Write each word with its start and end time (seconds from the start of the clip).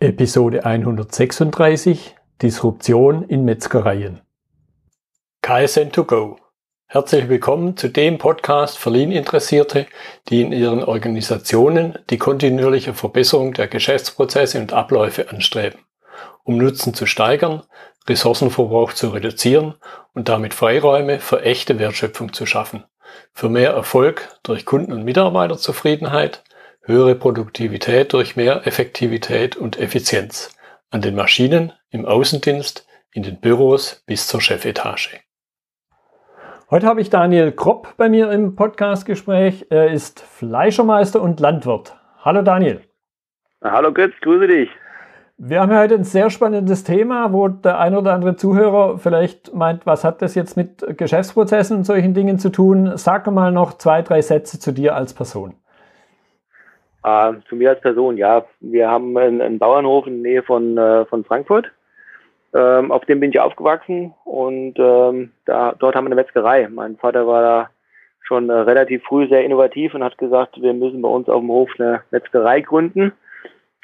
Episode 0.00 0.64
136 0.64 2.14
Disruption 2.40 3.24
in 3.24 3.44
Metzgereien. 3.44 4.20
KSN2Go. 5.42 6.36
Herzlich 6.86 7.28
willkommen 7.28 7.76
zu 7.76 7.88
dem 7.88 8.16
Podcast 8.18 8.78
für 8.78 8.90
Lean-Interessierte, 8.90 9.86
die 10.28 10.42
in 10.42 10.52
ihren 10.52 10.84
Organisationen 10.84 11.98
die 12.10 12.16
kontinuierliche 12.16 12.94
Verbesserung 12.94 13.54
der 13.54 13.66
Geschäftsprozesse 13.66 14.60
und 14.60 14.72
Abläufe 14.72 15.30
anstreben, 15.30 15.80
um 16.44 16.58
Nutzen 16.58 16.94
zu 16.94 17.06
steigern, 17.06 17.64
Ressourcenverbrauch 18.08 18.92
zu 18.92 19.08
reduzieren 19.08 19.74
und 20.14 20.28
damit 20.28 20.54
Freiräume 20.54 21.18
für 21.18 21.42
echte 21.42 21.80
Wertschöpfung 21.80 22.32
zu 22.32 22.46
schaffen, 22.46 22.84
für 23.32 23.48
mehr 23.48 23.72
Erfolg 23.72 24.28
durch 24.44 24.64
Kunden- 24.64 24.92
und 24.92 25.02
Mitarbeiterzufriedenheit, 25.02 26.44
höhere 26.88 27.14
Produktivität 27.14 28.14
durch 28.14 28.34
mehr 28.34 28.66
Effektivität 28.66 29.56
und 29.56 29.78
Effizienz 29.78 30.56
an 30.90 31.02
den 31.02 31.14
Maschinen, 31.14 31.72
im 31.90 32.06
Außendienst, 32.06 32.88
in 33.12 33.22
den 33.22 33.40
Büros 33.40 34.02
bis 34.06 34.26
zur 34.26 34.40
Chefetage. 34.40 35.20
Heute 36.70 36.86
habe 36.86 37.02
ich 37.02 37.10
Daniel 37.10 37.52
Kropp 37.52 37.94
bei 37.98 38.08
mir 38.08 38.32
im 38.32 38.56
Podcastgespräch. 38.56 39.66
Er 39.68 39.90
ist 39.90 40.20
Fleischermeister 40.20 41.20
und 41.20 41.40
Landwirt. 41.40 41.94
Hallo 42.20 42.40
Daniel. 42.40 42.80
Hallo 43.62 43.92
Götz, 43.92 44.14
grüße 44.22 44.46
dich. 44.46 44.70
Wir 45.36 45.60
haben 45.60 45.76
heute 45.76 45.94
ein 45.94 46.04
sehr 46.04 46.30
spannendes 46.30 46.84
Thema, 46.84 47.34
wo 47.34 47.48
der 47.48 47.78
ein 47.78 47.94
oder 47.94 48.14
andere 48.14 48.36
Zuhörer 48.36 48.98
vielleicht 48.98 49.54
meint, 49.54 49.84
was 49.84 50.04
hat 50.04 50.22
das 50.22 50.34
jetzt 50.34 50.56
mit 50.56 50.84
Geschäftsprozessen 50.96 51.76
und 51.76 51.84
solchen 51.84 52.14
Dingen 52.14 52.38
zu 52.38 52.48
tun? 52.48 52.96
Sag 52.96 53.30
mal 53.30 53.52
noch 53.52 53.76
zwei, 53.76 54.00
drei 54.00 54.22
Sätze 54.22 54.58
zu 54.58 54.72
dir 54.72 54.96
als 54.96 55.12
Person. 55.12 55.54
Äh, 57.04 57.32
zu 57.48 57.56
mir 57.56 57.70
als 57.70 57.80
Person, 57.80 58.16
ja. 58.16 58.44
Wir 58.60 58.90
haben 58.90 59.16
einen, 59.16 59.40
einen 59.40 59.58
Bauernhof 59.58 60.06
in 60.06 60.22
der 60.22 60.32
Nähe 60.32 60.42
von, 60.42 60.76
äh, 60.76 61.04
von 61.06 61.24
Frankfurt. 61.24 61.70
Ähm, 62.54 62.90
auf 62.90 63.04
dem 63.04 63.20
bin 63.20 63.30
ich 63.30 63.40
aufgewachsen 63.40 64.14
und 64.24 64.74
ähm, 64.78 65.32
da, 65.44 65.74
dort 65.78 65.94
haben 65.94 66.04
wir 66.04 66.08
eine 66.08 66.14
Metzgerei. 66.14 66.66
Mein 66.68 66.96
Vater 66.96 67.26
war 67.26 67.42
da 67.42 67.70
schon 68.22 68.48
äh, 68.48 68.52
relativ 68.52 69.02
früh 69.04 69.28
sehr 69.28 69.44
innovativ 69.44 69.94
und 69.94 70.02
hat 70.02 70.16
gesagt, 70.16 70.60
wir 70.60 70.72
müssen 70.72 71.02
bei 71.02 71.08
uns 71.08 71.28
auf 71.28 71.40
dem 71.40 71.50
Hof 71.50 71.70
eine 71.78 72.02
Metzgerei 72.10 72.62
gründen. 72.62 73.12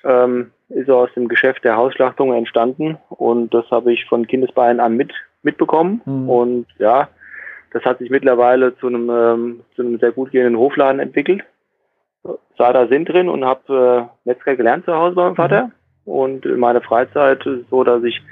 Ähm, 0.02 0.50
ist 0.70 0.90
aus 0.90 1.10
dem 1.14 1.28
Geschäft 1.28 1.62
der 1.62 1.76
Hausschlachtung 1.76 2.32
entstanden 2.32 2.96
und 3.10 3.52
das 3.52 3.70
habe 3.70 3.92
ich 3.92 4.06
von 4.06 4.26
Kindesbeinen 4.26 4.80
an 4.80 4.96
mit, 4.96 5.12
mitbekommen. 5.42 6.00
Mhm. 6.04 6.28
Und 6.28 6.66
ja, 6.78 7.08
das 7.72 7.84
hat 7.84 7.98
sich 7.98 8.08
mittlerweile 8.08 8.76
zu 8.78 8.86
einem, 8.86 9.10
ähm, 9.10 9.60
zu 9.76 9.82
einem 9.82 9.98
sehr 9.98 10.12
gut 10.12 10.32
gehenden 10.32 10.58
Hofladen 10.58 11.00
entwickelt 11.00 11.44
sah 12.56 12.72
da 12.72 12.86
Sinn 12.86 13.04
drin 13.04 13.28
und 13.28 13.44
habe 13.44 14.08
äh, 14.24 14.28
Metzger 14.28 14.56
gelernt 14.56 14.84
zu 14.84 14.94
Hause 14.94 15.14
bei 15.14 15.24
meinem 15.24 15.36
Vater. 15.36 15.66
Mhm. 15.66 15.72
Und 16.04 16.46
in 16.46 16.58
meiner 16.58 16.82
Freizeit 16.82 17.44
ist 17.46 17.62
es 17.62 17.70
so, 17.70 17.82
dass 17.84 18.02
ich 18.04 18.22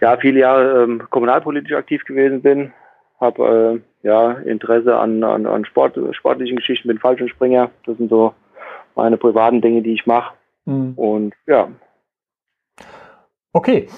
ja 0.00 0.16
viele 0.18 0.40
Jahre 0.40 0.82
ähm, 0.82 1.02
kommunalpolitisch 1.10 1.72
aktiv 1.72 2.04
gewesen 2.04 2.42
bin, 2.42 2.72
habe 3.20 3.82
äh, 4.02 4.06
ja 4.06 4.32
Interesse 4.32 4.96
an, 4.96 5.24
an, 5.24 5.46
an 5.46 5.64
Sport, 5.64 5.98
sportlichen 6.12 6.56
Geschichten, 6.56 6.88
bin 6.88 6.98
Fallschirmspringer. 6.98 7.70
Das 7.86 7.96
sind 7.96 8.10
so 8.10 8.34
meine 8.94 9.16
privaten 9.16 9.60
Dinge, 9.60 9.82
die 9.82 9.94
ich 9.94 10.06
mache. 10.06 10.34
Mhm. 10.66 10.92
Und 10.96 11.34
ja. 11.46 11.68
Okay, 13.52 13.88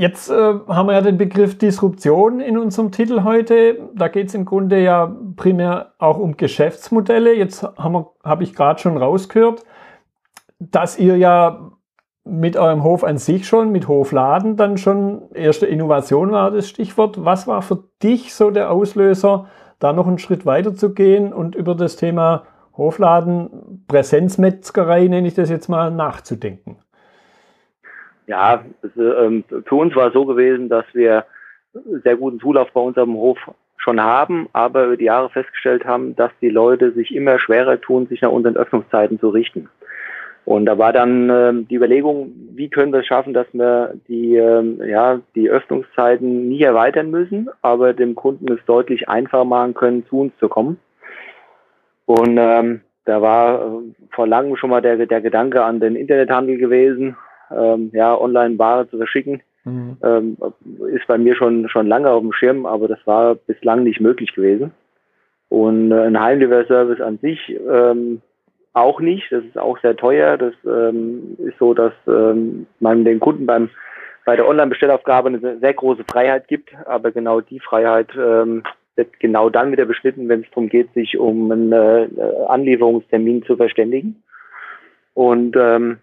Jetzt 0.00 0.30
äh, 0.30 0.54
haben 0.66 0.86
wir 0.86 0.94
ja 0.94 1.02
den 1.02 1.18
Begriff 1.18 1.58
Disruption 1.58 2.40
in 2.40 2.56
unserem 2.56 2.90
Titel 2.90 3.22
heute. 3.22 3.90
Da 3.94 4.08
geht 4.08 4.28
es 4.28 4.34
im 4.34 4.46
Grunde 4.46 4.80
ja 4.82 5.14
primär 5.36 5.92
auch 5.98 6.16
um 6.16 6.38
Geschäftsmodelle. 6.38 7.36
Jetzt 7.36 7.62
habe 7.62 8.06
hab 8.24 8.40
ich 8.40 8.54
gerade 8.54 8.80
schon 8.80 8.96
rausgehört, 8.96 9.62
dass 10.58 10.98
ihr 10.98 11.18
ja 11.18 11.72
mit 12.24 12.56
eurem 12.56 12.82
Hof 12.82 13.04
an 13.04 13.18
sich 13.18 13.46
schon, 13.46 13.72
mit 13.72 13.88
Hofladen 13.88 14.56
dann 14.56 14.78
schon 14.78 15.30
erste 15.34 15.66
Innovation 15.66 16.32
war 16.32 16.50
das 16.50 16.66
Stichwort. 16.66 17.22
Was 17.22 17.46
war 17.46 17.60
für 17.60 17.84
dich 18.02 18.34
so 18.34 18.50
der 18.50 18.70
Auslöser, 18.70 19.48
da 19.80 19.92
noch 19.92 20.06
einen 20.06 20.18
Schritt 20.18 20.46
weiter 20.46 20.74
zu 20.74 20.94
gehen 20.94 21.30
und 21.30 21.54
über 21.54 21.74
das 21.74 21.96
Thema 21.96 22.44
Hofladen, 22.74 23.84
Präsenzmetzgerei 23.86 25.08
nenne 25.08 25.28
ich 25.28 25.34
das 25.34 25.50
jetzt 25.50 25.68
mal, 25.68 25.90
nachzudenken? 25.90 26.78
Ja, 28.30 28.64
es, 28.82 28.90
ähm, 28.96 29.42
für 29.66 29.74
uns 29.74 29.96
war 29.96 30.06
es 30.06 30.12
so 30.12 30.24
gewesen, 30.24 30.68
dass 30.68 30.84
wir 30.92 31.24
sehr 32.04 32.14
guten 32.14 32.38
Zulauf 32.38 32.70
bei 32.72 32.80
unserem 32.80 33.14
Hof 33.14 33.38
schon 33.76 34.00
haben, 34.00 34.48
aber 34.52 34.84
über 34.84 34.96
die 34.96 35.06
Jahre 35.06 35.30
festgestellt 35.30 35.84
haben, 35.84 36.14
dass 36.14 36.30
die 36.40 36.48
Leute 36.48 36.92
sich 36.92 37.12
immer 37.12 37.40
schwerer 37.40 37.80
tun, 37.80 38.06
sich 38.06 38.20
nach 38.20 38.30
unseren 38.30 38.56
Öffnungszeiten 38.56 39.18
zu 39.18 39.30
richten. 39.30 39.68
Und 40.44 40.66
da 40.66 40.78
war 40.78 40.92
dann 40.92 41.28
ähm, 41.28 41.66
die 41.68 41.74
Überlegung, 41.74 42.30
wie 42.54 42.70
können 42.70 42.92
wir 42.92 43.00
es 43.00 43.06
schaffen, 43.06 43.34
dass 43.34 43.48
wir 43.52 43.94
die, 44.06 44.36
ähm, 44.36 44.80
ja, 44.86 45.20
die 45.34 45.50
Öffnungszeiten 45.50 46.48
nie 46.48 46.62
erweitern 46.62 47.10
müssen, 47.10 47.50
aber 47.62 47.94
dem 47.94 48.14
Kunden 48.14 48.52
es 48.52 48.64
deutlich 48.64 49.08
einfacher 49.08 49.44
machen 49.44 49.74
können, 49.74 50.06
zu 50.06 50.20
uns 50.20 50.32
zu 50.38 50.48
kommen. 50.48 50.78
Und 52.06 52.38
ähm, 52.38 52.82
da 53.06 53.20
war 53.20 53.60
äh, 53.60 53.68
vor 54.12 54.28
langem 54.28 54.54
schon 54.54 54.70
mal 54.70 54.82
der, 54.82 55.04
der 55.04 55.20
Gedanke 55.20 55.64
an 55.64 55.80
den 55.80 55.96
Internethandel 55.96 56.58
gewesen, 56.58 57.16
ähm, 57.54 57.90
ja, 57.92 58.18
online 58.18 58.58
Ware 58.58 58.88
zu 58.88 58.96
verschicken. 58.96 59.42
Mhm. 59.64 59.96
Ähm, 60.02 60.36
ist 60.94 61.06
bei 61.06 61.18
mir 61.18 61.36
schon, 61.36 61.68
schon 61.68 61.86
lange 61.86 62.10
auf 62.10 62.22
dem 62.22 62.32
Schirm, 62.32 62.66
aber 62.66 62.88
das 62.88 62.98
war 63.06 63.34
bislang 63.34 63.82
nicht 63.82 64.00
möglich 64.00 64.34
gewesen. 64.34 64.72
Und 65.48 65.92
äh, 65.92 66.06
ein 66.06 66.20
Heimdelivery-Service 66.20 67.00
an 67.00 67.18
sich 67.18 67.38
ähm, 67.68 68.22
auch 68.72 69.00
nicht. 69.00 69.30
Das 69.30 69.44
ist 69.44 69.58
auch 69.58 69.78
sehr 69.80 69.96
teuer. 69.96 70.36
Das 70.36 70.54
ähm, 70.64 71.36
ist 71.38 71.58
so, 71.58 71.74
dass 71.74 71.92
ähm, 72.06 72.66
man 72.78 73.04
den 73.04 73.20
Kunden 73.20 73.46
beim 73.46 73.70
bei 74.26 74.36
der 74.36 74.46
Online-Bestellaufgabe 74.46 75.28
eine 75.28 75.58
sehr 75.58 75.74
große 75.74 76.04
Freiheit 76.08 76.46
gibt, 76.46 76.70
aber 76.86 77.10
genau 77.10 77.40
die 77.40 77.58
Freiheit 77.58 78.10
ähm, 78.16 78.62
wird 78.94 79.18
genau 79.18 79.48
dann 79.48 79.72
wieder 79.72 79.86
beschnitten, 79.86 80.28
wenn 80.28 80.42
es 80.42 80.50
darum 80.50 80.68
geht, 80.68 80.92
sich 80.92 81.18
um 81.18 81.50
einen 81.50 81.72
äh, 81.72 82.06
Anlieferungstermin 82.46 83.42
zu 83.44 83.56
verständigen. 83.56 84.22
Und 85.14 85.56
ähm, 85.58 85.98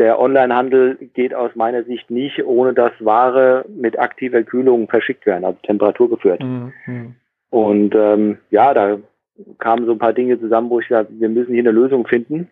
der 0.00 0.18
Onlinehandel 0.18 0.96
geht 1.12 1.34
aus 1.34 1.54
meiner 1.54 1.84
Sicht 1.84 2.10
nicht, 2.10 2.42
ohne 2.44 2.72
dass 2.72 2.92
Ware 3.00 3.66
mit 3.68 3.98
aktiver 3.98 4.42
Kühlung 4.42 4.88
verschickt 4.88 5.26
werden, 5.26 5.44
also 5.44 5.58
temperaturgeführt. 5.62 6.42
Mhm. 6.42 7.16
Und 7.50 7.94
ähm, 7.94 8.38
ja, 8.50 8.72
da 8.72 8.96
kamen 9.58 9.84
so 9.84 9.92
ein 9.92 9.98
paar 9.98 10.14
Dinge 10.14 10.40
zusammen, 10.40 10.70
wo 10.70 10.80
ich 10.80 10.88
sage, 10.88 11.08
wir 11.10 11.28
müssen 11.28 11.52
hier 11.52 11.62
eine 11.62 11.70
Lösung 11.70 12.06
finden, 12.06 12.48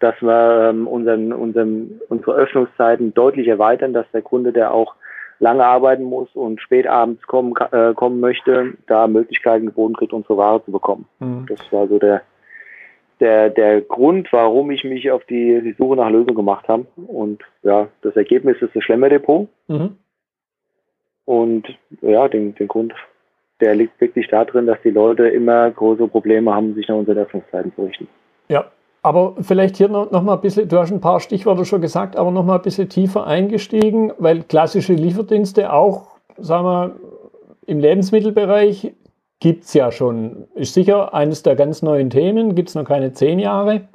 dass 0.00 0.20
wir 0.20 0.70
ähm, 0.70 0.88
unseren, 0.88 1.32
unseren, 1.32 2.00
unsere 2.08 2.34
Öffnungszeiten 2.34 3.14
deutlich 3.14 3.46
erweitern, 3.46 3.92
dass 3.92 4.10
der 4.12 4.22
Kunde, 4.22 4.52
der 4.52 4.74
auch 4.74 4.96
lange 5.38 5.64
arbeiten 5.64 6.02
muss 6.02 6.28
und 6.34 6.60
spät 6.60 6.88
abends 6.88 7.22
kommen, 7.28 7.54
äh, 7.70 7.94
kommen 7.94 8.18
möchte, 8.18 8.74
da 8.88 9.06
Möglichkeiten 9.06 9.66
geboten 9.66 9.94
kriegt, 9.94 10.12
unsere 10.12 10.36
Ware 10.36 10.64
zu 10.64 10.72
bekommen. 10.72 11.06
Mhm. 11.20 11.46
Das 11.48 11.60
war 11.70 11.86
so 11.86 12.00
der, 12.00 12.22
der, 13.22 13.50
der 13.50 13.80
Grund, 13.80 14.32
warum 14.32 14.72
ich 14.72 14.82
mich 14.82 15.10
auf 15.12 15.24
die, 15.24 15.62
die 15.62 15.74
Suche 15.78 15.96
nach 15.96 16.10
Lösung 16.10 16.34
gemacht 16.34 16.66
habe. 16.66 16.86
Und 17.06 17.40
ja, 17.62 17.86
das 18.02 18.16
Ergebnis 18.16 18.60
ist 18.60 18.74
das 18.74 18.82
Schlemmerdepot. 18.82 19.48
Mhm. 19.68 19.96
Und 21.24 21.68
ja, 22.00 22.26
den, 22.26 22.56
den 22.56 22.66
Grund, 22.66 22.92
der 23.60 23.76
liegt 23.76 24.00
wirklich 24.00 24.26
darin, 24.26 24.66
dass 24.66 24.82
die 24.82 24.90
Leute 24.90 25.28
immer 25.28 25.70
große 25.70 26.08
Probleme 26.08 26.52
haben, 26.52 26.74
sich 26.74 26.88
nach 26.88 26.96
unseren 26.96 27.18
Öffnungszeiten 27.18 27.72
zu 27.76 27.84
richten. 27.84 28.08
Ja, 28.48 28.72
aber 29.02 29.36
vielleicht 29.40 29.76
hier 29.76 29.88
noch, 29.88 30.10
noch 30.10 30.22
mal 30.22 30.34
ein 30.34 30.40
bisschen, 30.40 30.68
du 30.68 30.78
hast 30.78 30.90
ein 30.90 31.00
paar 31.00 31.20
Stichworte 31.20 31.64
schon 31.64 31.80
gesagt, 31.80 32.16
aber 32.16 32.32
noch 32.32 32.44
mal 32.44 32.56
ein 32.56 32.62
bisschen 32.62 32.88
tiefer 32.88 33.24
eingestiegen, 33.24 34.12
weil 34.18 34.42
klassische 34.42 34.94
Lieferdienste 34.94 35.72
auch, 35.72 36.08
sagen 36.38 36.64
wir, 36.64 36.96
im 37.66 37.78
Lebensmittelbereich 37.78 38.92
gibt 39.42 39.64
es 39.64 39.74
ja 39.74 39.90
schon. 39.90 40.46
Ist 40.54 40.74
sicher 40.74 41.12
eines 41.14 41.42
der 41.42 41.56
ganz 41.56 41.82
neuen 41.82 42.10
Themen, 42.10 42.54
gibt 42.54 42.68
es 42.68 42.76
noch 42.76 42.84
keine 42.84 43.12
zehn 43.12 43.40
Jahre. 43.40 43.88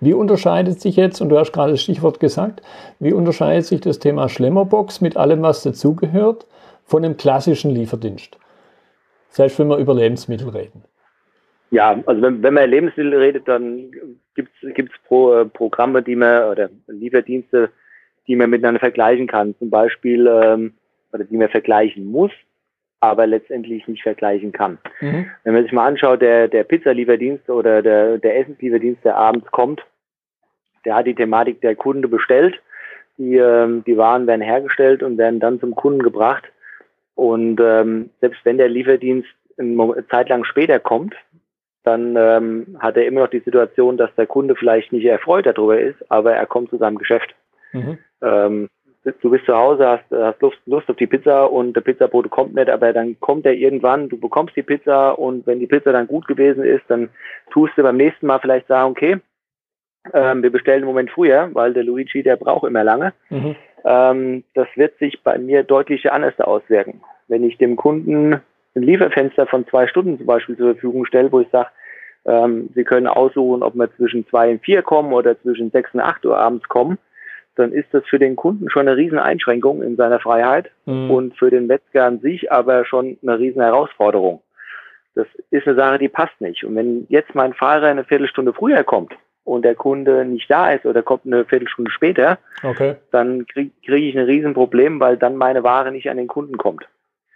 Wie 0.00 0.14
unterscheidet 0.14 0.80
sich 0.80 0.96
jetzt, 0.96 1.20
und 1.20 1.28
du 1.28 1.38
hast 1.38 1.52
gerade 1.52 1.72
das 1.72 1.82
Stichwort 1.82 2.20
gesagt, 2.20 2.62
wie 2.98 3.12
unterscheidet 3.12 3.66
sich 3.66 3.82
das 3.82 3.98
Thema 3.98 4.30
Schlemmerbox 4.30 5.02
mit 5.02 5.18
allem, 5.18 5.42
was 5.42 5.62
dazugehört, 5.62 6.46
von 6.84 7.04
einem 7.04 7.18
klassischen 7.18 7.70
Lieferdienst? 7.70 8.38
Selbst 9.28 9.58
wenn 9.58 9.68
wir 9.68 9.76
über 9.76 9.92
Lebensmittel 9.92 10.48
reden. 10.48 10.84
Ja, 11.70 12.00
also 12.06 12.22
wenn, 12.22 12.42
wenn 12.42 12.54
man 12.54 12.64
über 12.64 12.66
Lebensmittel 12.66 13.14
redet, 13.14 13.48
dann 13.48 13.90
gibt 14.34 14.50
es 14.62 15.02
Pro, 15.06 15.34
äh, 15.34 15.44
Programme, 15.44 16.02
die 16.02 16.16
man 16.16 16.50
oder 16.50 16.70
Lieferdienste, 16.86 17.68
die 18.26 18.36
man 18.36 18.48
miteinander 18.48 18.80
vergleichen 18.80 19.26
kann. 19.26 19.54
Zum 19.58 19.68
Beispiel, 19.68 20.26
ähm, 20.26 20.72
oder 21.12 21.24
die 21.24 21.36
man 21.36 21.50
vergleichen 21.50 22.06
muss 22.06 22.30
aber 23.06 23.26
letztendlich 23.26 23.86
nicht 23.88 24.02
vergleichen 24.02 24.52
kann. 24.52 24.78
Mhm. 25.00 25.26
Wenn 25.44 25.54
man 25.54 25.62
sich 25.62 25.72
mal 25.72 25.86
anschaut, 25.86 26.22
der, 26.22 26.48
der 26.48 26.64
Pizzalieferdienst 26.64 27.48
oder 27.48 27.82
der, 27.82 28.18
der 28.18 28.38
Essenslieferdienst, 28.38 29.04
der 29.04 29.16
abends 29.16 29.50
kommt, 29.50 29.84
der 30.84 30.94
hat 30.94 31.06
die 31.06 31.14
Thematik, 31.14 31.60
der 31.60 31.74
Kunde 31.74 32.08
bestellt, 32.08 32.60
die, 33.18 33.36
ähm, 33.36 33.82
die 33.84 33.96
Waren 33.96 34.26
werden 34.26 34.42
hergestellt 34.42 35.02
und 35.02 35.18
werden 35.18 35.40
dann 35.40 35.60
zum 35.60 35.74
Kunden 35.74 36.02
gebracht. 36.02 36.44
Und 37.14 37.60
ähm, 37.60 38.10
selbst 38.20 38.40
wenn 38.44 38.58
der 38.58 38.68
Lieferdienst 38.68 39.28
eine 39.58 40.04
Zeit 40.10 40.28
lang 40.28 40.44
später 40.44 40.78
kommt, 40.78 41.14
dann 41.82 42.16
ähm, 42.16 42.76
hat 42.80 42.96
er 42.96 43.06
immer 43.06 43.20
noch 43.22 43.30
die 43.30 43.40
Situation, 43.40 43.96
dass 43.96 44.14
der 44.16 44.26
Kunde 44.26 44.56
vielleicht 44.56 44.92
nicht 44.92 45.06
erfreut 45.06 45.46
darüber 45.46 45.78
ist, 45.78 45.98
aber 46.10 46.34
er 46.34 46.46
kommt 46.46 46.70
zu 46.70 46.78
seinem 46.78 46.98
Geschäft. 46.98 47.34
Mhm. 47.72 47.98
Ähm, 48.22 48.68
du 49.20 49.30
bist 49.30 49.46
zu 49.46 49.56
Hause, 49.56 49.86
hast, 49.86 50.04
hast 50.10 50.40
Lust, 50.42 50.58
Lust 50.66 50.88
auf 50.88 50.96
die 50.96 51.06
Pizza 51.06 51.44
und 51.50 51.74
der 51.74 51.80
Pizzabote 51.80 52.28
kommt 52.28 52.54
nicht, 52.54 52.68
aber 52.68 52.92
dann 52.92 53.18
kommt 53.20 53.46
er 53.46 53.54
irgendwann, 53.54 54.08
du 54.08 54.18
bekommst 54.18 54.56
die 54.56 54.62
Pizza 54.62 55.12
und 55.12 55.46
wenn 55.46 55.60
die 55.60 55.66
Pizza 55.66 55.92
dann 55.92 56.06
gut 56.06 56.26
gewesen 56.26 56.64
ist, 56.64 56.84
dann 56.88 57.08
tust 57.50 57.72
du 57.76 57.82
beim 57.82 57.96
nächsten 57.96 58.26
Mal 58.26 58.40
vielleicht 58.40 58.66
sagen, 58.66 58.90
okay, 58.90 59.16
ähm, 60.12 60.42
wir 60.42 60.50
bestellen 60.50 60.82
im 60.82 60.88
Moment 60.88 61.10
früher, 61.10 61.50
weil 61.52 61.72
der 61.72 61.84
Luigi, 61.84 62.22
der 62.22 62.36
braucht 62.36 62.66
immer 62.66 62.84
lange. 62.84 63.12
Mhm. 63.30 63.56
Ähm, 63.84 64.44
das 64.54 64.68
wird 64.76 64.98
sich 64.98 65.22
bei 65.22 65.38
mir 65.38 65.62
deutlich 65.62 66.10
anders 66.10 66.38
auswirken. 66.40 67.00
Wenn 67.28 67.44
ich 67.44 67.58
dem 67.58 67.76
Kunden 67.76 68.34
ein 68.34 68.82
Lieferfenster 68.82 69.46
von 69.46 69.66
zwei 69.68 69.86
Stunden 69.86 70.18
zum 70.18 70.26
Beispiel 70.26 70.56
zur 70.56 70.72
Verfügung 70.72 71.06
stelle, 71.06 71.32
wo 71.32 71.40
ich 71.40 71.48
sage, 71.50 71.68
ähm, 72.26 72.70
Sie 72.74 72.84
können 72.84 73.06
aussuchen, 73.06 73.62
ob 73.62 73.74
wir 73.74 73.94
zwischen 73.96 74.26
zwei 74.28 74.50
und 74.50 74.62
vier 74.62 74.82
kommen 74.82 75.12
oder 75.12 75.40
zwischen 75.40 75.70
sechs 75.70 75.94
und 75.94 76.00
acht 76.00 76.24
Uhr 76.26 76.36
abends 76.36 76.68
kommen, 76.68 76.98
dann 77.56 77.72
ist 77.72 77.88
das 77.92 78.04
für 78.06 78.18
den 78.18 78.36
Kunden 78.36 78.70
schon 78.70 78.86
eine 78.86 78.96
riesen 78.96 79.18
Einschränkung 79.18 79.82
in 79.82 79.96
seiner 79.96 80.20
Freiheit 80.20 80.70
mhm. 80.84 81.10
und 81.10 81.36
für 81.36 81.50
den 81.50 81.66
Metzger 81.66 82.04
an 82.04 82.20
sich 82.20 82.52
aber 82.52 82.84
schon 82.84 83.18
eine 83.22 83.38
riesen 83.38 83.62
Herausforderung. 83.62 84.42
Das 85.14 85.26
ist 85.50 85.66
eine 85.66 85.76
Sache, 85.76 85.98
die 85.98 86.08
passt 86.08 86.38
nicht. 86.40 86.62
Und 86.64 86.76
wenn 86.76 87.06
jetzt 87.08 87.34
mein 87.34 87.54
Fahrer 87.54 87.86
eine 87.86 88.04
Viertelstunde 88.04 88.52
früher 88.52 88.84
kommt 88.84 89.14
und 89.44 89.64
der 89.64 89.74
Kunde 89.74 90.26
nicht 90.26 90.50
da 90.50 90.72
ist 90.72 90.84
oder 90.84 91.02
kommt 91.02 91.24
eine 91.24 91.46
Viertelstunde 91.46 91.90
später, 91.90 92.38
okay. 92.62 92.96
dann 93.10 93.46
kriege 93.46 93.70
krieg 93.84 94.04
ich 94.04 94.18
ein 94.18 94.26
Riesenproblem, 94.26 95.00
weil 95.00 95.16
dann 95.16 95.36
meine 95.36 95.64
Ware 95.64 95.90
nicht 95.90 96.10
an 96.10 96.18
den 96.18 96.26
Kunden 96.26 96.58
kommt. 96.58 96.86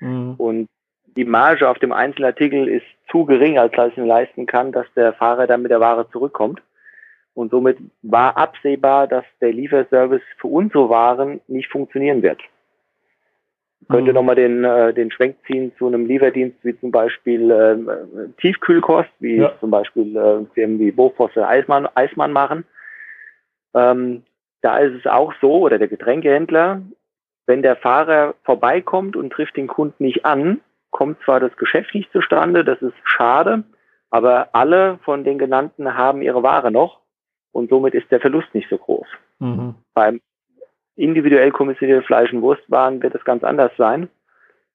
Mhm. 0.01 0.35
Und 0.37 0.69
die 1.17 1.25
Marge 1.25 1.69
auf 1.69 1.79
dem 1.79 1.93
Einzelartikel 1.93 2.69
ist 2.69 2.85
zu 3.11 3.25
gering, 3.25 3.59
als 3.59 3.73
dass 3.75 3.93
ich 3.93 3.97
mir 3.97 4.07
leisten 4.07 4.47
kann, 4.47 4.73
dass 4.73 4.87
der 4.95 5.15
Fahrer 5.15 5.47
dann 5.47 5.63
mit 5.63 5.71
der 5.71 5.81
Ware 5.81 6.09
zurückkommt. 6.11 6.61
Und 7.35 7.51
somit 7.51 7.79
war 8.03 8.37
absehbar, 8.37 9.07
dass 9.07 9.25
der 9.41 9.53
Lieferservice 9.53 10.23
für 10.39 10.49
unsere 10.49 10.91
Waren 10.91 11.41
nicht 11.47 11.71
funktionieren 11.71 12.23
wird. 12.23 12.41
Ich 13.81 13.89
könnte 13.89 14.11
mhm. 14.11 14.15
nochmal 14.15 14.35
den, 14.35 14.65
äh, 14.65 14.93
den 14.93 15.11
Schwenk 15.11 15.37
ziehen 15.47 15.73
zu 15.79 15.87
einem 15.87 16.07
Lieferdienst 16.07 16.59
wie 16.63 16.79
zum 16.79 16.91
Beispiel 16.91 17.51
äh, 17.51 18.41
Tiefkühlkost, 18.41 19.11
wie 19.21 19.37
ja. 19.37 19.53
zum 19.59 19.71
Beispiel 19.71 20.17
äh, 20.17 20.45
Firmen 20.55 20.79
wie 20.79 20.93
Bofosse 20.93 21.47
Eismann, 21.47 21.89
Eismann 21.95 22.33
machen. 22.33 22.65
Ähm, 23.75 24.23
da 24.61 24.79
ist 24.79 24.95
es 24.95 25.07
auch 25.07 25.33
so, 25.41 25.61
oder 25.61 25.79
der 25.79 25.89
Getränkehändler, 25.89 26.83
wenn 27.47 27.63
der 27.63 27.77
Fahrer 27.77 28.35
vorbeikommt 28.45 29.17
und 29.17 29.31
trifft 29.33 29.57
den 29.57 29.67
Kunden 29.67 30.05
nicht 30.05 30.25
an, 30.25 30.61
kommt 30.91 31.19
zwar 31.25 31.41
das 31.41 31.57
Geschäft 31.57 31.95
nicht 31.95 32.13
zustande, 32.13 32.65
das 32.65 32.81
ist 32.83 32.95
schade, 33.05 33.65
aber 34.11 34.51
alle 34.53 34.99
von 35.05 35.25
den 35.25 35.39
genannten 35.39 35.97
haben 35.97 36.21
ihre 36.21 36.43
Ware 36.43 36.71
noch 36.71 37.00
und 37.53 37.71
somit 37.71 37.95
ist 37.95 38.11
der 38.11 38.21
Verlust 38.21 38.55
nicht 38.55 38.69
so 38.69 38.79
groß. 38.79 39.07
Mhm. 39.39 39.75
Beim 39.95 40.21
individuell 40.97 41.51
kommissionierten 41.51 42.05
Fleisch- 42.05 42.33
und 42.33 42.43
Wurstwaren 42.43 43.03
wird 43.03 43.15
es 43.15 43.25
ganz 43.25 43.43
anders 43.43 43.73
sein. 43.77 44.09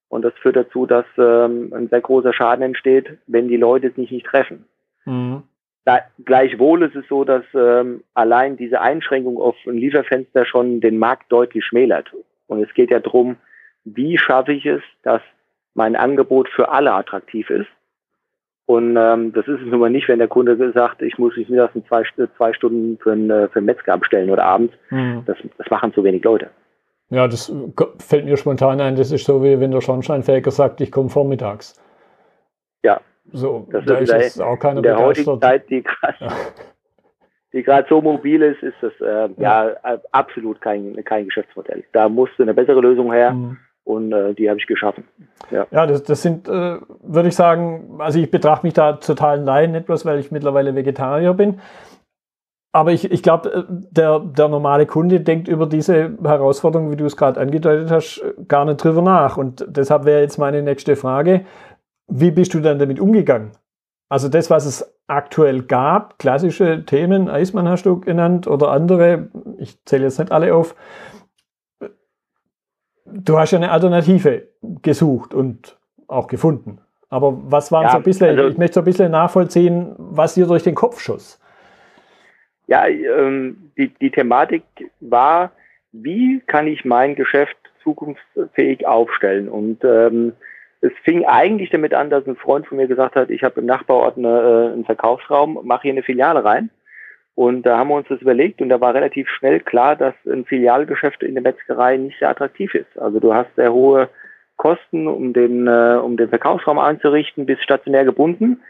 Und 0.09 0.23
das 0.23 0.33
führt 0.35 0.55
dazu, 0.55 0.85
dass 0.85 1.05
ähm, 1.17 1.73
ein 1.73 1.89
sehr 1.89 2.01
großer 2.01 2.33
Schaden 2.33 2.63
entsteht, 2.63 3.17
wenn 3.27 3.47
die 3.47 3.57
Leute 3.57 3.91
sich 3.91 4.11
nicht 4.11 4.25
treffen. 4.25 4.65
Mhm. 5.05 5.43
Da, 5.83 5.99
gleichwohl 6.23 6.83
ist 6.83 6.95
es 6.95 7.07
so, 7.07 7.23
dass 7.23 7.43
ähm, 7.53 8.03
allein 8.13 8.57
diese 8.57 8.81
Einschränkung 8.81 9.37
auf 9.37 9.55
ein 9.67 9.77
Lieferfenster 9.77 10.45
schon 10.45 10.81
den 10.81 10.97
Markt 10.97 11.31
deutlich 11.31 11.63
schmälert. 11.63 12.11
Und 12.47 12.63
es 12.63 12.73
geht 12.73 12.91
ja 12.91 12.99
darum, 12.99 13.37
wie 13.83 14.17
schaffe 14.17 14.53
ich 14.53 14.65
es, 14.65 14.81
dass 15.03 15.21
mein 15.75 15.95
Angebot 15.95 16.49
für 16.49 16.69
alle 16.69 16.93
attraktiv 16.93 17.49
ist. 17.49 17.67
Und 18.67 18.97
ähm, 18.97 19.31
das 19.33 19.47
ist 19.47 19.61
es 19.61 19.67
nun 19.67 19.79
mal 19.79 19.91
nicht, 19.91 20.07
wenn 20.09 20.17
der 20.17 20.27
Kunde 20.27 20.71
sagt, 20.73 21.03
ich 21.03 21.17
muss 21.19 21.37
mich 21.37 21.47
mindestens 21.49 21.85
zwei, 21.85 22.03
zwei 22.35 22.53
Stunden 22.53 22.97
für 22.97 23.11
einen, 23.11 23.29
äh, 23.29 23.47
für 23.49 23.59
einen 23.59 23.67
Metzger 23.67 23.93
abstellen 23.93 24.31
oder 24.31 24.43
abends. 24.43 24.73
Mhm. 24.89 25.23
Das, 25.27 25.37
das 25.57 25.69
machen 25.69 25.93
zu 25.93 26.03
wenig 26.03 26.23
Leute. 26.23 26.49
Ja, 27.09 27.27
das 27.27 27.53
fällt 27.99 28.25
mir 28.25 28.37
spontan 28.37 28.81
ein. 28.81 28.95
Das 28.95 29.11
ist 29.11 29.25
so, 29.25 29.43
wie 29.43 29.59
wenn 29.59 29.69
der 29.69 29.81
Schornsteinfeger 29.81 30.49
sagt, 30.49 30.81
ich 30.81 30.91
komme 30.91 31.09
vormittags. 31.09 31.79
Ja. 32.83 32.99
So, 33.31 33.67
das 33.71 33.85
da 33.85 33.97
ist, 33.97 34.11
ist 34.11 34.41
auch 34.41 34.57
keine 34.57 34.77
in 34.77 34.83
der 34.83 34.97
heutigen 34.97 35.39
Zeit, 35.39 35.69
die 35.69 35.83
gerade 35.83 36.15
ja. 37.51 37.85
so 37.89 38.01
mobil 38.01 38.41
ist, 38.41 38.63
ist 38.63 38.77
das 38.81 38.93
äh, 38.99 39.29
ja. 39.37 39.69
ja. 39.69 40.01
absolut 40.11 40.59
kein, 40.61 40.95
kein 41.05 41.25
Geschäftsmodell. 41.25 41.83
Da 41.91 42.09
musste 42.09 42.41
eine 42.41 42.55
bessere 42.55 42.81
Lösung 42.81 43.13
her. 43.13 43.31
Mhm 43.33 43.57
und 43.85 44.11
äh, 44.11 44.33
die 44.33 44.49
habe 44.49 44.59
ich 44.59 44.67
geschaffen. 44.67 45.05
Ja, 45.51 45.67
ja 45.71 45.85
das, 45.85 46.03
das 46.03 46.21
sind, 46.21 46.49
äh, 46.49 46.77
würde 47.03 47.29
ich 47.29 47.35
sagen, 47.35 47.95
also 47.99 48.19
ich 48.19 48.29
betrachte 48.29 48.65
mich 48.65 48.73
da 48.73 48.93
total 48.93 49.39
Laien, 49.41 49.71
nicht 49.71 49.85
bloß, 49.85 50.05
weil 50.05 50.19
ich 50.19 50.31
mittlerweile 50.31 50.75
Vegetarier 50.75 51.33
bin. 51.33 51.59
Aber 52.73 52.91
ich, 52.91 53.09
ich 53.09 53.23
glaube, 53.23 53.53
äh, 53.53 53.63
der, 53.69 54.19
der 54.19 54.49
normale 54.49 54.85
Kunde 54.85 55.21
denkt 55.21 55.47
über 55.47 55.65
diese 55.65 56.17
Herausforderung, 56.21 56.91
wie 56.91 56.97
du 56.97 57.05
es 57.05 57.15
gerade 57.15 57.39
angedeutet 57.39 57.89
hast, 57.89 58.21
gar 58.47 58.65
nicht 58.65 58.83
drüber 58.83 59.01
nach. 59.01 59.37
Und 59.37 59.65
deshalb 59.69 60.03
wäre 60.03 60.21
jetzt 60.21 60.37
meine 60.37 60.61
nächste 60.61 60.95
Frage, 60.95 61.45
wie 62.07 62.31
bist 62.31 62.53
du 62.53 62.59
dann 62.59 62.79
damit 62.79 62.99
umgegangen? 62.99 63.51
Also 64.09 64.29
das, 64.29 64.49
was 64.49 64.65
es 64.65 64.95
aktuell 65.07 65.63
gab, 65.63 66.19
klassische 66.19 66.85
Themen, 66.85 67.29
Eismann 67.29 67.69
hast 67.69 67.85
du 67.85 67.99
genannt 67.99 68.47
oder 68.47 68.71
andere, 68.71 69.29
ich 69.57 69.83
zähle 69.85 70.03
jetzt 70.03 70.19
nicht 70.19 70.31
alle 70.31 70.53
auf, 70.53 70.75
du 73.05 73.37
hast 73.37 73.51
ja 73.51 73.59
eine 73.59 73.71
Alternative 73.71 74.47
gesucht 74.81 75.33
und 75.33 75.77
auch 76.07 76.27
gefunden. 76.27 76.79
Aber 77.09 77.37
was 77.51 77.71
waren 77.71 77.83
ja, 77.83 77.91
so 77.91 77.97
ein 77.97 78.03
bisschen, 78.03 78.29
also, 78.29 78.47
ich 78.47 78.57
möchte 78.57 78.75
so 78.75 78.81
ein 78.81 78.85
bisschen 78.85 79.11
nachvollziehen, 79.11 79.93
was 79.97 80.33
dir 80.33 80.47
durch 80.47 80.63
den 80.63 80.75
Kopf 80.75 80.99
schoss. 80.99 81.39
Ja, 82.67 82.87
ähm, 82.87 83.71
die, 83.77 83.89
die 83.89 84.09
Thematik 84.09 84.63
war, 84.99 85.51
wie 85.91 86.41
kann 86.47 86.67
ich 86.67 86.83
mein 86.83 87.15
Geschäft 87.15 87.57
zukunftsfähig 87.83 88.87
aufstellen? 88.87 89.47
Und 89.47 89.83
ähm, 89.83 90.33
es 90.81 90.91
fing 91.03 91.25
eigentlich 91.25 91.69
damit 91.69 91.93
an, 91.93 92.09
dass 92.09 92.27
ein 92.27 92.35
Freund 92.35 92.67
von 92.67 92.77
mir 92.77 92.87
gesagt 92.87 93.15
hat, 93.15 93.29
ich 93.29 93.43
habe 93.43 93.59
im 93.59 93.67
Nachbarort 93.67 94.17
eine, 94.17 94.27
äh, 94.27 94.73
einen 94.73 94.85
Verkaufsraum, 94.85 95.59
mache 95.63 95.83
hier 95.83 95.91
eine 95.91 96.03
Filiale 96.03 96.43
rein. 96.43 96.69
Und 97.35 97.63
da 97.63 97.77
haben 97.77 97.89
wir 97.89 97.95
uns 97.95 98.07
das 98.07 98.21
überlegt 98.21 98.61
und 98.61 98.69
da 98.69 98.79
war 98.79 98.93
relativ 98.93 99.29
schnell 99.29 99.59
klar, 99.59 99.97
dass 99.97 100.13
ein 100.25 100.45
Filialgeschäft 100.45 101.21
in 101.21 101.33
der 101.33 101.43
Metzgerei 101.43 101.97
nicht 101.97 102.17
sehr 102.19 102.29
attraktiv 102.29 102.73
ist. 102.73 102.97
Also 102.97 103.19
du 103.19 103.33
hast 103.33 103.53
sehr 103.55 103.73
hohe 103.73 104.09
Kosten, 104.55 105.07
um 105.07 105.33
den, 105.33 105.67
äh, 105.67 105.99
um 106.01 106.15
den 106.15 106.29
Verkaufsraum 106.29 106.79
einzurichten, 106.79 107.45
bist 107.45 107.61
stationär 107.61 108.05
gebunden 108.05 108.61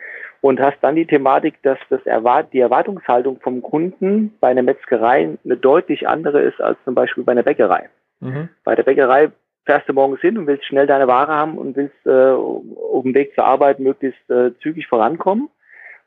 und 0.42 0.60
hast 0.60 0.78
dann 0.82 0.96
die 0.96 1.06
Thematik, 1.06 1.62
dass 1.62 1.78
das 1.90 2.04
Erwart 2.08 2.54
die 2.54 2.60
Erwartungshaltung 2.60 3.40
vom 3.40 3.62
Kunden 3.62 4.34
bei 4.40 4.48
einer 4.48 4.64
Metzgerei 4.64 5.38
eine 5.46 5.58
deutlich 5.58 6.08
andere 6.08 6.42
ist 6.42 6.60
als 6.60 6.78
zum 6.86 6.96
Beispiel 6.96 7.24
bei 7.24 7.34
einer 7.34 7.44
Bäckerei. 7.44 7.90
Mhm. 8.20 8.50
Bei 8.64 8.74
der 8.74 8.84
Bäckerei 8.84 9.32
fährst 9.66 9.88
du 9.90 9.94
morgens 9.94 10.22
hin 10.22 10.38
und 10.38 10.48
willst 10.48 10.66
schnell 10.66 10.88
deine 10.88 11.08
Ware 11.08 11.34
haben 11.34 11.58
und 11.58 11.76
willst 11.76 12.06
äh, 12.06 12.32
auf 12.32 13.04
dem 13.04 13.14
Weg 13.14 13.34
zur 13.36 13.46
Arbeit 13.46 13.80
möglichst 13.80 14.30
äh, 14.30 14.52
zügig 14.60 14.88
vorankommen. 14.88 15.50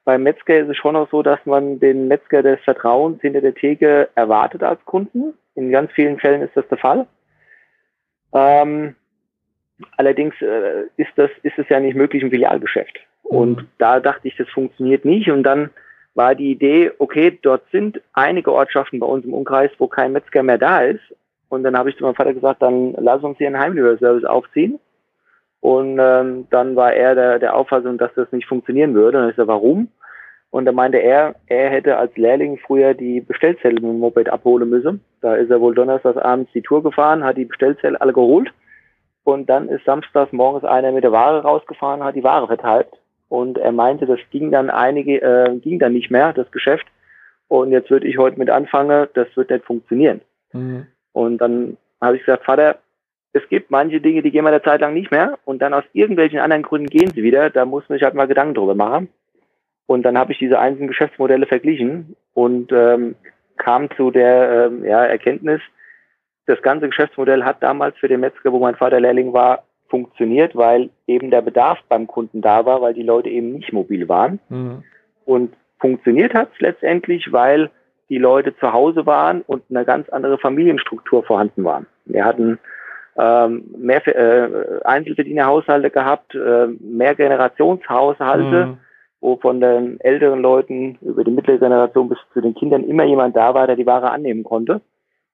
Beim 0.08 0.22
Metzger 0.22 0.60
ist 0.60 0.70
es 0.70 0.76
schon 0.78 0.96
auch 0.96 1.10
so, 1.10 1.22
dass 1.22 1.38
man 1.44 1.80
den 1.80 2.08
Metzger 2.08 2.42
des 2.42 2.58
Vertrauens 2.60 3.20
hinter 3.20 3.42
der 3.42 3.54
Theke 3.54 4.08
erwartet 4.14 4.62
als 4.62 4.82
Kunden. 4.86 5.34
In 5.54 5.70
ganz 5.70 5.92
vielen 5.92 6.18
Fällen 6.18 6.40
ist 6.40 6.56
das 6.56 6.66
der 6.68 6.78
Fall. 6.78 7.06
Ähm, 8.32 8.94
allerdings 9.98 10.34
äh, 10.40 10.84
ist 10.96 11.10
das 11.16 11.28
ist 11.42 11.58
es 11.58 11.68
ja 11.68 11.78
nicht 11.78 11.94
möglich 11.94 12.22
im 12.22 12.30
Filialgeschäft. 12.30 12.98
Mhm. 13.24 13.36
Und 13.36 13.66
da 13.76 14.00
dachte 14.00 14.28
ich, 14.28 14.36
das 14.38 14.48
funktioniert 14.48 15.04
nicht. 15.04 15.30
Und 15.30 15.42
dann 15.42 15.68
war 16.14 16.34
die 16.34 16.52
Idee, 16.52 16.90
okay, 16.96 17.38
dort 17.42 17.70
sind 17.70 18.00
einige 18.14 18.50
Ortschaften 18.50 19.00
bei 19.00 19.06
uns 19.06 19.26
im 19.26 19.34
Umkreis, 19.34 19.72
wo 19.76 19.88
kein 19.88 20.12
Metzger 20.12 20.42
mehr 20.42 20.56
da 20.56 20.80
ist. 20.80 21.04
Und 21.50 21.64
dann 21.64 21.76
habe 21.76 21.90
ich 21.90 21.98
zu 21.98 22.04
meinem 22.04 22.14
Vater 22.14 22.32
gesagt, 22.32 22.62
dann 22.62 22.94
lass 22.94 23.22
uns 23.22 23.36
hier 23.36 23.48
einen 23.48 23.60
Heimlieferservice 23.60 24.24
aufziehen. 24.24 24.80
Und 25.60 25.98
ähm, 26.00 26.46
dann 26.50 26.76
war 26.76 26.92
er 26.92 27.14
der, 27.14 27.38
der 27.38 27.56
Auffassung, 27.56 27.98
dass 27.98 28.14
das 28.14 28.30
nicht 28.32 28.46
funktionieren 28.46 28.94
würde. 28.94 29.18
Und 29.18 29.30
ich 29.30 29.36
sagte, 29.36 29.48
warum? 29.48 29.88
Und 30.50 30.64
da 30.64 30.72
meinte 30.72 30.98
er, 30.98 31.34
er 31.46 31.68
hätte 31.68 31.96
als 31.96 32.16
Lehrling 32.16 32.58
früher 32.58 32.94
die 32.94 33.20
Bestellzelle 33.20 33.74
mit 33.74 33.82
dem 33.82 33.98
Moped 33.98 34.30
abholen 34.30 34.70
müssen. 34.70 35.04
Da 35.20 35.34
ist 35.34 35.50
er 35.50 35.60
wohl 35.60 35.74
donnerstags 35.74 36.16
abends 36.16 36.50
die 36.52 36.62
Tour 36.62 36.82
gefahren, 36.82 37.24
hat 37.24 37.36
die 37.36 37.44
Bestellzelle 37.44 38.00
alle 38.00 38.12
geholt. 38.12 38.50
Und 39.24 39.50
dann 39.50 39.68
ist 39.68 39.84
samstags 39.84 40.32
morgens 40.32 40.64
einer 40.64 40.90
mit 40.92 41.04
der 41.04 41.12
Ware 41.12 41.42
rausgefahren, 41.42 42.02
hat 42.02 42.14
die 42.14 42.24
Ware 42.24 42.46
verteilt. 42.46 42.88
Und 43.28 43.58
er 43.58 43.72
meinte, 43.72 44.06
das 44.06 44.20
ging 44.30 44.50
dann 44.50 44.70
einige, 44.70 45.20
äh, 45.20 45.58
ging 45.58 45.78
dann 45.78 45.92
nicht 45.92 46.10
mehr, 46.10 46.32
das 46.32 46.50
Geschäft. 46.50 46.86
Und 47.48 47.70
jetzt 47.70 47.90
würde 47.90 48.06
ich 48.06 48.16
heute 48.16 48.38
mit 48.38 48.48
anfangen, 48.48 49.08
das 49.12 49.28
wird 49.36 49.50
nicht 49.50 49.66
funktionieren. 49.66 50.22
Mhm. 50.52 50.86
Und 51.12 51.38
dann 51.38 51.76
habe 52.00 52.16
ich 52.16 52.24
gesagt, 52.24 52.44
Vater, 52.46 52.78
es 53.32 53.46
gibt 53.48 53.70
manche 53.70 54.00
Dinge, 54.00 54.22
die 54.22 54.30
gehen 54.30 54.44
wir 54.44 54.48
eine 54.48 54.62
Zeit 54.62 54.80
lang 54.80 54.94
nicht 54.94 55.10
mehr 55.10 55.38
und 55.44 55.60
dann 55.60 55.74
aus 55.74 55.84
irgendwelchen 55.92 56.40
anderen 56.40 56.62
Gründen 56.62 56.88
gehen 56.88 57.12
sie 57.14 57.22
wieder. 57.22 57.50
Da 57.50 57.64
muss 57.64 57.88
man 57.88 57.98
sich 57.98 58.04
halt 58.04 58.14
mal 58.14 58.26
Gedanken 58.26 58.54
drüber 58.54 58.74
machen. 58.74 59.08
Und 59.86 60.02
dann 60.02 60.18
habe 60.18 60.32
ich 60.32 60.38
diese 60.38 60.58
einzelnen 60.58 60.88
Geschäftsmodelle 60.88 61.46
verglichen 61.46 62.16
und 62.34 62.72
ähm, 62.72 63.14
kam 63.56 63.90
zu 63.96 64.10
der 64.10 64.66
ähm, 64.66 64.84
ja, 64.84 65.04
Erkenntnis, 65.04 65.60
das 66.46 66.62
ganze 66.62 66.88
Geschäftsmodell 66.88 67.44
hat 67.44 67.62
damals 67.62 67.96
für 67.98 68.08
den 68.08 68.20
Metzger, 68.20 68.52
wo 68.52 68.58
mein 68.58 68.74
Vater 68.74 69.00
Lehrling 69.00 69.34
war, 69.34 69.64
funktioniert, 69.88 70.56
weil 70.56 70.90
eben 71.06 71.30
der 71.30 71.42
Bedarf 71.42 71.78
beim 71.88 72.06
Kunden 72.06 72.40
da 72.40 72.64
war, 72.64 72.80
weil 72.80 72.94
die 72.94 73.02
Leute 73.02 73.28
eben 73.28 73.52
nicht 73.52 73.72
mobil 73.72 74.08
waren. 74.08 74.38
Mhm. 74.48 74.82
Und 75.24 75.54
funktioniert 75.78 76.34
hat 76.34 76.50
es 76.54 76.60
letztendlich, 76.60 77.32
weil 77.32 77.70
die 78.08 78.18
Leute 78.18 78.56
zu 78.56 78.72
Hause 78.72 79.04
waren 79.04 79.42
und 79.42 79.62
eine 79.68 79.84
ganz 79.84 80.08
andere 80.08 80.38
Familienstruktur 80.38 81.22
vorhanden 81.22 81.64
war. 81.64 81.84
Wir 82.06 82.24
hatten 82.24 82.58
ähm, 83.18 83.64
mehr 83.76 84.06
äh, 84.06 84.80
Einzelverdienerhaushalte 84.84 85.90
gehabt, 85.90 86.34
äh, 86.34 86.68
mehr 86.80 87.14
Generationshaushalte, 87.16 88.66
mhm. 88.66 88.78
wo 89.20 89.36
von 89.36 89.60
den 89.60 90.00
älteren 90.00 90.40
Leuten 90.40 90.98
über 91.02 91.24
die 91.24 91.32
mittlere 91.32 91.58
Generation 91.58 92.08
bis 92.08 92.18
zu 92.32 92.40
den 92.40 92.54
Kindern 92.54 92.84
immer 92.84 93.04
jemand 93.04 93.36
da 93.36 93.54
war, 93.54 93.66
der 93.66 93.76
die 93.76 93.86
Ware 93.86 94.10
annehmen 94.10 94.44
konnte. 94.44 94.80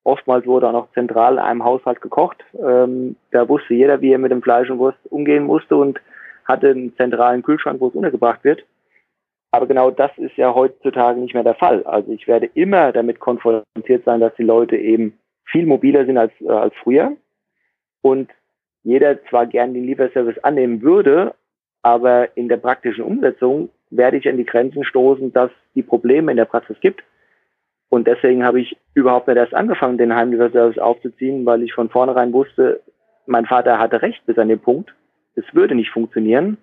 Oftmals 0.03 0.47
wurde 0.47 0.69
auch 0.69 0.73
noch 0.73 0.93
zentral 0.93 1.35
in 1.35 1.39
einem 1.41 1.65
Haushalt 1.65 2.01
gekocht. 2.01 2.43
Ähm, 2.59 3.17
da 3.31 3.49
wusste 3.49 3.75
jeder, 3.75 4.01
wie 4.01 4.13
er 4.13 4.19
mit 4.19 4.33
dem 4.33 4.43
Fleisch 4.43 4.71
und 4.71 4.79
Wurst 4.79 4.99
umgehen 5.11 5.45
musste 5.45 5.77
und 5.77 6.01
hatte 6.47 6.71
einen 6.71 6.95
zentralen 6.97 7.43
Kühlschrank, 7.43 7.81
wo 7.81 7.89
es 7.89 7.95
untergebracht 7.95 8.45
wird. 8.45 8.65
Aber 9.51 9.67
genau 9.67 9.91
das 9.91 10.11
ist 10.17 10.37
ja 10.37 10.55
heutzutage 10.55 11.21
nicht 11.21 11.35
mehr 11.35 11.45
der 11.45 11.55
Fall. 11.55 11.85
Also 11.85 12.11
ich 12.13 12.27
werde 12.27 12.51
immer 12.55 12.93
damit 12.93 13.21
konfrontiert 13.21 14.05
sein, 14.05 14.21
dass 14.21 14.35
die 14.35 14.43
Leute 14.43 14.77
eben 14.77 15.19
viel 15.45 15.67
mobiler 15.67 16.05
sind 16.07 16.19
als, 16.19 16.33
äh, 16.41 16.49
als 16.49 16.75
früher 16.83 17.13
und 18.05 18.31
jeder 18.83 19.25
zwar 19.31 19.47
gern 19.47 19.73
den 19.73 19.85
Lieferservice 19.85 20.45
annehmen 20.45 20.83
würde, 20.83 21.35
aber 21.81 22.37
in 22.37 22.51
der 22.51 22.59
praktischen 22.59 23.03
Umsetzung 23.03 23.71
werde 23.89 24.19
ich 24.19 24.29
an 24.29 24.37
die 24.37 24.45
Grenzen 24.45 24.85
stoßen, 24.85 25.33
dass 25.33 25.51
die 25.75 25.83
Probleme 25.83 26.31
in 26.31 26.37
der 26.37 26.45
Praxis 26.45 26.77
gibt. 26.81 27.03
Und 27.89 28.07
deswegen 28.07 28.45
habe 28.45 28.61
ich 28.61 28.77
überhaupt 28.93 29.27
nicht 29.27 29.39
erst 29.39 29.55
angefangen, 29.55 29.97
den 29.97 30.15
Heimlieferservice 30.15 30.79
aufzuziehen, 30.79 31.47
weil 31.47 31.63
ich 31.63 31.73
von 31.73 31.89
vornherein 31.89 32.35
wusste, 32.35 32.83
mein 33.25 33.47
Vater 33.47 33.79
hatte 33.79 34.03
recht 34.03 34.27
bis 34.27 34.37
an 34.37 34.49
den 34.49 34.61
Punkt, 34.61 34.95
es 35.35 35.45
würde 35.55 35.75
nicht 35.75 35.91
funktionieren. 35.91 36.59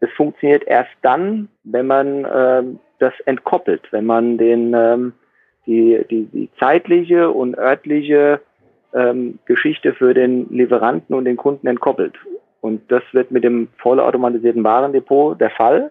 Es 0.00 0.10
funktioniert 0.12 0.64
erst 0.66 0.92
dann, 1.02 1.48
wenn 1.62 1.86
man 1.86 2.24
äh, 2.24 2.62
das 3.00 3.12
entkoppelt, 3.26 3.82
wenn 3.90 4.06
man 4.06 4.38
den, 4.38 4.72
ähm, 4.74 5.12
die, 5.66 6.02
die, 6.08 6.24
die 6.24 6.48
zeitliche 6.58 7.30
und 7.30 7.58
örtliche 7.58 8.40
ähm, 8.94 9.38
Geschichte 9.44 9.94
für 9.94 10.14
den 10.14 10.48
Lieferanten 10.50 11.14
und 11.14 11.24
den 11.24 11.36
Kunden 11.36 11.66
entkoppelt. 11.66 12.14
Und 12.60 12.90
das 12.90 13.02
wird 13.12 13.30
mit 13.30 13.44
dem 13.44 13.68
vollautomatisierten 13.78 14.64
Warendepot 14.64 15.40
der 15.40 15.50
Fall, 15.50 15.90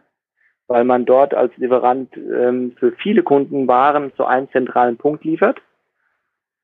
weil 0.68 0.84
man 0.84 1.06
dort 1.06 1.34
als 1.34 1.56
Lieferant 1.58 2.16
ähm, 2.18 2.74
für 2.78 2.92
viele 2.94 3.24
Kunden 3.24 3.68
Waren 3.68 4.14
zu 4.16 4.26
einem 4.26 4.50
zentralen 4.52 4.98
Punkt 4.98 5.24
liefert. 5.24 5.62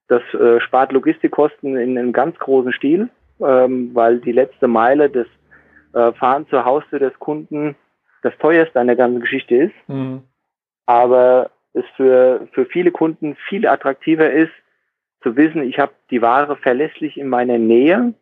Das 0.08 0.22
äh, 0.34 0.60
spart 0.60 0.92
Logistikkosten 0.92 1.76
in 1.76 1.96
einem 1.96 2.12
ganz 2.12 2.38
großen 2.38 2.72
Stil, 2.72 3.08
ähm, 3.40 3.90
weil 3.94 4.18
die 4.20 4.32
letzte 4.32 4.68
Meile 4.68 5.08
des 5.08 5.26
äh, 5.94 6.12
Fahren 6.12 6.46
zur 6.48 6.66
Haustür 6.66 6.98
des 6.98 7.18
Kunden 7.18 7.74
das 8.22 8.36
teuerste 8.38 8.80
an 8.80 8.88
der 8.88 8.96
ganzen 8.96 9.20
Geschichte 9.20 9.54
ist. 9.54 9.74
Mhm. 9.88 10.22
Aber 10.86 11.50
es 11.72 11.84
für, 11.96 12.46
für 12.52 12.66
viele 12.66 12.90
Kunden 12.90 13.36
viel 13.48 13.66
attraktiver 13.66 14.30
ist, 14.30 14.52
zu 15.24 15.36
wissen, 15.36 15.62
ich 15.64 15.80
habe 15.80 15.92
die 16.10 16.22
Ware 16.22 16.56
verlässlich 16.56 17.16
in 17.16 17.28
meiner 17.28 17.58
Nähe, 17.58 18.14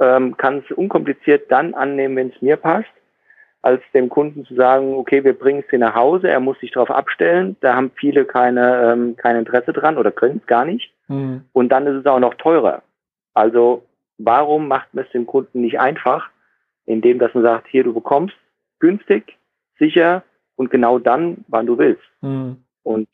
ähm, 0.00 0.36
kann 0.36 0.64
es 0.68 0.76
unkompliziert 0.76 1.50
dann 1.52 1.74
annehmen, 1.74 2.16
wenn 2.16 2.30
es 2.30 2.42
mir 2.42 2.56
passt, 2.56 2.90
als 3.62 3.82
dem 3.94 4.08
Kunden 4.08 4.44
zu 4.44 4.54
sagen, 4.54 4.94
okay, 4.94 5.22
wir 5.22 5.38
bringen 5.38 5.60
es 5.60 5.70
dir 5.70 5.78
nach 5.78 5.94
Hause, 5.94 6.28
er 6.28 6.40
muss 6.40 6.58
sich 6.58 6.72
darauf 6.72 6.90
abstellen. 6.90 7.56
Da 7.60 7.74
haben 7.74 7.90
viele 7.94 8.24
keine, 8.24 8.92
ähm, 8.92 9.16
kein 9.16 9.36
Interesse 9.36 9.72
dran 9.72 9.98
oder 9.98 10.10
können 10.10 10.38
es 10.40 10.46
gar 10.46 10.64
nicht. 10.64 10.92
Mhm. 11.08 11.44
Und 11.52 11.68
dann 11.70 11.86
ist 11.86 11.96
es 12.00 12.06
auch 12.06 12.20
noch 12.20 12.34
teurer. 12.34 12.82
Also 13.34 13.84
warum 14.18 14.68
macht 14.68 14.94
man 14.94 15.04
es 15.04 15.10
dem 15.12 15.26
Kunden 15.26 15.60
nicht 15.60 15.80
einfach, 15.80 16.30
indem 16.86 17.18
dass 17.18 17.34
man 17.34 17.42
sagt, 17.42 17.68
hier, 17.68 17.84
du 17.84 17.92
bekommst 17.92 18.34
günstig, 18.80 19.36
sicher 19.78 20.22
und 20.56 20.70
genau 20.70 20.98
dann, 20.98 21.44
wann 21.48 21.66
du 21.66 21.78
willst. 21.78 22.02
Mhm. 22.20 22.64
Und 22.82 23.08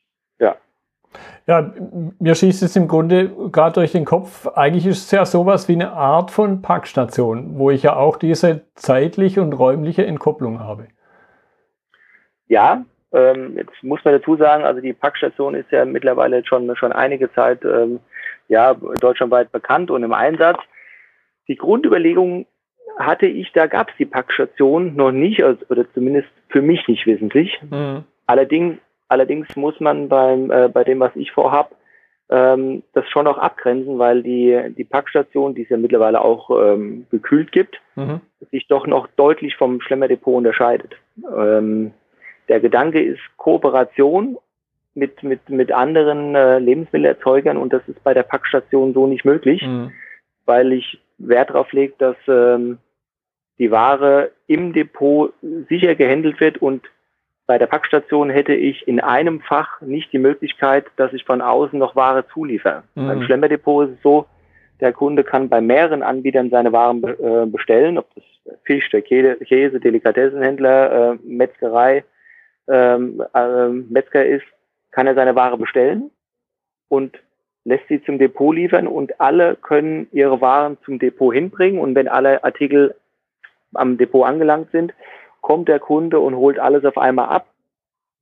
ja, 1.46 1.72
mir 2.18 2.34
schießt 2.34 2.62
es 2.62 2.74
im 2.76 2.88
Grunde 2.88 3.30
gerade 3.52 3.74
durch 3.74 3.92
den 3.92 4.04
Kopf, 4.04 4.46
eigentlich 4.54 4.86
ist 4.86 5.04
es 5.04 5.10
ja 5.10 5.26
sowas 5.26 5.68
wie 5.68 5.74
eine 5.74 5.92
Art 5.92 6.30
von 6.30 6.62
Packstation, 6.62 7.58
wo 7.58 7.70
ich 7.70 7.82
ja 7.82 7.96
auch 7.96 8.16
diese 8.16 8.62
zeitliche 8.74 9.42
und 9.42 9.52
räumliche 9.52 10.06
Entkopplung 10.06 10.60
habe. 10.60 10.88
Ja, 12.48 12.84
ähm, 13.12 13.56
jetzt 13.56 13.82
muss 13.82 14.04
man 14.04 14.14
dazu 14.14 14.36
sagen, 14.36 14.64
also 14.64 14.80
die 14.80 14.92
Packstation 14.92 15.54
ist 15.54 15.70
ja 15.70 15.84
mittlerweile 15.84 16.44
schon, 16.46 16.74
schon 16.76 16.92
einige 16.92 17.32
Zeit 17.32 17.62
ähm, 17.64 18.00
ja, 18.48 18.74
deutschlandweit 18.74 19.52
bekannt 19.52 19.90
und 19.90 20.02
im 20.02 20.12
Einsatz. 20.12 20.58
Die 21.48 21.56
Grundüberlegung 21.56 22.46
hatte 22.98 23.26
ich, 23.26 23.52
da 23.52 23.66
gab 23.66 23.90
es 23.90 23.96
die 23.98 24.06
Packstation 24.06 24.96
noch 24.96 25.12
nicht, 25.12 25.42
also, 25.44 25.64
oder 25.68 25.84
zumindest 25.92 26.28
für 26.48 26.62
mich 26.62 26.86
nicht 26.88 27.06
wissentlich. 27.06 27.60
Mhm. 27.70 28.04
Allerdings 28.26 28.78
Allerdings 29.08 29.54
muss 29.56 29.78
man 29.80 30.08
beim, 30.08 30.50
äh, 30.50 30.68
bei 30.68 30.84
dem, 30.84 31.00
was 31.00 31.14
ich 31.14 31.32
vorhab, 31.32 31.74
ähm, 32.30 32.82
das 32.94 33.08
schon 33.10 33.24
noch 33.24 33.38
abgrenzen, 33.38 33.98
weil 33.98 34.22
die, 34.22 34.74
die 34.76 34.84
Packstation, 34.84 35.54
die 35.54 35.62
es 35.62 35.68
ja 35.68 35.76
mittlerweile 35.76 36.20
auch 36.22 36.50
ähm, 36.50 37.06
gekühlt 37.10 37.52
gibt, 37.52 37.80
mhm. 37.96 38.20
sich 38.50 38.66
doch 38.66 38.86
noch 38.86 39.08
deutlich 39.16 39.56
vom 39.56 39.80
Schlemmerdepot 39.80 40.34
unterscheidet. 40.34 40.94
Ähm, 41.36 41.92
der 42.48 42.60
Gedanke 42.60 43.02
ist 43.02 43.20
Kooperation 43.36 44.38
mit, 44.94 45.22
mit, 45.22 45.48
mit 45.48 45.72
anderen 45.72 46.34
äh, 46.34 46.58
Lebensmittelerzeugern 46.58 47.56
und 47.56 47.72
das 47.72 47.82
ist 47.88 48.02
bei 48.04 48.14
der 48.14 48.22
Packstation 48.22 48.94
so 48.94 49.06
nicht 49.06 49.24
möglich, 49.24 49.62
mhm. 49.62 49.92
weil 50.46 50.72
ich 50.72 50.98
Wert 51.18 51.50
darauf 51.50 51.72
lege, 51.72 51.94
dass 51.98 52.16
ähm, 52.26 52.78
die 53.58 53.70
Ware 53.70 54.30
im 54.46 54.72
Depot 54.72 55.32
sicher 55.68 55.94
gehandelt 55.94 56.40
wird 56.40 56.58
und 56.58 56.82
bei 57.46 57.58
der 57.58 57.66
Packstation 57.66 58.30
hätte 58.30 58.54
ich 58.54 58.88
in 58.88 59.00
einem 59.00 59.40
Fach 59.40 59.80
nicht 59.80 60.12
die 60.12 60.18
Möglichkeit, 60.18 60.86
dass 60.96 61.12
ich 61.12 61.24
von 61.24 61.42
außen 61.42 61.78
noch 61.78 61.94
Ware 61.94 62.26
zuliefere. 62.28 62.84
Mhm. 62.94 63.06
Beim 63.06 63.22
Schlemmerdepot 63.22 63.88
ist 63.88 63.96
es 63.96 64.02
so, 64.02 64.26
der 64.80 64.92
Kunde 64.92 65.24
kann 65.24 65.48
bei 65.48 65.60
mehreren 65.60 66.02
Anbietern 66.02 66.50
seine 66.50 66.72
Waren 66.72 67.04
äh, 67.04 67.46
bestellen, 67.46 67.98
ob 67.98 68.06
das 68.14 68.24
Fisch, 68.64 68.90
der 68.90 69.02
Käse, 69.02 69.80
Delikatessenhändler, 69.80 71.12
äh, 71.12 71.16
Metzgerei, 71.22 72.04
ähm, 72.68 73.22
äh, 73.34 73.68
Metzger 73.68 74.24
ist, 74.24 74.44
kann 74.90 75.06
er 75.06 75.14
seine 75.14 75.34
Ware 75.34 75.58
bestellen 75.58 76.10
und 76.88 77.18
lässt 77.64 77.88
sie 77.88 78.02
zum 78.02 78.18
Depot 78.18 78.54
liefern 78.54 78.86
und 78.86 79.20
alle 79.20 79.56
können 79.56 80.08
ihre 80.12 80.40
Waren 80.40 80.76
zum 80.84 80.98
Depot 80.98 81.32
hinbringen 81.32 81.80
und 81.80 81.94
wenn 81.94 82.08
alle 82.08 82.42
Artikel 82.44 82.94
am 83.74 83.96
Depot 83.96 84.26
angelangt 84.26 84.70
sind, 84.72 84.92
kommt 85.44 85.68
der 85.68 85.78
Kunde 85.78 86.20
und 86.20 86.36
holt 86.36 86.58
alles 86.58 86.86
auf 86.86 86.96
einmal 86.96 87.28
ab. 87.28 87.46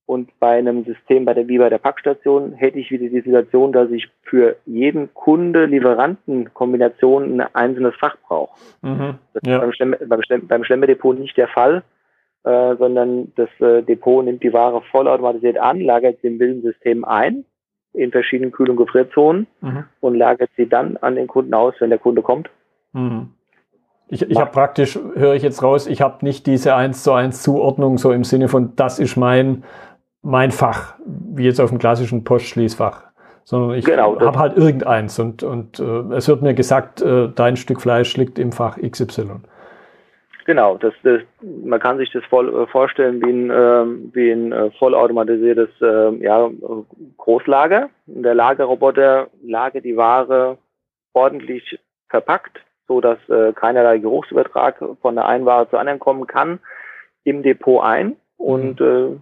Und 0.06 0.28
bei 0.40 0.58
einem 0.58 0.84
System 0.84 1.24
bei 1.24 1.34
der, 1.34 1.46
wie 1.46 1.58
bei 1.58 1.68
der 1.68 1.78
Packstation 1.78 2.52
hätte 2.52 2.80
ich 2.80 2.90
wieder 2.90 3.08
die 3.08 3.20
Situation, 3.20 3.72
dass 3.72 3.92
ich 3.92 4.08
für 4.22 4.56
jeden 4.66 5.14
Kunde 5.14 5.66
Lieferanten-Kombination 5.66 7.40
ein 7.40 7.54
einzelnes 7.54 7.94
Fach 7.94 8.16
brauche. 8.26 8.58
Mhm, 8.82 9.18
das 9.34 9.42
ja. 9.46 9.54
ist 9.54 9.60
beim, 9.60 9.72
Schlemm, 9.72 9.96
beim, 10.08 10.22
Schlemm, 10.24 10.48
beim 10.48 10.64
Schlemmerdepot 10.64 11.16
nicht 11.16 11.36
der 11.36 11.46
Fall, 11.46 11.84
äh, 12.42 12.74
sondern 12.74 13.32
das 13.36 13.48
äh, 13.60 13.82
Depot 13.82 14.24
nimmt 14.24 14.42
die 14.42 14.52
Ware 14.52 14.82
vollautomatisiert 14.90 15.58
an, 15.58 15.80
lagert 15.80 16.18
sie 16.22 16.26
im 16.26 16.38
Bildensystem 16.38 17.04
ein 17.04 17.44
in 17.92 18.10
verschiedenen 18.10 18.50
Kühl- 18.50 18.70
und 18.70 18.78
Gefrierzonen 18.78 19.46
mhm. 19.60 19.84
und 20.00 20.16
lagert 20.16 20.50
sie 20.56 20.68
dann 20.68 20.96
an 20.96 21.14
den 21.14 21.28
Kunden 21.28 21.54
aus, 21.54 21.74
wenn 21.78 21.90
der 21.90 22.00
Kunde 22.00 22.22
kommt. 22.22 22.50
Mhm. 22.92 23.28
Ich, 24.12 24.30
ich 24.30 24.38
habe 24.38 24.50
praktisch, 24.50 24.98
höre 25.14 25.32
ich 25.32 25.42
jetzt 25.42 25.62
raus, 25.62 25.86
ich 25.86 26.02
habe 26.02 26.22
nicht 26.22 26.46
diese 26.46 26.74
1 26.74 27.02
zu 27.02 27.14
1 27.14 27.42
Zuordnung 27.42 27.96
so 27.96 28.12
im 28.12 28.24
Sinne 28.24 28.48
von, 28.48 28.76
das 28.76 28.98
ist 28.98 29.16
mein, 29.16 29.64
mein 30.20 30.50
Fach, 30.50 30.96
wie 31.06 31.44
jetzt 31.44 31.62
auf 31.62 31.70
dem 31.70 31.78
klassischen 31.78 32.22
Postschließfach, 32.22 33.04
sondern 33.44 33.78
ich 33.78 33.86
genau, 33.86 34.20
habe 34.20 34.38
halt 34.38 34.58
irgendeins 34.58 35.18
und, 35.18 35.42
und 35.42 35.80
äh, 35.80 36.14
es 36.14 36.28
wird 36.28 36.42
mir 36.42 36.52
gesagt, 36.52 37.00
äh, 37.00 37.30
dein 37.34 37.56
Stück 37.56 37.80
Fleisch 37.80 38.14
liegt 38.18 38.38
im 38.38 38.52
Fach 38.52 38.76
XY. 38.76 39.40
Genau, 40.44 40.76
das, 40.76 40.92
das, 41.04 41.22
man 41.64 41.80
kann 41.80 41.96
sich 41.96 42.12
das 42.12 42.22
voll, 42.26 42.54
äh, 42.54 42.66
vorstellen 42.66 43.22
wie 43.22 43.30
ein, 43.30 43.50
äh, 43.50 44.14
wie 44.14 44.30
ein 44.30 44.52
äh, 44.52 44.70
vollautomatisiertes 44.72 45.70
äh, 45.80 46.16
ja, 46.22 46.50
Großlager. 47.16 47.88
Der 48.04 48.34
Lagerroboter 48.34 49.28
lagert 49.42 49.86
die 49.86 49.96
Ware 49.96 50.58
ordentlich 51.14 51.78
verpackt 52.10 52.60
so 52.88 53.00
dass 53.00 53.18
äh, 53.28 53.52
keinerlei 53.52 53.98
Geruchsübertrag 53.98 54.82
von 55.00 55.14
der 55.14 55.26
einen 55.26 55.46
Ware 55.46 55.68
zur 55.70 55.80
anderen 55.80 55.98
kommen 55.98 56.26
kann, 56.26 56.60
im 57.24 57.42
Depot 57.42 57.82
ein. 57.82 58.16
Und 58.36 58.80
mhm. 58.80 58.86
äh, 58.86 59.20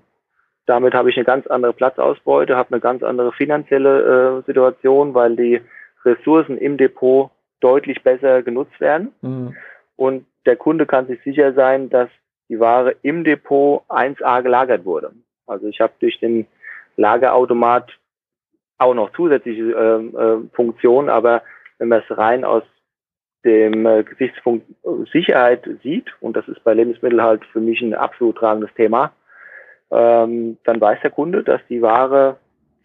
damit 0.66 0.94
habe 0.94 1.10
ich 1.10 1.16
eine 1.16 1.24
ganz 1.24 1.46
andere 1.46 1.72
Platzausbeute, 1.72 2.56
habe 2.56 2.72
eine 2.72 2.80
ganz 2.80 3.02
andere 3.02 3.32
finanzielle 3.32 4.38
äh, 4.40 4.46
Situation, 4.46 5.14
weil 5.14 5.36
die 5.36 5.60
Ressourcen 6.04 6.56
im 6.58 6.76
Depot 6.76 7.30
deutlich 7.60 8.02
besser 8.02 8.42
genutzt 8.42 8.80
werden. 8.80 9.12
Mhm. 9.20 9.56
Und 9.96 10.26
der 10.46 10.56
Kunde 10.56 10.86
kann 10.86 11.06
sich 11.06 11.22
sicher 11.22 11.52
sein, 11.52 11.90
dass 11.90 12.08
die 12.48 12.58
Ware 12.58 12.96
im 13.02 13.24
Depot 13.24 13.82
1A 13.88 14.42
gelagert 14.42 14.84
wurde. 14.84 15.12
Also 15.46 15.68
ich 15.68 15.80
habe 15.80 15.92
durch 16.00 16.18
den 16.18 16.46
Lagerautomat 16.96 17.90
auch 18.78 18.94
noch 18.94 19.12
zusätzliche 19.12 19.62
äh, 19.62 20.16
äh, 20.16 20.38
Funktionen, 20.54 21.10
aber 21.10 21.42
wenn 21.78 21.88
man 21.88 22.02
es 22.06 22.16
rein 22.16 22.44
aus 22.44 22.62
dem 23.44 23.86
äh, 23.86 24.02
Gesichtspunkt 24.02 24.66
Sicherheit 25.12 25.68
sieht, 25.82 26.06
und 26.20 26.36
das 26.36 26.46
ist 26.48 26.62
bei 26.64 26.74
Lebensmitteln 26.74 27.22
halt 27.22 27.44
für 27.46 27.60
mich 27.60 27.80
ein 27.80 27.94
absolut 27.94 28.36
tragendes 28.36 28.72
Thema, 28.74 29.12
ähm, 29.90 30.58
dann 30.64 30.80
weiß 30.80 30.98
der 31.02 31.10
Kunde, 31.10 31.42
dass 31.42 31.60
die 31.68 31.82
Ware 31.82 32.36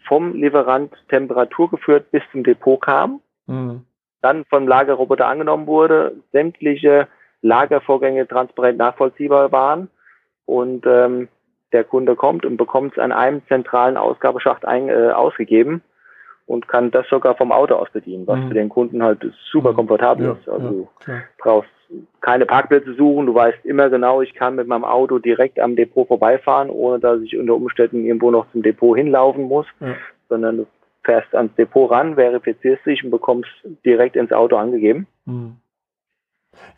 vom 0.07 0.33
Lieferant 0.33 0.93
temperaturgeführt 1.09 2.11
bis 2.11 2.23
zum 2.31 2.43
Depot 2.43 2.79
kam, 2.79 3.21
mhm. 3.47 3.85
dann 4.21 4.45
vom 4.45 4.67
Lagerroboter 4.67 5.27
angenommen 5.27 5.67
wurde, 5.67 6.15
sämtliche 6.31 7.07
Lagervorgänge 7.41 8.27
transparent 8.27 8.77
nachvollziehbar 8.77 9.51
waren 9.51 9.89
und 10.45 10.85
ähm, 10.87 11.27
der 11.73 11.83
Kunde 11.83 12.15
kommt 12.15 12.45
und 12.45 12.57
bekommt 12.57 12.93
es 12.93 12.99
an 12.99 13.11
einem 13.11 13.45
zentralen 13.47 13.97
Ausgabeschacht 13.97 14.65
ein, 14.65 14.89
äh, 14.89 15.11
ausgegeben 15.11 15.81
und 16.47 16.67
kann 16.67 16.91
das 16.91 17.07
sogar 17.09 17.35
vom 17.35 17.51
Auto 17.51 17.75
aus 17.75 17.89
bedienen, 17.91 18.27
was 18.27 18.39
mhm. 18.39 18.47
für 18.49 18.53
den 18.53 18.69
Kunden 18.69 19.03
halt 19.03 19.25
super 19.51 19.71
mhm. 19.71 19.77
komfortabel 19.77 20.25
ja, 20.25 20.31
ist. 20.33 20.49
Also 20.49 20.87
ja, 21.07 21.21
brauchst 21.37 21.69
keine 22.21 22.45
Parkplätze 22.45 22.93
suchen, 22.95 23.27
du 23.27 23.35
weißt 23.35 23.63
immer 23.63 23.89
genau, 23.89 24.21
ich 24.21 24.33
kann 24.33 24.55
mit 24.55 24.67
meinem 24.67 24.83
Auto 24.85 25.19
direkt 25.19 25.59
am 25.59 25.75
Depot 25.75 26.07
vorbeifahren, 26.07 26.69
ohne 26.69 26.99
dass 26.99 27.21
ich 27.21 27.37
unter 27.37 27.55
Umständen 27.55 28.05
irgendwo 28.05 28.31
noch 28.31 28.49
zum 28.51 28.63
Depot 28.63 28.97
hinlaufen 28.97 29.43
muss, 29.43 29.67
ja. 29.79 29.95
sondern 30.29 30.57
du 30.57 30.67
fährst 31.03 31.33
ans 31.35 31.53
Depot 31.55 31.89
ran, 31.91 32.15
verifizierst 32.15 32.85
dich 32.85 33.03
und 33.03 33.11
bekommst 33.11 33.49
direkt 33.85 34.15
ins 34.15 34.31
Auto 34.31 34.55
angegeben. 34.55 35.07
Mhm. 35.25 35.57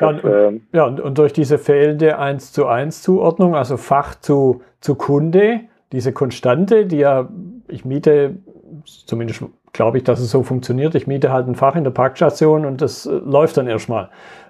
Ja, 0.02 0.10
und, 0.10 0.24
ähm, 0.26 0.68
ja 0.74 0.86
und, 0.86 1.00
und, 1.00 1.18
durch 1.18 1.34
diese 1.34 1.58
fehlende 1.58 2.18
1 2.18 2.52
zu 2.52 2.66
1 2.66 3.02
Zuordnung, 3.04 3.56
also 3.56 3.78
Fach 3.78 4.16
zu, 4.16 4.62
zu 4.82 4.96
Kunde, 4.96 5.62
diese 5.92 6.14
Konstante, 6.14 6.86
die 6.86 6.98
ja, 6.98 7.30
ich 7.68 7.86
miete, 7.86 8.38
zumindest 8.86 9.46
glaube 9.74 9.98
ich, 9.98 10.04
dass 10.04 10.20
es 10.20 10.32
so 10.32 10.44
funktioniert, 10.44 10.96
ich 10.96 11.08
miete 11.08 11.32
halt 11.32 11.48
ein 11.48 11.56
Fach 11.56 11.76
in 11.76 11.84
der 11.84 11.92
Parkstation 11.92 12.66
und 12.66 12.82
das 12.82 13.06
äh, 13.06 13.12
läuft 13.12 13.58
dann 13.58 13.68
erstmal. 13.68 14.10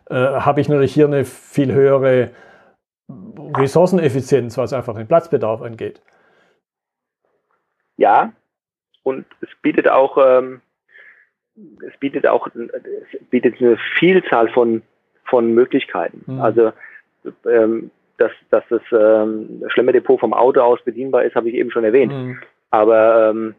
Äh, 0.10 0.16
Habe 0.16 0.62
ich 0.62 0.70
natürlich 0.70 0.94
hier 0.94 1.08
eine 1.08 1.26
viel 1.26 1.74
höhere 1.74 2.32
Ressourceneffizienz, 3.56 4.58
was 4.58 4.74
einfach 4.74 4.96
den 4.96 5.08
Platzbedarf 5.08 5.62
angeht. 5.62 6.02
Ja, 7.98 8.34
und 9.04 9.26
es 9.42 9.50
bietet 9.62 9.90
auch, 9.90 10.18
ähm, 10.18 10.62
es 11.56 11.98
bietet 12.00 12.28
auch, 12.28 12.48
es 12.48 13.30
bietet 13.30 13.60
eine 13.60 13.78
Vielzahl 13.98 14.50
von 14.50 14.84
von 15.28 15.54
Möglichkeiten. 15.54 16.24
Mhm. 16.26 16.42
Also 16.42 16.72
ähm, 17.46 17.92
dass, 18.18 18.32
dass 18.50 18.64
das 18.70 18.82
ähm, 18.92 19.64
Schlemmerdepot 19.68 20.20
vom 20.20 20.34
Auto 20.34 20.62
aus 20.62 20.80
bedienbar 20.84 21.24
ist, 21.24 21.36
habe 21.36 21.50
ich 21.50 21.56
eben 21.56 21.72
schon 21.72 21.84
erwähnt. 21.84 22.14
Mhm. 22.14 22.40
Aber 22.72 23.30
ähm, 23.30 23.56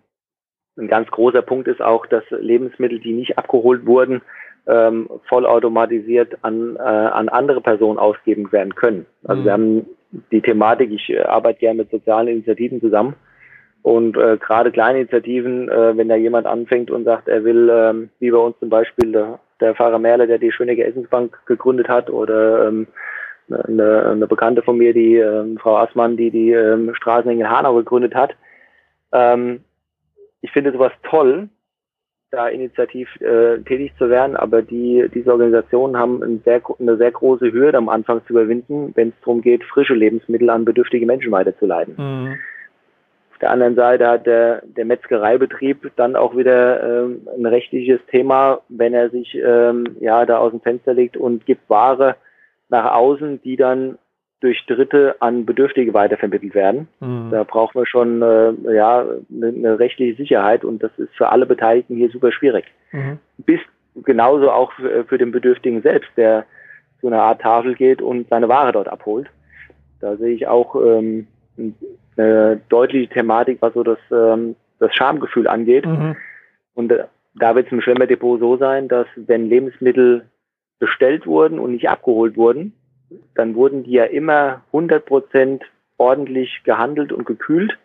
ein 0.78 0.88
ganz 0.88 1.10
großer 1.10 1.42
Punkt 1.42 1.68
ist 1.68 1.82
auch, 1.82 2.06
dass 2.06 2.24
Lebensmittel, 2.30 3.00
die 3.00 3.12
nicht 3.12 3.36
abgeholt 3.36 3.86
wurden, 3.86 4.22
ähm, 4.66 5.08
vollautomatisiert 5.28 6.38
an, 6.42 6.76
äh, 6.76 6.80
an 6.80 7.28
andere 7.28 7.60
Personen 7.60 7.98
ausgeben 7.98 8.50
werden 8.52 8.74
können. 8.74 9.06
Also 9.24 9.42
mhm. 9.42 9.44
wir 9.44 9.52
haben 9.52 9.86
die 10.30 10.40
Thematik, 10.40 10.90
ich 10.90 11.26
arbeite 11.26 11.58
gerne 11.58 11.78
mit 11.78 11.90
sozialen 11.90 12.28
Initiativen 12.28 12.80
zusammen 12.80 13.14
und 13.82 14.16
äh, 14.16 14.36
gerade 14.38 14.70
kleine 14.70 15.00
Initiativen, 15.00 15.68
äh, 15.68 15.96
wenn 15.96 16.08
da 16.08 16.16
jemand 16.16 16.46
anfängt 16.46 16.90
und 16.90 17.04
sagt, 17.04 17.28
er 17.28 17.44
will, 17.44 17.70
ähm, 17.72 18.10
wie 18.18 18.30
bei 18.30 18.38
uns 18.38 18.58
zum 18.58 18.68
Beispiel 18.68 19.12
der, 19.12 19.40
der 19.60 19.74
Pfarrer 19.74 19.98
Merle, 19.98 20.26
der 20.26 20.38
die 20.38 20.52
Schönecke 20.52 20.84
Essensbank 20.84 21.38
gegründet 21.46 21.88
hat, 21.88 22.10
oder 22.10 22.68
ähm, 22.68 22.86
eine, 23.50 24.10
eine 24.10 24.26
Bekannte 24.26 24.62
von 24.62 24.76
mir, 24.76 24.92
die 24.92 25.16
ähm, 25.16 25.58
Frau 25.58 25.76
Assmann, 25.76 26.16
die 26.16 26.30
die 26.30 26.52
ähm, 26.52 26.94
Straßen 26.94 27.30
in 27.30 27.48
Hanau 27.48 27.74
gegründet 27.76 28.14
hat. 28.14 28.34
Ähm, 29.12 29.64
ich 30.40 30.50
finde 30.52 30.72
sowas 30.72 30.92
toll, 31.02 31.48
da 32.30 32.48
initiativ 32.48 33.08
äh, 33.20 33.58
tätig 33.60 33.92
zu 33.98 34.10
werden, 34.10 34.36
aber 34.36 34.60
die, 34.62 35.08
diese 35.14 35.32
Organisationen 35.32 35.96
haben 35.96 36.22
ein 36.22 36.42
sehr, 36.44 36.60
eine 36.78 36.96
sehr 36.98 37.10
große 37.10 37.52
Hürde 37.52 37.78
am 37.78 37.88
Anfang 37.88 38.20
zu 38.26 38.34
überwinden, 38.34 38.92
wenn 38.94 39.08
es 39.08 39.14
darum 39.20 39.40
geht, 39.40 39.64
frische 39.64 39.94
Lebensmittel 39.94 40.50
an 40.50 40.64
bedürftige 40.64 41.06
Menschen 41.06 41.32
weiterzuleiten. 41.32 41.94
Mhm. 41.96 42.38
Auf 43.32 43.38
der 43.40 43.50
anderen 43.50 43.76
Seite 43.76 44.08
hat 44.08 44.26
der, 44.26 44.62
der 44.66 44.84
Metzgereibetrieb 44.84 45.92
dann 45.96 46.16
auch 46.16 46.36
wieder 46.36 47.04
ähm, 47.04 47.28
ein 47.34 47.46
rechtliches 47.46 48.00
Thema, 48.10 48.60
wenn 48.68 48.92
er 48.92 49.10
sich 49.10 49.34
ähm, 49.36 49.96
ja 50.00 50.26
da 50.26 50.38
aus 50.38 50.50
dem 50.50 50.60
Fenster 50.60 50.92
legt 50.92 51.16
und 51.16 51.46
gibt 51.46 51.70
Ware 51.70 52.16
nach 52.68 52.92
außen, 52.92 53.40
die 53.42 53.56
dann 53.56 53.96
durch 54.40 54.64
Dritte 54.66 55.16
an 55.20 55.46
Bedürftige 55.46 55.94
weitervermittelt 55.94 56.54
werden. 56.54 56.88
Mhm. 57.00 57.30
Da 57.30 57.44
brauchen 57.44 57.80
wir 57.80 57.86
schon 57.86 58.22
äh, 58.22 58.74
ja 58.74 59.00
eine, 59.00 59.48
eine, 59.48 59.78
rechtliche 59.78 60.16
Sicherheit 60.16 60.64
und 60.64 60.82
das 60.82 60.92
ist 60.96 61.14
für 61.16 61.30
alle 61.30 61.46
Beteiligten 61.46 61.96
hier 61.96 62.10
super 62.10 62.30
schwierig. 62.30 62.64
Mhm. 62.92 63.18
Bis 63.38 63.60
genauso 64.04 64.50
auch 64.50 64.72
für, 64.72 65.04
für, 65.04 65.18
den 65.18 65.32
Bedürftigen 65.32 65.82
selbst, 65.82 66.10
der 66.16 66.44
zu 67.00 67.08
einer 67.08 67.22
Art 67.22 67.40
Tafel 67.40 67.74
geht 67.74 68.00
und 68.00 68.28
seine 68.28 68.48
Ware 68.48 68.72
dort 68.72 68.88
abholt. 68.88 69.28
Da 70.00 70.16
sehe 70.16 70.34
ich 70.34 70.46
auch 70.46 70.76
ähm, 70.76 71.26
eine 72.16 72.60
deutliche 72.68 73.08
Thematik, 73.08 73.58
was 73.60 73.74
so 73.74 73.82
das, 73.82 73.98
ähm, 74.12 74.54
das 74.78 74.94
Schamgefühl 74.94 75.48
angeht. 75.48 75.84
Mhm. 75.84 76.16
Und 76.74 76.92
äh, 76.92 77.04
da 77.34 77.56
wird 77.56 77.66
es 77.66 77.72
im 77.72 77.80
Schwemmerdepot 77.80 78.38
so 78.38 78.56
sein, 78.56 78.86
dass 78.86 79.06
wenn 79.16 79.48
Lebensmittel 79.48 80.26
bestellt 80.78 81.26
wurden 81.26 81.58
und 81.58 81.72
nicht 81.72 81.88
abgeholt 81.88 82.36
wurden, 82.36 82.72
dann 83.34 83.54
wurden 83.54 83.84
die 83.84 83.92
ja 83.92 84.04
immer 84.04 84.62
100 84.68 85.04
Prozent 85.04 85.64
ordentlich 85.96 86.62
gehandelt 86.64 87.12
und 87.12 87.26
gekühlt 87.26 87.76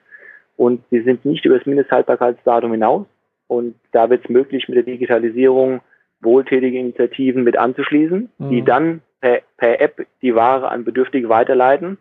und 0.55 0.83
sie 0.91 1.01
sind 1.01 1.25
nicht 1.25 1.45
über 1.45 1.57
das 1.57 1.65
Mindesthaltbarkeitsdatum 1.65 2.71
hinaus. 2.71 3.05
Und 3.47 3.75
da 3.91 4.09
wird 4.09 4.23
es 4.23 4.29
möglich, 4.29 4.67
mit 4.67 4.77
der 4.77 4.83
Digitalisierung 4.83 5.81
wohltätige 6.21 6.79
Initiativen 6.79 7.43
mit 7.43 7.57
anzuschließen, 7.57 8.29
mhm. 8.37 8.49
die 8.49 8.63
dann 8.63 9.01
per, 9.19 9.41
per 9.57 9.81
App 9.81 10.05
die 10.21 10.35
Ware 10.35 10.69
an 10.69 10.85
Bedürftige 10.85 11.29
weiterleiten 11.29 11.97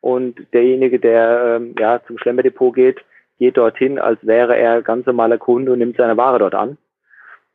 und 0.00 0.34
derjenige, 0.52 0.98
der 0.98 1.56
ähm, 1.56 1.74
ja 1.78 2.02
zum 2.06 2.18
Schlemmerdepot 2.18 2.74
geht, 2.74 3.04
geht 3.38 3.56
dorthin, 3.56 3.98
als 3.98 4.24
wäre 4.26 4.56
er 4.56 4.82
ganz 4.82 5.06
normaler 5.06 5.38
Kunde 5.38 5.72
und 5.72 5.78
nimmt 5.78 5.96
seine 5.96 6.16
Ware 6.16 6.38
dort 6.38 6.54
an. 6.54 6.76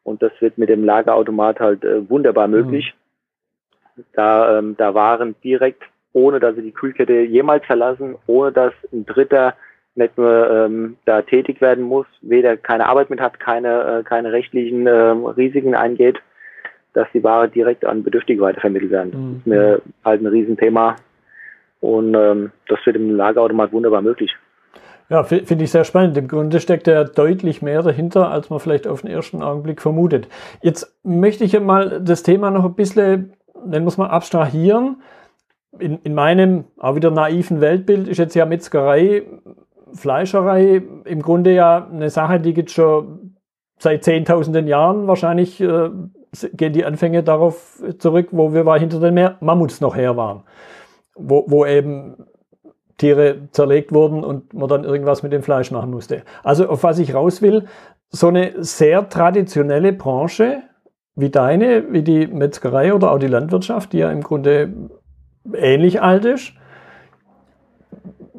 Und 0.03 0.23
das 0.23 0.31
wird 0.39 0.57
mit 0.57 0.69
dem 0.69 0.85
Lagerautomat 0.85 1.59
halt 1.59 1.83
äh, 1.83 2.09
wunderbar 2.09 2.47
möglich. 2.47 2.93
Mhm. 3.97 4.03
Da, 4.13 4.59
ähm, 4.59 4.75
da 4.77 4.93
Waren 4.93 5.35
direkt, 5.43 5.83
ohne 6.13 6.39
dass 6.39 6.55
sie 6.55 6.61
die 6.61 6.71
Kühlkette 6.71 7.21
jemals 7.21 7.65
verlassen, 7.65 8.15
ohne 8.27 8.51
dass 8.51 8.73
ein 8.91 9.05
Dritter 9.05 9.55
nicht 9.95 10.17
nur 10.17 10.49
ähm, 10.49 10.97
da 11.05 11.23
tätig 11.23 11.59
werden 11.59 11.83
muss, 11.83 12.05
weder 12.21 12.55
keine 12.55 12.87
Arbeit 12.87 13.09
mit 13.09 13.19
hat, 13.19 13.39
keine, 13.39 13.99
äh, 13.99 14.03
keine 14.03 14.31
rechtlichen 14.31 14.85
äh, 14.85 14.91
Risiken 14.91 15.73
eingeht, 15.73 16.19
dass 16.93 17.07
die 17.13 17.23
Ware 17.23 17.49
direkt 17.49 17.83
an 17.83 18.03
Bedürftige 18.03 18.41
weitervermittelt 18.41 18.91
werden. 18.91 19.11
Mhm. 19.11 19.31
Das 19.31 19.39
ist 19.39 19.47
mir 19.47 19.81
halt 20.05 20.21
ein 20.21 20.27
Riesenthema, 20.27 20.95
und 21.79 22.15
ähm, 22.15 22.51
das 22.67 22.79
wird 22.85 22.95
im 22.95 23.15
Lagerautomat 23.15 23.71
wunderbar 23.71 24.01
möglich. 24.01 24.35
Ja, 25.09 25.23
finde 25.23 25.63
ich 25.63 25.71
sehr 25.71 25.85
spannend. 25.85 26.17
Im 26.17 26.27
Grunde 26.27 26.59
steckt 26.59 26.85
ja 26.85 27.05
deutlich 27.05 27.61
mehr 27.61 27.81
dahinter, 27.81 28.29
als 28.29 28.49
man 28.49 28.59
vielleicht 28.59 28.87
auf 28.87 29.01
den 29.01 29.09
ersten 29.09 29.41
Augenblick 29.41 29.81
vermutet. 29.81 30.27
Jetzt 30.61 30.93
möchte 31.03 31.45
ich 31.45 31.57
mal 31.61 32.01
das 32.03 32.23
Thema 32.23 32.51
noch 32.51 32.65
ein 32.65 32.75
bisschen, 32.75 33.31
nennen 33.65 33.85
wir 33.85 33.89
es 33.89 33.97
mal, 33.97 34.07
abstrahieren. 34.07 35.01
In, 35.79 35.99
in 36.03 36.13
meinem 36.13 36.65
auch 36.77 36.95
wieder 36.95 37.11
naiven 37.11 37.61
Weltbild 37.61 38.07
ist 38.07 38.17
jetzt 38.17 38.35
ja 38.35 38.45
Metzgerei, 38.45 39.23
Fleischerei 39.93 40.81
im 41.05 41.21
Grunde 41.21 41.53
ja 41.53 41.87
eine 41.91 42.09
Sache, 42.09 42.39
die 42.39 42.53
gibt 42.53 42.71
schon 42.71 43.37
seit 43.79 44.03
zehntausenden 44.03 44.67
Jahren. 44.67 45.07
Wahrscheinlich 45.07 45.61
äh, 45.61 45.89
gehen 46.53 46.73
die 46.73 46.85
Anfänge 46.85 47.23
darauf 47.23 47.81
zurück, 47.99 48.29
wo 48.31 48.53
wir 48.53 48.73
hinter 48.75 48.99
den 48.99 49.35
Mammuts 49.39 49.81
noch 49.81 49.95
her 49.95 50.17
waren 50.17 50.43
wo, 51.17 51.45
wo 51.47 51.65
eben 51.65 52.15
Tiere 52.97 53.49
zerlegt 53.51 53.91
wurden 53.93 54.23
und 54.23 54.53
man 54.53 54.69
dann 54.69 54.83
irgendwas 54.83 55.23
mit 55.23 55.33
dem 55.33 55.43
Fleisch 55.43 55.71
machen 55.71 55.91
musste. 55.91 56.23
Also 56.43 56.67
auf 56.69 56.83
was 56.83 56.99
ich 56.99 57.13
raus 57.13 57.41
will, 57.41 57.65
so 58.09 58.27
eine 58.27 58.63
sehr 58.63 59.09
traditionelle 59.09 59.93
Branche 59.93 60.63
wie 61.17 61.31
deine, 61.31 61.91
wie 61.91 62.03
die 62.03 62.27
Metzgerei 62.27 62.93
oder 62.93 63.11
auch 63.11 63.17
die 63.17 63.27
Landwirtschaft, 63.27 63.91
die 63.91 63.97
ja 63.97 64.11
im 64.11 64.21
Grunde 64.21 64.71
ähnlich 65.51 66.01
alt 66.01 66.25
ist. 66.25 66.53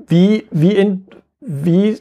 Wie, 0.07 0.47
wie, 0.53 0.77
in, 0.77 1.09
wie, 1.41 1.99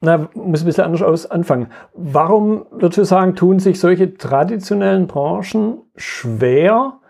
na, 0.00 0.28
muss 0.34 0.62
ein 0.62 0.66
bisschen 0.66 0.84
anders 0.84 1.02
aus 1.02 1.30
anfangen. 1.30 1.72
Warum, 1.94 2.66
würdest 2.70 2.98
du 2.98 3.04
sagen, 3.04 3.34
tun 3.34 3.58
sich 3.58 3.80
solche 3.80 4.14
traditionellen 4.14 5.06
Branchen 5.06 5.78
schwer, 5.96 7.00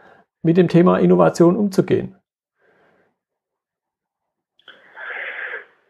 mit 0.43 0.57
dem 0.57 0.69
Thema 0.69 0.99
Innovation 0.99 1.57
umzugehen? 1.57 2.15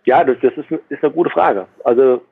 Ja, 0.05 0.25
das, 0.25 0.37
das 0.41 0.53
ist, 0.57 0.71
ist 0.89 1.05
eine 1.05 1.13
gute 1.13 1.31
Frage. 1.31 1.67
Also 1.83 2.23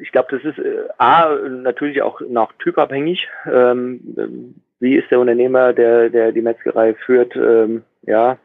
ich 0.00 0.12
glaube, 0.12 0.28
das 0.30 0.44
ist 0.44 0.58
äh, 0.58 0.88
A, 0.98 1.34
natürlich 1.48 2.02
auch 2.02 2.20
noch 2.20 2.52
typabhängig. 2.54 3.28
Ähm, 3.50 4.54
wie 4.80 4.96
ist 4.96 5.10
der 5.10 5.20
Unternehmer, 5.20 5.72
der, 5.72 6.08
der 6.10 6.32
die 6.32 6.40
Metzgerei 6.40 6.94
führt, 6.94 7.34
ähm, 7.36 7.82
ja, 8.02 8.38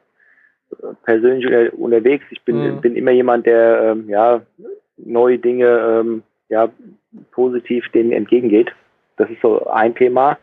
persönlich 1.03 1.45
unter, 1.45 1.73
unterwegs. 1.77 2.25
Ich 2.31 2.41
bin, 2.43 2.75
mhm. 2.75 2.81
bin 2.81 2.95
immer 2.95 3.11
jemand, 3.11 3.45
der 3.45 3.91
ähm, 3.91 4.09
ja, 4.09 4.41
neue 4.97 5.37
Dinge 5.37 5.67
ähm, 5.67 6.23
ja, 6.49 6.69
positiv 7.31 7.87
denen 7.89 8.11
entgegengeht. 8.11 8.71
Das 9.17 9.29
ist 9.29 9.41
so 9.41 9.67
ein 9.67 9.95
Thema. 9.95 10.37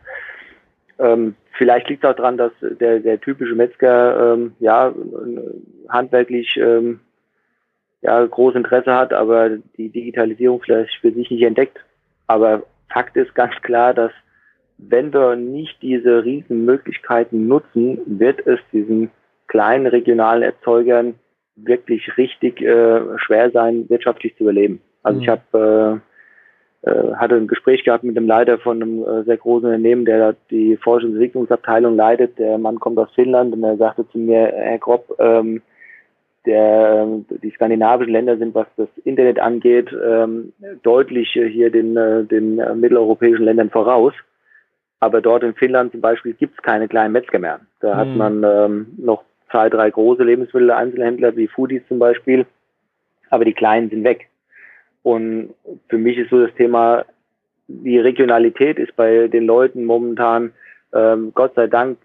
Ähm, 0.99 1.35
vielleicht 1.57 1.89
liegt 1.89 2.03
es 2.03 2.09
auch 2.09 2.15
daran, 2.15 2.37
dass 2.37 2.51
der, 2.61 2.99
der 2.99 3.19
typische 3.19 3.55
Metzger 3.55 4.33
ähm, 4.33 4.53
ja 4.59 4.93
handwerklich 5.89 6.57
ähm, 6.57 7.01
ja 8.01 8.25
großes 8.25 8.57
Interesse 8.57 8.93
hat, 8.93 9.13
aber 9.13 9.57
die 9.77 9.89
Digitalisierung 9.89 10.61
vielleicht 10.61 10.93
für 11.01 11.11
sich 11.11 11.29
nicht 11.29 11.43
entdeckt. 11.43 11.79
Aber 12.27 12.63
Fakt 12.91 13.15
ist 13.15 13.35
ganz 13.35 13.53
klar, 13.61 13.93
dass 13.93 14.11
wenn 14.77 15.13
wir 15.13 15.35
nicht 15.35 15.81
diese 15.81 16.23
riesen 16.23 16.65
Möglichkeiten 16.65 17.47
nutzen, 17.47 17.99
wird 18.05 18.45
es 18.47 18.59
diesen 18.71 19.11
kleinen 19.47 19.85
regionalen 19.85 20.41
Erzeugern 20.41 21.15
wirklich 21.55 22.17
richtig 22.17 22.61
äh, 22.61 23.01
schwer 23.17 23.51
sein, 23.51 23.89
wirtschaftlich 23.89 24.35
zu 24.37 24.43
überleben. 24.43 24.81
Also 25.03 25.17
mhm. 25.17 25.23
ich 25.23 25.29
habe 25.29 26.01
äh, 26.01 26.89
äh, 26.89 27.13
hatte 27.13 27.35
ein 27.35 27.47
Gespräch 27.47 27.83
gehabt 27.83 28.03
mit 28.03 28.15
dem 28.17 28.25
Leiter 28.25 28.57
von 28.57 28.81
einem 28.81 29.03
äh, 29.03 29.23
sehr 29.23 29.37
großen 29.37 29.65
Unternehmen, 29.67 30.05
der 30.05 30.35
die 30.49 30.77
Forschungs- 30.77 31.09
und 31.09 31.13
Entwicklungsabteilung 31.13 31.95
leitet. 31.95 32.39
Der 32.39 32.57
Mann 32.57 32.79
kommt 32.79 32.97
aus 32.97 33.11
Finnland 33.13 33.53
und 33.53 33.63
er 33.63 33.77
sagte 33.77 34.07
zu 34.09 34.17
mir, 34.17 34.47
Herr 34.47 34.79
Grob, 34.79 35.15
ähm, 35.19 35.61
der, 36.45 37.07
die 37.43 37.51
skandinavischen 37.51 38.13
Länder 38.13 38.37
sind, 38.37 38.55
was 38.55 38.67
das 38.77 38.89
Internet 39.03 39.39
angeht, 39.39 39.89
ähm, 39.93 40.53
deutlich 40.83 41.29
hier 41.31 41.69
den, 41.69 41.95
äh, 41.95 42.23
den 42.23 42.55
mitteleuropäischen 42.79 43.45
Ländern 43.45 43.69
voraus. 43.69 44.13
Aber 44.99 45.21
dort 45.21 45.43
in 45.43 45.55
Finnland 45.55 45.91
zum 45.91 46.01
Beispiel 46.01 46.33
gibt 46.33 46.55
es 46.55 46.63
keine 46.63 46.87
kleinen 46.87 47.11
Metzger 47.11 47.39
mehr. 47.39 47.59
Da 47.79 47.93
mhm. 47.93 47.97
hat 47.97 48.15
man 48.15 48.43
ähm, 48.43 48.87
noch 48.97 49.23
zwei, 49.49 49.69
drei 49.69 49.89
große 49.89 50.23
Lebensmittel-Einzelhändler 50.23 51.35
wie 51.35 51.47
Foodies 51.47 51.81
zum 51.87 51.99
Beispiel, 51.99 52.45
aber 53.29 53.45
die 53.45 53.53
kleinen 53.53 53.89
sind 53.89 54.03
weg. 54.03 54.29
Und 55.03 55.53
für 55.89 55.97
mich 55.97 56.17
ist 56.17 56.29
so 56.29 56.45
das 56.45 56.55
Thema, 56.55 57.05
die 57.67 57.99
Regionalität 57.99 58.77
ist 58.77 58.95
bei 58.95 59.27
den 59.27 59.45
Leuten 59.45 59.85
momentan 59.85 60.53
ähm, 60.93 61.31
Gott 61.33 61.55
sei 61.55 61.67
Dank 61.67 61.97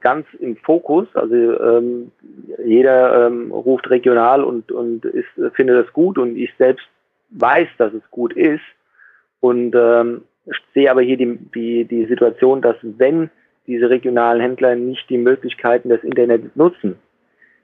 ganz 0.00 0.26
im 0.38 0.56
Fokus. 0.56 1.08
Also 1.14 1.34
ähm, 1.34 2.12
jeder 2.64 3.26
ähm, 3.26 3.52
ruft 3.52 3.90
regional 3.90 4.42
und, 4.42 4.72
und 4.72 5.04
ist, 5.04 5.28
findet 5.54 5.86
das 5.86 5.92
gut 5.92 6.18
und 6.18 6.36
ich 6.36 6.52
selbst 6.58 6.86
weiß, 7.30 7.68
dass 7.78 7.92
es 7.92 8.02
gut 8.10 8.32
ist. 8.32 8.62
Und 9.40 9.74
ähm, 9.74 10.22
sehe 10.74 10.90
aber 10.90 11.02
hier 11.02 11.16
die, 11.16 11.38
die, 11.54 11.84
die 11.84 12.06
Situation, 12.06 12.60
dass 12.60 12.76
wenn 12.82 13.30
diese 13.66 13.88
regionalen 13.88 14.40
Händler 14.40 14.74
nicht 14.74 15.08
die 15.10 15.18
Möglichkeiten 15.18 15.88
des 15.88 16.02
Internets 16.02 16.54
nutzen, 16.56 16.96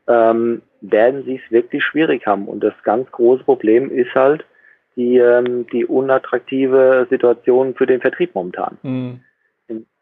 ähm, 0.09 0.63
werden 0.81 1.25
sie 1.25 1.41
es 1.45 1.51
wirklich 1.51 1.83
schwierig 1.85 2.27
haben. 2.27 2.47
Und 2.47 2.61
das 2.61 2.75
ganz 2.85 3.11
große 3.11 3.45
Problem 3.45 3.91
ist 3.91 4.15
halt 4.15 4.45
die, 4.95 5.19
ähm, 5.19 5.67
die 5.73 5.85
unattraktive 5.85 7.07
Situation 7.11 7.75
für 7.75 7.87
den 7.87 8.01
Vertrieb 8.01 8.35
momentan. 8.35 8.79
Mhm. 8.83 9.21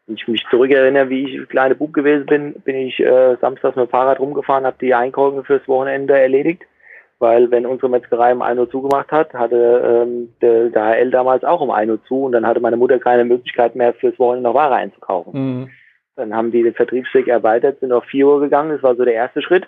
Wenn 0.07 0.15
ich 0.15 0.27
mich 0.27 0.45
zurückerinnere, 0.49 1.09
wie 1.09 1.23
ich 1.23 1.49
kleine 1.49 1.75
Bub 1.75 1.93
gewesen 1.93 2.25
bin, 2.27 2.53
bin 2.63 2.75
ich 2.75 2.99
äh, 2.99 3.37
samstags 3.41 3.75
mit 3.75 3.87
dem 3.87 3.89
Fahrrad 3.89 4.19
rumgefahren, 4.19 4.65
habe 4.65 4.77
die 4.79 4.93
Einkäufe 4.93 5.43
fürs 5.43 5.67
Wochenende 5.67 6.17
erledigt. 6.19 6.63
Weil 7.17 7.49
wenn 7.49 7.65
unsere 7.65 7.89
Metzgerei 7.89 8.33
um 8.33 8.41
1 8.41 8.59
Uhr 8.59 8.69
zugemacht 8.69 9.11
hat, 9.11 9.33
hatte 9.33 10.05
ähm, 10.05 10.33
der, 10.41 10.69
der 10.69 10.83
HL 10.83 11.11
damals 11.11 11.43
auch 11.45 11.61
um 11.61 11.71
1 11.71 11.89
Uhr 11.89 12.03
zu 12.03 12.23
und 12.23 12.33
dann 12.33 12.45
hatte 12.45 12.59
meine 12.59 12.75
Mutter 12.75 12.99
keine 12.99 13.23
Möglichkeit 13.23 13.75
mehr 13.75 13.93
fürs 13.93 14.19
Wochenende 14.19 14.49
noch 14.49 14.53
Ware 14.53 14.75
einzukaufen. 14.75 15.33
Mhm. 15.33 15.69
Dann 16.17 16.35
haben 16.35 16.51
die 16.51 16.63
den 16.63 16.73
Vertriebsweg 16.73 17.27
erweitert, 17.27 17.79
sind 17.79 17.93
auf 17.93 18.03
4 18.05 18.27
Uhr 18.27 18.41
gegangen, 18.41 18.71
das 18.71 18.83
war 18.83 18.95
so 18.95 19.05
der 19.05 19.13
erste 19.13 19.41
Schritt. 19.41 19.67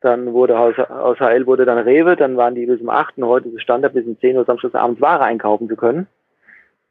Dann 0.00 0.32
wurde 0.32 0.56
aus, 0.56 0.78
aus 0.78 1.18
HL 1.18 1.46
wurde 1.46 1.64
dann 1.64 1.78
Rewe, 1.78 2.14
dann 2.14 2.36
waren 2.36 2.54
die 2.54 2.66
bis 2.66 2.80
um 2.80 2.88
8 2.88 3.18
und 3.18 3.26
heute 3.26 3.48
ist 3.48 3.56
es 3.56 3.62
Standard 3.62 3.94
bis 3.94 4.06
um 4.06 4.18
10 4.18 4.36
Uhr 4.36 4.44
samstags 4.44 4.76
abends 4.76 5.00
Ware 5.00 5.24
einkaufen 5.24 5.68
zu 5.68 5.74
können. 5.74 6.06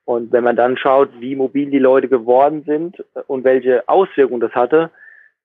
Und 0.07 0.31
wenn 0.31 0.43
man 0.43 0.55
dann 0.55 0.77
schaut, 0.77 1.09
wie 1.19 1.35
mobil 1.35 1.69
die 1.69 1.79
Leute 1.79 2.07
geworden 2.07 2.63
sind 2.65 3.03
und 3.27 3.43
welche 3.43 3.87
Auswirkungen 3.87 4.39
das 4.39 4.53
hatte, 4.53 4.89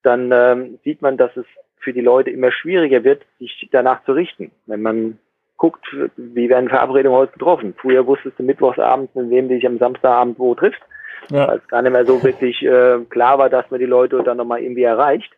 dann 0.02 0.30
ähm, 0.32 0.78
sieht 0.84 1.02
man, 1.02 1.16
dass 1.16 1.36
es 1.36 1.46
für 1.80 1.92
die 1.92 2.00
Leute 2.00 2.30
immer 2.30 2.52
schwieriger 2.52 3.02
wird, 3.02 3.22
sich 3.38 3.68
danach 3.72 4.04
zu 4.04 4.12
richten. 4.12 4.52
Wenn 4.66 4.82
man 4.82 5.18
guckt, 5.56 5.84
wie 6.16 6.48
werden 6.48 6.68
Verabredungen 6.68 7.18
heute 7.18 7.32
getroffen. 7.32 7.74
Früher 7.76 8.06
wusstest 8.06 8.38
du 8.38 8.44
mittwochsabends, 8.44 9.14
mit 9.14 9.30
wem 9.30 9.48
du 9.48 9.56
dich 9.56 9.66
am 9.66 9.78
Samstagabend 9.78 10.38
wo 10.38 10.54
triffst 10.54 10.82
ja. 11.30 11.48
weil 11.48 11.58
es 11.58 11.68
gar 11.68 11.82
nicht 11.82 11.92
mehr 11.92 12.06
so 12.06 12.22
wirklich 12.22 12.62
äh, 12.62 13.00
klar 13.10 13.38
war, 13.38 13.48
dass 13.48 13.70
man 13.70 13.80
die 13.80 13.86
Leute 13.86 14.22
dann 14.22 14.36
nochmal 14.36 14.62
irgendwie 14.62 14.82
erreicht. 14.82 15.32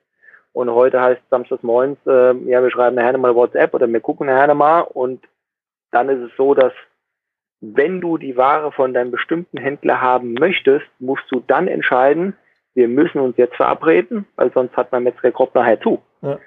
Und 0.53 0.71
heute 0.71 1.01
heißt 1.01 1.21
samstags 1.31 1.63
morgens, 1.63 1.99
äh, 2.07 2.33
ja, 2.49 2.63
wir 2.63 2.71
schreiben 2.71 2.97
nachher 2.97 3.13
nochmal 3.13 3.35
WhatsApp 3.35 3.75
oder 3.75 3.89
wir 3.89 4.01
gucken 4.01 4.29
nachher 4.29 4.47
nochmal 4.47 4.83
und 4.83 5.25
dann 5.91 6.09
ist 6.09 6.21
es 6.21 6.37
so, 6.37 6.55
dass 6.55 6.73
wenn 7.72 8.00
du 8.00 8.18
die 8.18 8.37
Ware 8.37 8.72
von 8.72 8.92
deinem 8.92 9.11
bestimmten 9.11 9.59
Händler 9.59 10.00
haben 10.00 10.35
möchtest, 10.35 10.87
musst 10.98 11.24
du 11.31 11.42
dann 11.46 11.68
entscheiden, 11.68 12.37
wir 12.74 12.88
müssen 12.88 13.20
uns 13.20 13.37
jetzt 13.37 13.57
verabreden, 13.57 14.27
weil 14.37 14.53
sonst 14.53 14.77
hat 14.77 14.92
mein 14.92 15.05
Metzger 15.05 15.31
Kropp 15.33 15.55
nachher 15.55 15.81
zu. 15.81 16.03
Ja. 16.22 16.38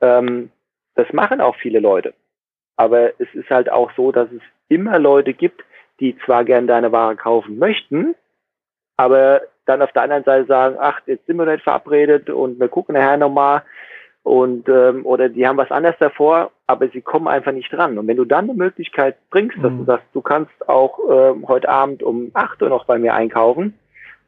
Ähm, 0.00 0.50
das 0.94 1.12
machen 1.12 1.40
auch 1.40 1.56
viele 1.56 1.80
Leute. 1.80 2.14
Aber 2.76 3.20
es 3.20 3.32
ist 3.34 3.50
halt 3.50 3.70
auch 3.70 3.90
so, 3.96 4.12
dass 4.12 4.30
es 4.32 4.42
immer 4.68 4.98
Leute 4.98 5.34
gibt, 5.34 5.62
die 6.00 6.16
zwar 6.24 6.44
gern 6.44 6.66
deine 6.66 6.92
Ware 6.92 7.16
kaufen 7.16 7.58
möchten, 7.58 8.14
aber 8.96 9.42
dann 9.66 9.82
auf 9.82 9.92
der 9.92 10.02
anderen 10.02 10.24
Seite 10.24 10.46
sagen, 10.46 10.76
ach, 10.78 11.00
jetzt 11.06 11.26
sind 11.26 11.36
wir 11.36 11.46
nicht 11.46 11.64
verabredet 11.64 12.30
und 12.30 12.58
wir 12.58 12.68
gucken 12.68 12.94
nachher 12.94 13.16
nochmal 13.16 13.62
und 14.26 14.68
ähm, 14.68 15.06
oder 15.06 15.28
die 15.28 15.46
haben 15.46 15.56
was 15.56 15.70
anderes 15.70 15.94
davor, 16.00 16.50
aber 16.66 16.88
sie 16.88 17.00
kommen 17.00 17.28
einfach 17.28 17.52
nicht 17.52 17.72
dran. 17.72 17.96
Und 17.96 18.08
wenn 18.08 18.16
du 18.16 18.24
dann 18.24 18.50
eine 18.50 18.58
Möglichkeit 18.58 19.16
bringst, 19.30 19.56
dass 19.62 19.70
mhm. 19.70 19.78
du 19.78 19.84
sagst, 19.84 20.06
du 20.14 20.20
kannst 20.20 20.68
auch 20.68 20.98
äh, 21.08 21.46
heute 21.46 21.68
Abend 21.68 22.02
um 22.02 22.32
8 22.34 22.60
Uhr 22.60 22.68
noch 22.68 22.86
bei 22.86 22.98
mir 22.98 23.14
einkaufen, 23.14 23.74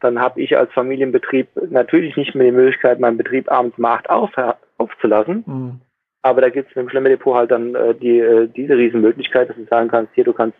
dann 0.00 0.20
habe 0.20 0.40
ich 0.40 0.56
als 0.56 0.72
Familienbetrieb 0.72 1.48
natürlich 1.68 2.16
nicht 2.16 2.36
mehr 2.36 2.46
die 2.46 2.56
Möglichkeit, 2.56 3.00
meinen 3.00 3.16
Betrieb 3.16 3.50
abends 3.50 3.76
um 3.76 3.86
8 3.86 4.08
auf, 4.08 4.30
aufzulassen. 4.76 5.42
Mhm. 5.44 5.80
Aber 6.22 6.42
da 6.42 6.50
gibt 6.50 6.70
es 6.70 6.76
mit 6.76 6.84
dem 6.84 6.90
Schlemmerdepot 6.90 7.34
halt 7.34 7.50
dann 7.50 7.74
äh, 7.74 7.92
die, 7.96 8.20
äh, 8.20 8.46
diese 8.46 8.76
Riesenmöglichkeit, 8.76 9.48
dass 9.48 9.56
du 9.56 9.64
sagen 9.64 9.88
kannst, 9.88 10.14
hier, 10.14 10.22
du 10.22 10.32
kannst 10.32 10.58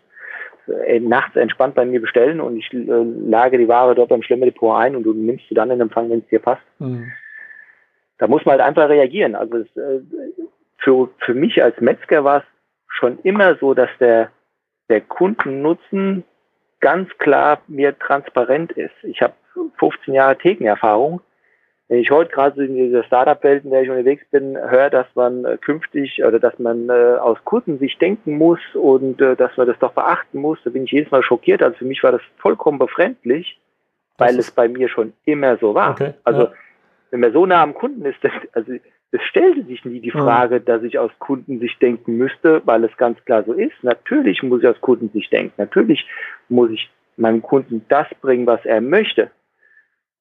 äh, 0.85 0.99
nachts 0.99 1.37
entspannt 1.37 1.75
bei 1.75 1.85
mir 1.85 2.01
bestellen 2.01 2.41
und 2.41 2.57
ich 2.57 2.73
äh, 2.73 2.77
lage 2.77 3.57
die 3.57 3.69
Ware 3.69 3.95
dort 3.95 4.09
beim 4.09 4.21
Schlemmerdepot 4.21 4.75
ein 4.75 4.97
und 4.97 5.03
du 5.03 5.13
nimmst 5.13 5.47
sie 5.47 5.55
dann 5.55 5.71
in 5.71 5.79
Empfang, 5.79 6.09
wenn 6.09 6.19
es 6.19 6.27
dir 6.27 6.39
passt. 6.39 6.61
Mhm. 6.79 7.09
Da 8.19 8.27
muss 8.27 8.45
man 8.45 8.53
halt 8.53 8.61
einfach 8.61 8.89
reagieren. 8.89 9.35
Also 9.35 9.57
es, 9.57 9.77
äh, 9.77 10.01
für, 10.77 11.09
für 11.19 11.33
mich 11.33 11.61
als 11.63 11.79
Metzger 11.81 12.23
war 12.23 12.37
es 12.37 12.43
schon 12.87 13.19
immer 13.23 13.55
so, 13.55 13.73
dass 13.73 13.89
der, 13.99 14.29
der 14.89 15.01
Kundennutzen 15.01 16.23
ganz 16.79 17.09
klar 17.17 17.61
mir 17.67 17.97
transparent 17.97 18.71
ist. 18.73 18.93
Ich 19.03 19.21
habe 19.21 19.33
15 19.77 20.13
Jahre 20.13 20.37
Thekenerfahrung 20.37 21.21
wenn 21.89 21.99
ich 22.01 22.11
heute 22.11 22.31
gerade 22.31 22.63
in 22.63 22.75
dieser 22.75 23.03
Startup-Welt, 23.03 23.63
in 23.63 23.71
der 23.71 23.81
ich 23.81 23.89
unterwegs 23.89 24.23
bin, 24.29 24.55
höre, 24.55 24.91
dass 24.91 25.07
man 25.15 25.43
äh, 25.43 25.57
künftig 25.57 26.23
oder 26.23 26.39
dass 26.39 26.57
man 26.59 26.87
äh, 26.87 27.17
aus 27.19 27.39
Kundensicht 27.45 27.99
denken 27.99 28.37
muss 28.37 28.59
und 28.75 29.19
äh, 29.19 29.35
dass 29.35 29.57
man 29.57 29.65
das 29.65 29.79
doch 29.79 29.93
beachten 29.93 30.39
muss, 30.39 30.59
da 30.63 30.69
bin 30.69 30.83
ich 30.83 30.91
jedes 30.91 31.09
Mal 31.09 31.23
schockiert. 31.23 31.63
Also 31.63 31.77
für 31.77 31.85
mich 31.85 32.03
war 32.03 32.11
das 32.11 32.21
vollkommen 32.37 32.77
befremdlich, 32.77 33.59
weil 34.19 34.37
es 34.37 34.51
bei 34.51 34.67
mir 34.67 34.87
schon 34.87 35.13
immer 35.25 35.57
so 35.57 35.73
war. 35.73 35.91
Okay, 35.91 36.13
also 36.23 36.43
ja. 36.43 36.51
Wenn 37.11 37.19
man 37.19 37.33
so 37.33 37.45
nah 37.45 37.63
am 37.63 37.73
Kunden 37.73 38.05
ist, 38.05 38.17
das, 38.21 38.31
also 38.53 38.73
es 39.11 39.21
stellte 39.23 39.63
sich 39.63 39.83
nie 39.85 39.99
die 39.99 40.11
Frage, 40.11 40.61
dass 40.61 40.83
ich 40.83 40.99
aus 40.99 41.11
Kundensicht 41.17 41.81
denken 41.81 42.17
müsste, 42.17 42.61
weil 42.65 42.83
es 42.83 42.95
ganz 42.97 43.23
klar 43.25 43.43
so 43.43 43.53
ist. 43.53 43.73
Natürlich 43.81 44.43
muss 44.43 44.61
ich 44.61 44.67
aus 44.67 44.79
Kundensicht 44.81 45.31
denken. 45.31 45.53
Natürlich 45.57 46.07
muss 46.47 46.69
ich 46.69 46.89
meinem 47.17 47.41
Kunden 47.41 47.85
das 47.89 48.07
bringen, 48.21 48.45
was 48.45 48.63
er 48.65 48.81
möchte. 48.81 49.31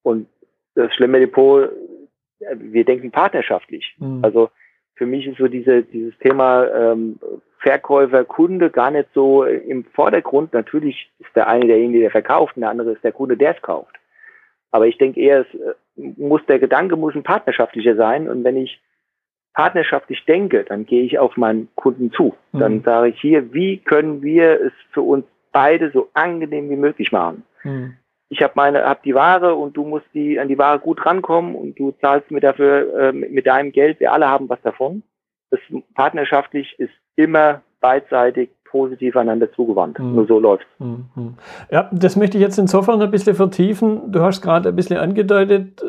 Und 0.03 0.27
das 0.74 0.94
schlimme 0.94 1.20
Depot, 1.20 1.68
wir 2.55 2.85
denken 2.85 3.11
partnerschaftlich. 3.11 3.94
Mhm. 3.98 4.20
Also 4.22 4.48
für 4.94 5.07
mich 5.07 5.27
ist 5.27 5.38
so 5.38 5.48
diese, 5.48 5.83
dieses 5.83 6.16
Thema 6.18 6.66
ähm, 6.68 7.18
Verkäufer, 7.59 8.24
Kunde 8.24 8.70
gar 8.70 8.90
nicht 8.90 9.09
so 9.12 9.44
im 9.44 9.85
Vordergrund. 9.85 10.55
Natürlich 10.55 11.11
ist 11.18 11.35
der 11.35 11.48
eine 11.48 11.66
derjenige, 11.66 12.01
der 12.01 12.11
verkauft, 12.11 12.57
und 12.57 12.62
der 12.62 12.70
andere 12.70 12.92
ist 12.92 13.05
der 13.05 13.12
Kunde, 13.12 13.37
der 13.37 13.55
es 13.55 13.62
kauft. 13.62 13.98
Aber 14.71 14.87
ich 14.87 14.99
denke 14.99 15.21
eher, 15.21 15.41
es 15.41 15.61
äh, 15.61 15.75
muss 16.17 16.45
der 16.47 16.59
Gedanke 16.59 16.97
muss 16.97 17.15
ein 17.15 17.23
partnerschaftlicher 17.23 17.97
sein. 17.97 18.29
Und 18.29 18.45
wenn 18.45 18.57
ich 18.57 18.81
partnerschaftlich 19.55 20.25
denke, 20.25 20.65
dann 20.65 20.87
gehe 20.87 21.05
ich 21.05 21.19
auf 21.19 21.37
meinen 21.37 21.69
Kunden 21.75 22.13
zu. 22.13 22.35
Mhm. 22.53 22.59
Dann 22.59 22.83
sage 22.83 23.09
ich 23.09 23.21
hier, 23.21 23.53
wie 23.53 23.79
können 23.79 24.23
wir 24.23 24.61
es 24.61 24.73
für 24.93 25.03
uns 25.03 25.25
beide 25.53 25.91
so 25.91 26.11
angenehm 26.15 26.71
wie 26.71 26.77
möglich 26.77 27.13
machen? 27.13 27.45
Mhm 27.65 27.97
ich 28.31 28.43
habe 28.43 28.53
meine, 28.57 28.85
habe 28.85 29.01
die 29.05 29.15
Ware 29.15 29.55
und 29.55 29.77
du 29.77 29.85
musst 29.85 30.07
die 30.13 30.39
an 30.39 30.49
die 30.49 30.59
Ware 30.59 30.79
gut 30.79 31.05
rankommen 31.05 31.55
und 31.55 31.79
du 31.79 31.93
zahlst 31.93 32.31
mir 32.31 32.41
dafür 32.41 33.09
äh, 33.09 33.13
mit 33.13 33.47
deinem 33.47 33.73
Geld. 33.73 34.01
Wir 34.01 34.13
alle 34.13 34.29
haben 34.29 34.49
was 34.49 34.61
davon. 34.63 35.03
Das 35.51 35.61
partnerschaftlich 35.95 36.79
ist 36.79 36.93
immer 37.17 37.63
beidseitig 37.81 38.51
positiv 38.71 39.17
einander 39.17 39.51
zugewandt. 39.53 39.99
Mhm. 39.99 40.15
Nur 40.15 40.27
so 40.27 40.39
läuft 40.39 40.67
mhm. 40.79 41.35
Ja, 41.71 41.89
das 41.93 42.17
möchte 42.17 42.39
ich 42.39 42.43
jetzt 42.43 42.59
insofern 42.59 43.01
ein 43.01 43.11
bisschen 43.11 43.35
vertiefen. 43.35 44.13
Du 44.13 44.21
hast 44.21 44.43
gerade 44.43 44.71
ein 44.71 44.77
bisschen 44.77 44.99
angedeutet, 44.99 45.83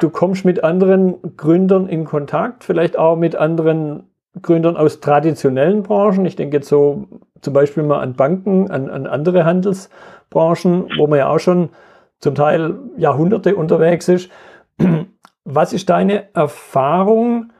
du 0.00 0.10
kommst 0.10 0.44
mit 0.44 0.62
anderen 0.64 1.36
Gründern 1.36 1.88
in 1.88 2.04
Kontakt, 2.04 2.64
vielleicht 2.64 2.98
auch 2.98 3.16
mit 3.16 3.36
anderen 3.36 4.04
Gründern 4.40 4.76
aus 4.76 5.00
traditionellen 5.00 5.82
Branchen. 5.82 6.26
Ich 6.26 6.36
denke 6.36 6.56
jetzt 6.56 6.68
so 6.68 7.06
zum 7.40 7.54
Beispiel 7.54 7.82
mal 7.82 8.00
an 8.00 8.14
Banken, 8.14 8.70
an, 8.70 8.90
an 8.90 9.06
andere 9.06 9.44
Handelsbranchen, 9.44 10.88
wo 10.98 11.06
man 11.06 11.18
ja 11.18 11.28
auch 11.28 11.38
schon 11.38 11.70
zum 12.18 12.34
Teil 12.34 12.74
Jahrhunderte 12.96 13.54
unterwegs 13.54 14.08
ist. 14.08 14.30
Was 15.44 15.72
ist 15.72 15.90
deine 15.90 16.34
Erfahrung, 16.34 17.52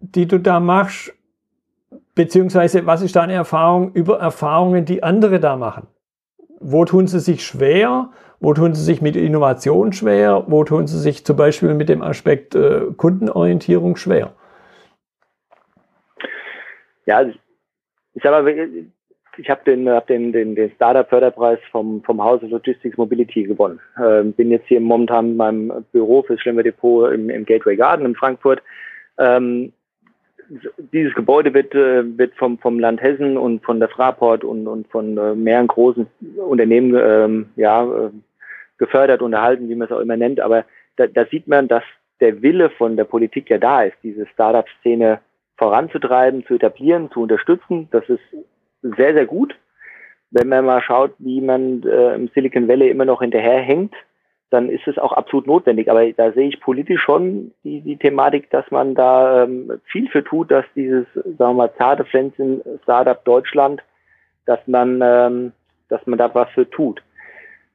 die 0.00 0.26
du 0.26 0.38
da 0.38 0.58
machst? 0.58 1.14
Beziehungsweise 2.14 2.86
was 2.86 3.02
ist 3.02 3.16
deine 3.16 3.34
Erfahrung 3.34 3.92
über 3.92 4.18
Erfahrungen, 4.18 4.84
die 4.84 5.02
andere 5.02 5.40
da 5.40 5.56
machen? 5.56 5.86
Wo 6.60 6.84
tun 6.84 7.06
sie 7.06 7.20
sich 7.20 7.44
schwer? 7.44 8.10
Wo 8.40 8.54
tun 8.54 8.74
sie 8.74 8.82
sich 8.82 9.00
mit 9.02 9.16
Innovation 9.16 9.92
schwer? 9.92 10.44
Wo 10.48 10.64
tun 10.64 10.86
sie 10.86 10.98
sich 10.98 11.24
zum 11.24 11.36
Beispiel 11.36 11.74
mit 11.74 11.88
dem 11.88 12.02
Aspekt 12.02 12.54
äh, 12.54 12.86
Kundenorientierung 12.96 13.96
schwer? 13.96 14.32
Ja, 17.06 17.22
ich 17.22 18.22
sag 18.22 18.30
mal, 18.30 18.46
ich 19.38 19.50
habe 19.50 19.62
den, 19.64 19.88
hab 19.88 20.06
den, 20.06 20.32
den, 20.32 20.54
den 20.54 20.70
Startup-Förderpreis 20.72 21.58
vom, 21.70 22.02
vom 22.04 22.22
House 22.22 22.42
of 22.42 22.50
Logistics 22.50 22.96
Mobility 22.96 23.44
gewonnen. 23.44 23.80
Ähm, 24.02 24.32
bin 24.32 24.50
jetzt 24.50 24.66
hier 24.66 24.80
momentan 24.80 25.30
in 25.30 25.36
meinem 25.36 25.84
Büro 25.92 26.22
fürs 26.22 26.40
Schlemmer 26.40 26.62
Depot 26.62 27.10
im, 27.12 27.30
im 27.30 27.44
Gateway 27.44 27.76
Garden 27.76 28.06
in 28.06 28.14
Frankfurt. 28.14 28.62
Ähm, 29.18 29.72
dieses 30.92 31.14
Gebäude 31.14 31.54
wird, 31.54 31.74
äh, 31.74 32.18
wird 32.18 32.34
vom, 32.34 32.58
vom 32.58 32.78
Land 32.78 33.00
Hessen 33.00 33.36
und 33.36 33.64
von 33.64 33.80
der 33.80 33.88
Fraport 33.88 34.44
und, 34.44 34.66
und 34.66 34.88
von 34.88 35.16
äh, 35.16 35.34
mehreren 35.34 35.66
großen 35.66 36.06
Unternehmen 36.36 36.94
ähm, 37.00 37.46
ja, 37.56 37.84
äh, 37.84 38.10
gefördert 38.78 39.22
und 39.22 39.32
erhalten, 39.32 39.68
wie 39.68 39.74
man 39.74 39.86
es 39.86 39.92
auch 39.92 40.00
immer 40.00 40.16
nennt. 40.16 40.40
Aber 40.40 40.64
da, 40.96 41.06
da 41.06 41.26
sieht 41.26 41.48
man, 41.48 41.68
dass 41.68 41.84
der 42.20 42.42
Wille 42.42 42.70
von 42.70 42.96
der 42.96 43.04
Politik 43.04 43.50
ja 43.50 43.58
da 43.58 43.82
ist, 43.82 43.96
diese 44.02 44.26
Startup-Szene 44.26 45.20
voranzutreiben, 45.56 46.44
zu 46.46 46.54
etablieren, 46.54 47.10
zu 47.10 47.22
unterstützen. 47.22 47.88
Das 47.90 48.08
ist 48.08 48.20
sehr, 48.82 49.14
sehr 49.14 49.26
gut. 49.26 49.54
Wenn 50.30 50.48
man 50.48 50.64
mal 50.64 50.80
schaut, 50.80 51.12
wie 51.18 51.40
man 51.40 51.82
äh, 51.82 52.14
im 52.14 52.28
Silicon 52.28 52.68
Valley 52.68 52.90
immer 52.90 53.04
noch 53.04 53.20
hinterherhängt, 53.20 53.94
dann 54.52 54.68
ist 54.68 54.86
es 54.86 54.98
auch 54.98 55.12
absolut 55.12 55.46
notwendig. 55.46 55.90
Aber 55.90 56.12
da 56.12 56.32
sehe 56.32 56.48
ich 56.48 56.60
politisch 56.60 57.00
schon 57.00 57.52
die, 57.64 57.80
die 57.80 57.96
Thematik, 57.96 58.50
dass 58.50 58.70
man 58.70 58.94
da 58.94 59.44
ähm, 59.44 59.80
viel 59.84 60.08
für 60.08 60.22
tut, 60.22 60.50
dass 60.50 60.66
dieses, 60.76 61.06
sagen 61.14 61.36
wir 61.38 61.54
mal, 61.54 61.74
zarte 61.78 62.04
Pflänzchen 62.04 62.60
Startup 62.82 63.24
Deutschland, 63.24 63.82
dass 64.44 64.60
man, 64.66 65.00
ähm, 65.02 65.52
dass 65.88 66.06
man 66.06 66.18
da 66.18 66.34
was 66.34 66.50
für 66.50 66.68
tut. 66.68 67.02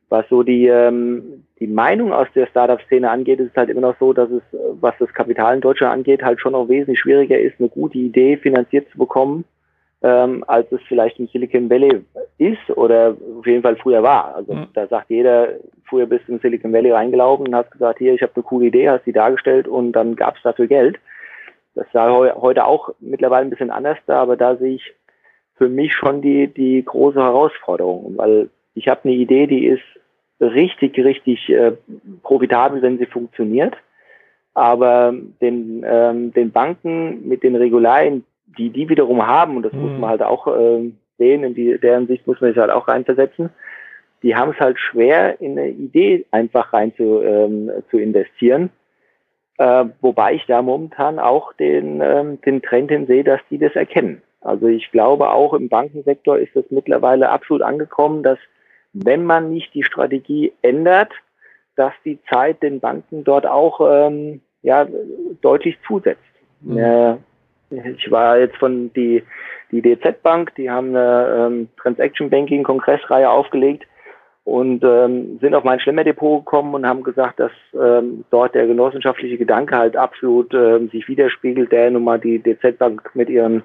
Was 0.09 0.29
so 0.29 0.43
die, 0.43 0.67
ähm, 0.67 1.45
die 1.59 1.67
Meinung 1.67 2.13
aus 2.13 2.27
der 2.35 2.45
Startup-Szene 2.45 3.09
angeht, 3.09 3.39
ist 3.39 3.49
es 3.51 3.57
halt 3.57 3.69
immer 3.69 3.81
noch 3.81 3.95
so, 3.99 4.13
dass 4.13 4.29
es, 4.29 4.43
was 4.79 4.93
das 4.99 5.13
Kapital 5.13 5.55
in 5.55 5.61
Deutschland 5.61 5.93
angeht, 5.93 6.23
halt 6.23 6.39
schon 6.39 6.53
auch 6.53 6.69
wesentlich 6.69 6.99
schwieriger 6.99 7.39
ist, 7.39 7.59
eine 7.59 7.69
gute 7.69 7.97
Idee 7.97 8.37
finanziert 8.37 8.87
zu 8.91 8.99
bekommen, 8.99 9.45
ähm, 10.03 10.43
als 10.47 10.71
es 10.71 10.81
vielleicht 10.87 11.19
im 11.19 11.27
Silicon 11.27 11.69
Valley 11.69 12.03
ist 12.37 12.69
oder 12.75 13.15
auf 13.37 13.45
jeden 13.45 13.63
Fall 13.63 13.75
früher 13.77 14.03
war. 14.03 14.35
Also 14.35 14.53
mhm. 14.53 14.67
da 14.73 14.87
sagt 14.87 15.09
jeder, 15.09 15.55
früher 15.85 16.05
bist 16.05 16.27
du 16.27 16.33
in 16.33 16.39
Silicon 16.39 16.73
Valley 16.73 16.91
reingelaufen 16.91 17.47
und 17.47 17.55
hast 17.55 17.71
gesagt, 17.71 17.99
hier, 17.99 18.13
ich 18.13 18.21
habe 18.21 18.33
eine 18.35 18.43
coole 18.43 18.67
Idee, 18.67 18.89
hast 18.89 19.05
sie 19.05 19.13
dargestellt 19.13 19.67
und 19.67 19.93
dann 19.93 20.15
gab 20.15 20.37
es 20.37 20.43
dafür 20.43 20.67
Geld. 20.67 20.99
Das 21.73 21.87
sei 21.93 22.09
heute 22.09 22.65
auch 22.65 22.89
mittlerweile 22.99 23.45
ein 23.45 23.49
bisschen 23.49 23.71
anders 23.71 23.97
da, 24.07 24.21
aber 24.21 24.35
da 24.35 24.55
sehe 24.55 24.75
ich 24.75 24.93
für 25.55 25.69
mich 25.69 25.93
schon 25.93 26.21
die, 26.21 26.47
die 26.47 26.83
große 26.83 27.19
Herausforderung, 27.19 28.13
weil 28.17 28.49
ich 28.73 28.87
habe 28.87 29.01
eine 29.03 29.13
Idee, 29.13 29.47
die 29.47 29.65
ist 29.65 29.83
richtig, 30.39 30.97
richtig 30.97 31.49
äh, 31.49 31.73
profitabel, 32.21 32.81
wenn 32.81 32.99
sie 32.99 33.07
funktioniert. 33.07 33.75
Aber 34.53 35.13
den, 35.41 35.83
ähm, 35.85 36.31
den 36.33 36.51
Banken 36.51 37.27
mit 37.27 37.43
den 37.43 37.55
Regularien, 37.55 38.23
die 38.57 38.69
die 38.69 38.89
wiederum 38.89 39.25
haben, 39.25 39.57
und 39.57 39.63
das 39.63 39.73
mhm. 39.73 39.81
muss 39.81 39.99
man 39.99 40.09
halt 40.09 40.23
auch 40.23 40.47
äh, 40.47 40.91
sehen, 41.17 41.43
in 41.43 41.55
die, 41.55 41.77
deren 41.79 42.07
Sicht 42.07 42.27
muss 42.27 42.39
man 42.41 42.51
sich 42.51 42.59
halt 42.59 42.71
auch 42.71 42.87
reinversetzen, 42.87 43.49
die 44.23 44.35
haben 44.35 44.51
es 44.51 44.59
halt 44.59 44.79
schwer, 44.79 45.39
in 45.41 45.57
eine 45.57 45.69
Idee 45.69 46.25
einfach 46.31 46.73
rein 46.73 46.93
zu, 46.95 47.21
ähm, 47.21 47.71
zu 47.91 47.97
investieren. 47.97 48.71
Äh, 49.57 49.85
wobei 50.01 50.33
ich 50.33 50.45
da 50.45 50.61
momentan 50.61 51.19
auch 51.19 51.53
den, 51.53 52.01
ähm, 52.01 52.41
den 52.41 52.61
Trend 52.61 52.91
hin 52.91 53.07
sehe, 53.07 53.23
dass 53.23 53.41
die 53.49 53.57
das 53.57 53.75
erkennen. 53.75 54.21
Also 54.41 54.67
ich 54.67 54.91
glaube 54.91 55.29
auch 55.29 55.53
im 55.53 55.69
Bankensektor 55.69 56.37
ist 56.37 56.55
es 56.55 56.65
mittlerweile 56.69 57.29
absolut 57.29 57.63
angekommen, 57.63 58.23
dass 58.23 58.37
wenn 58.93 59.25
man 59.25 59.51
nicht 59.51 59.73
die 59.73 59.83
Strategie 59.83 60.53
ändert, 60.61 61.11
dass 61.75 61.93
die 62.05 62.19
Zeit 62.29 62.63
den 62.63 62.79
Banken 62.79 63.23
dort 63.23 63.45
auch 63.45 63.79
ähm, 63.81 64.41
ja, 64.61 64.87
deutlich 65.41 65.77
zusetzt. 65.87 66.21
Mhm. 66.61 66.77
Äh, 66.77 67.15
ich 67.69 68.11
war 68.11 68.37
jetzt 68.37 68.57
von 68.57 68.91
die, 68.93 69.23
die 69.71 69.81
DZ 69.81 70.21
Bank, 70.23 70.55
die 70.55 70.69
haben 70.69 70.95
eine 70.95 71.47
ähm, 71.47 71.69
Transaction 71.81 72.29
Banking 72.29 72.63
Kongressreihe 72.63 73.29
aufgelegt 73.29 73.85
und 74.43 74.83
ähm, 74.83 75.39
sind 75.41 75.53
auf 75.53 75.65
mein 75.65 75.79
Schlemmerdepot 75.79 76.45
gekommen 76.45 76.73
und 76.73 76.87
haben 76.87 77.03
gesagt, 77.03 77.39
dass 77.39 77.51
ähm, 77.73 78.23
dort 78.29 78.55
der 78.55 78.65
genossenschaftliche 78.65 79.37
Gedanke 79.37 79.77
halt 79.77 79.97
absolut 79.97 80.53
ähm, 80.53 80.89
sich 80.89 81.07
widerspiegelt, 81.09 81.71
der 81.71 81.91
nun 81.91 82.05
mal 82.05 82.19
die 82.19 82.39
DZ 82.39 82.77
Bank 82.77 83.11
mit 83.13 83.29
ihren 83.29 83.63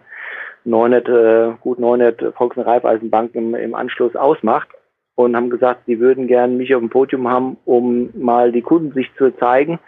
900, 0.64 1.08
äh, 1.08 1.56
gut 1.60 1.78
900 1.78 2.34
Volks- 2.34 2.56
und 2.56 2.64
Raiffeisenbanken 2.64 3.54
im, 3.54 3.54
im 3.54 3.74
Anschluss 3.74 4.16
ausmacht 4.16 4.68
und 5.14 5.36
haben 5.36 5.50
gesagt, 5.50 5.82
sie 5.86 6.00
würden 6.00 6.26
gern 6.26 6.56
mich 6.56 6.74
auf 6.74 6.80
dem 6.80 6.90
Podium 6.90 7.28
haben, 7.28 7.58
um 7.64 8.10
mal 8.14 8.50
die 8.52 8.62
Kunden 8.62 8.92
sich 8.92 9.08
zu 9.16 9.30
zeigen 9.36 9.78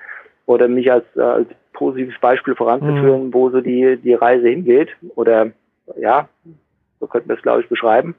oder 0.46 0.68
mich 0.68 0.92
als, 0.92 1.04
äh, 1.16 1.22
als 1.22 1.48
positives 1.74 2.18
Beispiel 2.20 2.54
voranzuführen, 2.54 3.26
mhm. 3.26 3.34
wo 3.34 3.50
so 3.50 3.60
die, 3.60 3.98
die 3.98 4.14
Reise 4.14 4.48
hingeht. 4.48 4.88
Oder 5.14 5.50
ja, 5.96 6.28
so 7.00 7.06
könnten 7.06 7.28
wir 7.28 7.36
es, 7.36 7.42
glaube 7.42 7.60
ich, 7.60 7.68
beschreiben. 7.68 8.14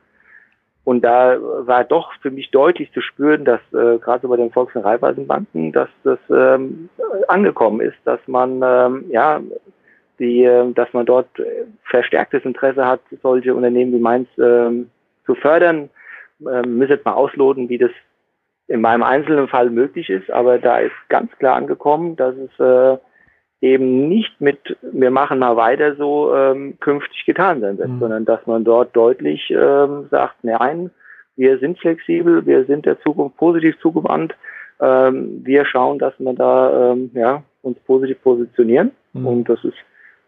Und 0.83 1.03
da 1.03 1.37
war 1.41 1.83
doch 1.83 2.13
für 2.21 2.29
mich 2.29 2.51
deutlich 2.51 2.91
zu 2.93 3.01
spüren, 3.01 3.43
dass 3.43 3.59
äh, 3.73 3.97
gerade 3.97 4.21
so 4.21 4.27
bei 4.27 4.37
den 4.37 4.51
Volks- 4.51 4.75
und 4.75 4.83
Raiffeisenbanken, 4.83 5.71
dass 5.71 5.89
das 6.03 6.19
ähm, 6.29 6.89
angekommen 7.27 7.81
ist, 7.81 7.97
dass 8.05 8.19
man 8.27 8.61
ähm, 8.63 9.05
ja 9.09 9.41
die, 10.19 10.43
äh, 10.43 10.71
dass 10.73 10.93
man 10.93 11.07
dort 11.07 11.27
verstärktes 11.85 12.45
Interesse 12.45 12.85
hat, 12.85 13.01
solche 13.23 13.55
Unternehmen 13.55 13.93
wie 13.93 13.99
meins 13.99 14.27
ähm, 14.37 14.91
zu 15.25 15.33
fördern, 15.33 15.89
ähm, 16.47 16.81
jetzt 16.83 17.03
mal 17.03 17.13
ausloten, 17.13 17.67
wie 17.67 17.79
das 17.79 17.91
in 18.67 18.81
meinem 18.81 19.03
einzelnen 19.03 19.47
Fall 19.47 19.69
möglich 19.69 20.09
ist, 20.09 20.29
aber 20.31 20.57
da 20.57 20.79
ist 20.79 20.95
ganz 21.09 21.31
klar 21.37 21.55
angekommen, 21.55 22.15
dass 22.15 22.35
es 22.35 22.59
äh, 22.59 22.97
eben 23.61 24.07
nicht 24.07 24.39
mit 24.39 24.77
wir 24.81 25.11
machen 25.11 25.39
mal 25.39 25.55
weiter 25.55 25.95
so 25.95 26.33
ähm, 26.35 26.77
künftig 26.79 27.25
getan 27.25 27.61
sein 27.61 27.77
wird, 27.77 27.89
mhm. 27.89 27.99
sondern 27.99 28.25
dass 28.25 28.45
man 28.45 28.63
dort 28.63 28.95
deutlich 28.95 29.49
ähm, 29.49 30.07
sagt, 30.11 30.35
nein, 30.43 30.91
wir 31.35 31.57
sind 31.59 31.79
flexibel, 31.79 32.45
wir 32.45 32.65
sind 32.65 32.85
der 32.85 32.99
Zukunft 33.01 33.37
positiv 33.37 33.79
zugewandt, 33.81 34.35
ähm, 34.79 35.41
wir 35.43 35.65
schauen, 35.65 35.99
dass 35.99 36.13
wir 36.19 36.33
da 36.33 36.91
ähm, 36.91 37.11
ja, 37.13 37.43
uns 37.61 37.79
positiv 37.79 38.21
positionieren 38.21 38.91
mhm. 39.13 39.27
und 39.27 39.49
das 39.49 39.63
ist 39.63 39.77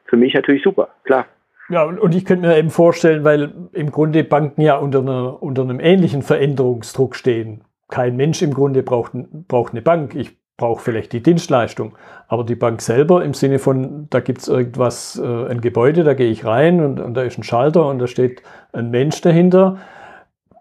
für 0.06 0.18
mich 0.18 0.34
natürlich 0.34 0.64
super, 0.64 0.90
klar. 1.04 1.26
Ja, 1.70 1.84
und 1.84 2.16
ich 2.16 2.24
könnte 2.24 2.48
mir 2.48 2.58
eben 2.58 2.70
vorstellen, 2.70 3.26
weil 3.26 3.52
im 3.74 3.92
Grunde 3.92 4.24
Banken 4.24 4.62
ja 4.62 4.78
unter, 4.78 5.00
einer, 5.00 5.44
unter 5.44 5.64
einem 5.64 5.82
ähnlichen 5.82 6.22
Veränderungsdruck 6.22 7.14
stehen. 7.14 7.62
Kein 7.90 8.16
Mensch 8.16 8.42
im 8.42 8.54
Grunde 8.54 8.84
braucht, 8.84 9.12
braucht 9.50 9.74
eine 9.74 9.82
Bank. 9.82 10.16
Ich 10.16 10.38
brauche 10.58 10.82
vielleicht 10.82 11.14
die 11.14 11.22
Dienstleistung. 11.22 11.96
Aber 12.28 12.44
die 12.44 12.56
Bank 12.56 12.82
selber 12.82 13.24
im 13.24 13.34
Sinne 13.34 13.60
von, 13.60 14.08
da 14.10 14.20
gibt's 14.20 14.48
irgendwas, 14.48 15.18
äh, 15.24 15.48
ein 15.50 15.62
Gebäude, 15.62 16.04
da 16.04 16.16
gehe 16.16 16.30
ich 16.30 16.44
rein 16.44 16.82
und, 16.82 17.00
und 17.00 17.14
da 17.14 17.22
ist 17.22 17.38
ein 17.38 17.44
Schalter 17.44 17.88
und 17.88 18.00
da 18.00 18.08
steht 18.08 18.42
ein 18.74 18.90
Mensch 18.90 19.22
dahinter, 19.22 19.78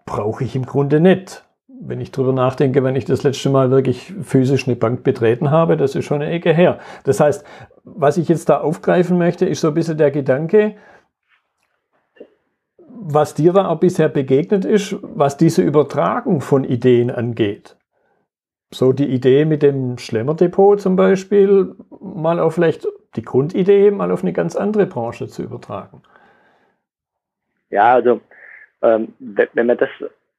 brauche 0.05 0.43
ich 0.43 0.55
im 0.55 0.65
Grunde 0.65 0.99
nicht. 0.99 1.43
Wenn 1.79 1.99
ich 1.99 2.11
drüber 2.11 2.31
nachdenke, 2.31 2.83
wenn 2.83 2.95
ich 2.95 3.05
das 3.05 3.23
letzte 3.23 3.49
Mal 3.49 3.69
wirklich 3.69 4.13
physisch 4.23 4.67
eine 4.67 4.75
Bank 4.75 5.03
betreten 5.03 5.51
habe, 5.51 5.77
das 5.77 5.95
ist 5.95 6.05
schon 6.05 6.21
eine 6.21 6.31
Ecke 6.31 6.53
her. 6.53 6.79
Das 7.03 7.19
heißt, 7.19 7.43
was 7.83 8.17
ich 8.17 8.29
jetzt 8.29 8.49
da 8.49 8.61
aufgreifen 8.61 9.17
möchte, 9.17 9.45
ist 9.45 9.61
so 9.61 9.67
ein 9.67 9.73
bisschen 9.73 9.97
der 9.97 10.11
Gedanke, 10.11 10.75
was 13.09 13.35
dir 13.35 13.53
da 13.53 13.67
auch 13.67 13.79
bisher 13.79 14.09
begegnet 14.09 14.65
ist, 14.65 14.95
was 15.01 15.37
diese 15.37 15.61
Übertragung 15.61 16.41
von 16.41 16.63
Ideen 16.63 17.11
angeht. 17.11 17.76
So 18.71 18.91
die 18.91 19.07
Idee 19.07 19.45
mit 19.45 19.63
dem 19.63 19.97
Schlemmerdepot 19.97 20.81
zum 20.81 20.95
Beispiel, 20.95 21.75
mal 22.01 22.39
auf 22.39 22.55
vielleicht 22.55 22.87
die 23.15 23.21
Grundidee, 23.21 23.91
mal 23.91 24.11
auf 24.11 24.23
eine 24.23 24.33
ganz 24.33 24.55
andere 24.55 24.85
Branche 24.85 25.27
zu 25.27 25.43
übertragen. 25.43 26.01
Ja, 27.69 27.93
also 27.93 28.19
ähm, 28.81 29.13
wenn 29.19 29.65
man 29.67 29.77
das 29.77 29.89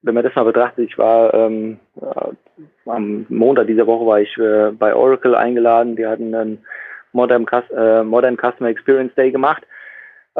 wenn 0.03 0.15
man 0.15 0.25
das 0.25 0.35
mal 0.35 0.45
betrachtet, 0.45 0.89
ich 0.89 0.97
war 0.97 1.35
ähm, 1.35 1.79
äh, 2.01 2.89
am 2.89 3.27
Montag 3.29 3.67
dieser 3.67 3.87
Woche 3.87 4.07
war 4.07 4.21
ich 4.21 4.37
äh, 4.39 4.71
bei 4.71 4.95
Oracle 4.95 5.35
eingeladen, 5.35 5.97
die 5.97 6.07
hatten 6.07 6.35
einen 6.35 6.65
Modern, 7.13 7.47
äh, 7.77 8.05
Modern 8.05 8.37
Customer 8.37 8.71
Experience 8.71 9.15
Day 9.17 9.33
gemacht 9.33 9.65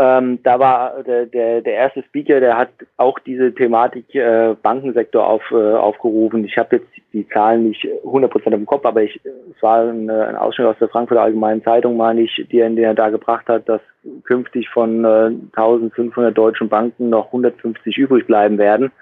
ähm, 0.01 0.39
da 0.45 0.61
war 0.61 1.03
der, 1.03 1.27
der, 1.27 1.61
der 1.61 1.75
erste 1.75 2.05
Speaker, 2.05 2.39
der 2.39 2.57
hat 2.57 2.69
auch 2.99 3.19
diese 3.19 3.53
Thematik 3.53 4.15
äh, 4.15 4.55
Bankensektor 4.63 5.27
auf, 5.27 5.43
äh, 5.51 5.75
aufgerufen. 5.75 6.45
Ich 6.45 6.57
habe 6.57 6.77
jetzt 6.77 6.89
die 7.13 7.29
Zahlen 7.31 7.69
nicht 7.69 7.85
100% 8.05 8.55
im 8.55 8.65
Kopf, 8.65 8.85
aber 8.85 9.03
ich, 9.03 9.21
es 9.25 9.61
war 9.61 9.81
ein, 9.81 10.09
ein 10.09 10.37
Ausschnitt 10.37 10.69
aus 10.69 10.79
der 10.79 10.89
Frankfurter 10.89 11.23
Allgemeinen 11.23 11.65
Zeitung, 11.65 11.97
meine 11.97 12.21
ich, 12.21 12.33
die, 12.37 12.59
den 12.59 12.79
er 12.79 12.95
da 12.95 13.11
gebracht 13.11 13.49
hat, 13.49 13.69
dass 13.69 13.81
künftig 14.23 14.69
von 14.69 15.05
äh, 15.05 15.33
1500 15.57 16.37
deutschen 16.37 16.69
Banken 16.69 17.09
noch 17.09 17.27
150 17.27 17.99
übrig 17.99 18.25
bleiben 18.29 18.57
werden. 18.57 18.93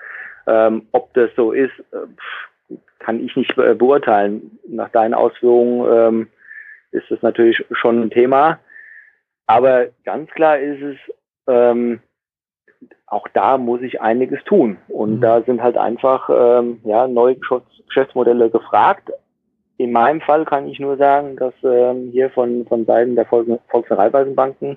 Ähm, 0.46 0.86
ob 0.92 1.12
das 1.12 1.28
so 1.36 1.52
ist, 1.52 1.78
äh, 1.92 2.74
kann 3.00 3.22
ich 3.22 3.36
nicht 3.36 3.58
äh, 3.58 3.74
beurteilen. 3.74 4.58
Nach 4.66 4.88
deinen 4.88 5.12
Ausführungen 5.12 5.92
ähm, 5.92 6.28
ist 6.92 7.10
das 7.10 7.20
natürlich 7.20 7.62
schon 7.72 8.00
ein 8.00 8.10
Thema. 8.10 8.60
Aber 9.46 9.86
ganz 10.04 10.30
klar 10.30 10.58
ist 10.58 10.82
es, 10.82 10.96
ähm, 11.46 12.00
auch 13.06 13.28
da 13.32 13.58
muss 13.58 13.82
ich 13.82 14.00
einiges 14.00 14.42
tun. 14.44 14.78
Und 14.88 15.16
mhm. 15.16 15.20
da 15.20 15.42
sind 15.42 15.62
halt 15.62 15.76
einfach 15.76 16.28
ähm, 16.28 16.80
ja, 16.84 17.06
neue 17.06 17.36
Geschäftsmodelle 17.36 18.50
gefragt. 18.50 19.10
In 19.78 19.92
meinem 19.92 20.20
Fall 20.20 20.44
kann 20.44 20.68
ich 20.68 20.80
nur 20.80 20.96
sagen, 20.96 21.36
dass 21.36 21.54
ähm, 21.62 22.10
hier 22.10 22.30
von, 22.30 22.66
von 22.66 22.84
Seiten 22.86 23.14
der 23.14 23.26
Volks- 23.26 23.48
und 23.48 23.90
Raiffeisenbanken 23.90 24.76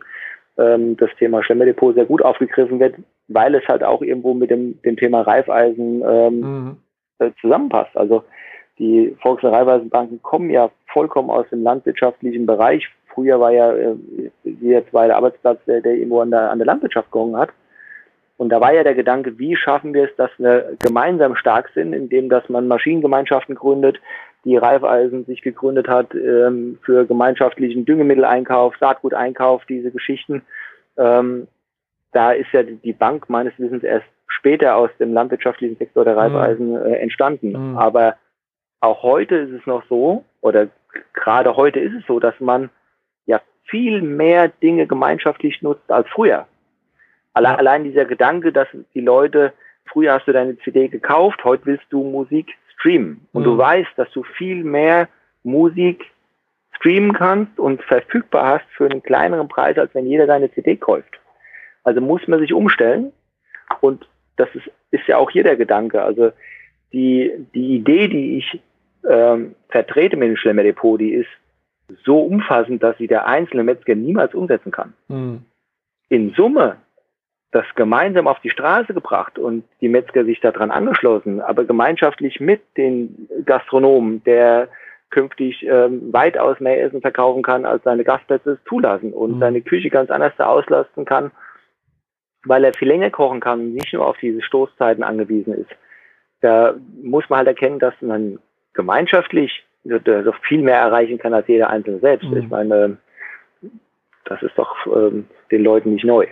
ähm, 0.58 0.98
das 0.98 1.10
Thema 1.18 1.42
Schlemmerdepot 1.44 1.96
sehr 1.96 2.06
gut 2.06 2.22
aufgegriffen 2.22 2.80
wird, 2.80 2.96
weil 3.28 3.56
es 3.56 3.68
halt 3.68 3.84
auch 3.84 4.02
irgendwo 4.02 4.34
mit 4.34 4.52
dem, 4.52 4.80
dem 4.82 4.98
Thema 4.98 5.22
Reifeisen 5.22 6.04
ähm, 6.06 6.40
mhm. 6.40 6.78
Äh, 7.20 7.32
zusammenpasst. 7.42 7.98
Also 7.98 8.24
die 8.78 9.14
Volks- 9.22 9.44
und 9.44 9.50
Raiffeisenbanken 9.50 10.22
kommen 10.22 10.50
ja 10.50 10.70
vollkommen 10.88 11.30
aus 11.30 11.46
dem 11.50 11.64
landwirtschaftlichen 11.64 12.46
Bereich. 12.46 12.88
Früher 13.20 13.38
war 13.42 13.52
ja 13.52 13.74
äh, 13.74 13.96
jetzt 14.62 14.94
war 14.94 15.08
der 15.08 15.18
Arbeitsplatz, 15.18 15.60
der, 15.68 15.82
der 15.82 15.96
irgendwo 15.96 16.22
an 16.22 16.32
der, 16.32 16.52
an 16.52 16.58
der 16.58 16.66
Landwirtschaft 16.66 17.12
gehangen 17.12 17.36
hat. 17.36 17.50
Und 18.38 18.48
da 18.48 18.62
war 18.62 18.74
ja 18.74 18.84
der 18.84 18.96
Gedanke, 18.96 19.38
wie 19.38 19.58
schaffen 19.58 19.94
wir 19.94 20.06
es, 20.06 20.16
dass 20.16 20.32
wir 20.38 20.78
gemeinsam 20.80 21.36
stark 21.36 21.70
sind, 21.76 21.92
indem 21.92 22.30
dass 22.30 22.48
man 22.48 22.70
Maschinengemeinschaften 22.70 23.56
gründet, 23.56 24.00
die 24.46 24.56
Raiffeisen 24.56 25.26
sich 25.26 25.42
gegründet 25.42 25.90
hat 25.90 26.16
ähm, 26.16 26.80
für 26.84 27.06
gemeinschaftlichen 27.06 27.84
Düngemitteleinkauf, 27.84 28.78
Saatguteinkauf, 28.80 29.66
diese 29.66 29.92
Geschichten. 29.92 30.44
Ähm, 30.98 31.50
da 32.14 32.32
ist 32.32 32.54
ja 32.54 32.64
die 32.64 32.94
Bank 32.94 33.30
meines 33.30 33.52
Wissens 33.58 33.84
erst 33.84 34.08
später 34.28 34.78
aus 34.78 34.92
dem 34.98 35.12
landwirtschaftlichen 35.12 35.76
Sektor 35.76 36.06
der 36.06 36.16
mhm. 36.30 36.78
äh, 36.78 36.96
entstanden. 37.00 37.72
Mhm. 37.72 37.78
Aber 37.78 38.16
auch 38.80 39.04
heute 39.04 39.36
ist 39.36 39.60
es 39.60 39.66
noch 39.66 39.84
so, 39.90 40.24
oder 40.40 40.70
gerade 41.14 41.58
heute 41.58 41.82
ist 41.82 41.94
es 41.94 42.06
so, 42.08 42.22
dass 42.22 42.40
man 42.40 42.70
viel 43.70 44.02
mehr 44.02 44.48
Dinge 44.48 44.88
gemeinschaftlich 44.88 45.62
nutzt 45.62 45.90
als 45.92 46.08
früher. 46.10 46.48
Alle, 47.34 47.50
ja. 47.50 47.56
Allein 47.56 47.84
dieser 47.84 48.06
Gedanke, 48.06 48.52
dass 48.52 48.68
die 48.94 49.02
Leute, 49.02 49.54
früher 49.86 50.14
hast 50.14 50.28
du 50.28 50.32
deine 50.32 50.58
CD 50.60 50.88
gekauft, 50.88 51.44
heute 51.44 51.66
willst 51.66 51.86
du 51.90 52.04
Musik 52.04 52.56
streamen. 52.76 53.28
Und 53.34 53.44
mhm. 53.44 53.46
du 53.46 53.58
weißt, 53.58 53.92
dass 53.98 54.10
du 54.12 54.24
viel 54.24 54.64
mehr 54.64 55.08
Musik 55.44 56.06
streamen 56.76 57.14
kannst 57.14 57.60
und 57.60 57.82
verfügbar 57.84 58.48
hast 58.48 58.66
für 58.76 58.86
einen 58.86 59.04
kleineren 59.04 59.48
Preis, 59.48 59.78
als 59.78 59.94
wenn 59.94 60.06
jeder 60.06 60.28
deine 60.28 60.52
CD 60.52 60.78
kauft. 60.78 61.20
Also 61.84 62.02
muss 62.02 62.28
man 62.28 62.40
sich 62.40 62.54
umstellen. 62.54 63.12
Und 63.82 64.08
das 64.38 64.50
ist, 64.54 64.70
ist 64.92 65.08
ja 65.08 65.18
auch 65.18 65.30
hier 65.30 65.44
der 65.44 65.58
Gedanke. 65.58 66.02
Also 66.02 66.32
die, 66.94 67.32
die 67.54 67.76
Idee, 67.76 68.08
die 68.08 68.38
ich 68.38 68.62
ähm, 69.08 69.56
vertrete 69.70 70.18
mit 70.18 70.30
dem 70.30 70.38
Schlemmer-Depot, 70.38 71.00
die 71.00 71.14
ist 71.14 71.30
so 72.04 72.20
umfassend, 72.22 72.84
dass 72.84 72.98
sie 72.98 73.08
der 73.08 73.28
einzelne 73.28 73.64
Metzger 73.64 73.96
niemals 73.96 74.34
umsetzen 74.34 74.72
kann. 74.72 74.94
Mhm. 75.08 75.46
In 76.10 76.32
Summe 76.32 76.78
das 77.52 77.66
gemeinsam 77.76 78.28
auf 78.28 78.40
die 78.42 78.52
Straße 78.52 78.94
gebracht 78.94 79.40
und 79.40 79.64
die 79.82 79.90
Metzger 79.90 80.24
sich 80.24 80.40
daran 80.40 80.70
angeschlossen, 80.70 81.42
aber 81.42 81.66
gemeinschaftlich 81.66 82.40
mit 82.40 82.62
den 82.78 83.28
Gastronomen, 83.46 84.24
der 84.24 84.70
künftig 85.10 85.66
ähm, 85.66 86.14
weitaus 86.14 86.60
mehr 86.60 86.84
Essen 86.84 87.02
verkaufen 87.02 87.42
kann, 87.42 87.66
als 87.66 87.84
seine 87.84 88.04
Gastplätze 88.04 88.52
es 88.52 88.64
zulassen 88.66 89.14
und 89.14 89.36
mhm. 89.36 89.40
seine 89.40 89.62
Küche 89.62 89.90
ganz 89.90 90.12
anders 90.12 90.34
da 90.38 90.46
auslasten 90.46 91.06
kann, 91.06 91.32
weil 92.46 92.64
er 92.64 92.74
viel 92.74 92.88
länger 92.88 93.10
kochen 93.10 93.40
kann 93.40 93.60
und 93.60 93.74
nicht 93.74 93.94
nur 93.94 94.06
auf 94.06 94.18
diese 94.18 94.44
Stoßzeiten 94.44 95.04
angewiesen 95.04 95.54
ist. 95.54 95.72
Da 96.42 96.76
muss 97.02 97.28
man 97.30 97.40
halt 97.40 97.48
erkennen, 97.48 97.80
dass 97.80 97.96
man 98.02 98.38
gemeinschaftlich 98.74 99.66
doch 99.84 100.36
viel 100.48 100.62
mehr 100.62 100.80
erreichen 100.80 101.18
kann 101.18 101.34
als 101.34 101.48
jeder 101.48 101.70
Einzelne 101.70 102.00
selbst. 102.00 102.30
Mhm. 102.30 102.38
Ich 102.38 102.50
meine, 102.50 102.98
das 104.26 104.42
ist 104.42 104.58
doch 104.58 104.76
ähm, 104.88 105.26
den 105.52 105.64
Leuten 105.64 105.94
nicht 105.94 106.06
neu. 106.06 106.28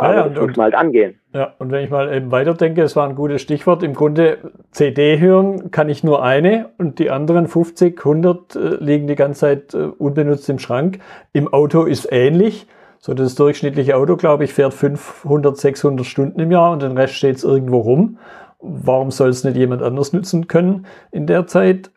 Ja, 0.00 0.14
ja, 0.14 0.28
das 0.28 0.46
muss 0.46 0.56
man 0.56 0.64
halt 0.64 0.74
angehen. 0.74 1.20
Ja, 1.34 1.54
und 1.58 1.70
wenn 1.70 1.84
ich 1.84 1.90
mal 1.90 2.12
eben 2.12 2.30
weiterdenke, 2.30 2.82
es 2.82 2.96
war 2.96 3.06
ein 3.06 3.14
gutes 3.14 3.42
Stichwort, 3.42 3.82
im 3.82 3.92
Grunde 3.92 4.38
CD 4.70 5.18
hören 5.18 5.70
kann 5.70 5.90
ich 5.90 6.02
nur 6.02 6.22
eine 6.22 6.70
und 6.78 6.98
die 6.98 7.10
anderen 7.10 7.46
50, 7.46 7.98
100 7.98 8.56
äh, 8.56 8.58
liegen 8.82 9.06
die 9.06 9.16
ganze 9.16 9.40
Zeit 9.40 9.74
äh, 9.74 9.88
unbenutzt 9.98 10.48
im 10.48 10.58
Schrank. 10.58 11.00
Im 11.32 11.52
Auto 11.52 11.84
ist 11.84 12.08
ähnlich. 12.10 12.66
So 12.98 13.12
das 13.12 13.34
durchschnittliche 13.34 13.96
Auto, 13.96 14.16
glaube 14.16 14.44
ich, 14.44 14.54
fährt 14.54 14.72
500, 14.72 15.56
600 15.56 16.06
Stunden 16.06 16.40
im 16.40 16.50
Jahr 16.50 16.72
und 16.72 16.82
den 16.82 16.96
Rest 16.96 17.14
steht 17.14 17.36
es 17.36 17.44
irgendwo 17.44 17.78
rum. 17.78 18.18
Warum 18.60 19.10
soll 19.10 19.28
es 19.28 19.44
nicht 19.44 19.56
jemand 19.56 19.82
anders 19.82 20.14
nutzen 20.14 20.48
können 20.48 20.86
in 21.12 21.26
der 21.26 21.46
Zeit? 21.46 21.90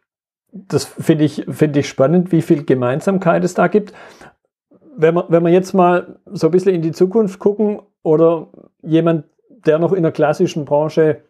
Das 0.51 0.85
finde 0.85 1.25
ich, 1.25 1.45
finde 1.49 1.81
ich 1.81 1.89
spannend, 1.89 2.31
wie 2.31 2.41
viel 2.41 2.63
Gemeinsamkeit 2.63 3.43
es 3.43 3.53
da 3.53 3.67
gibt 3.67 3.93
wenn 4.99 5.15
wir, 5.15 5.25
wenn 5.29 5.43
wir 5.43 5.51
jetzt 5.51 5.73
mal 5.73 6.17
so 6.25 6.47
ein 6.47 6.51
bisschen 6.51 6.75
in 6.75 6.81
die 6.81 6.91
Zukunft 6.91 7.39
gucken 7.39 7.81
oder 8.03 8.47
jemand, 8.81 9.23
der 9.65 9.79
noch 9.79 9.93
in 9.93 10.03
der 10.03 10.11
klassischen 10.11 10.65
Branche 10.65 11.21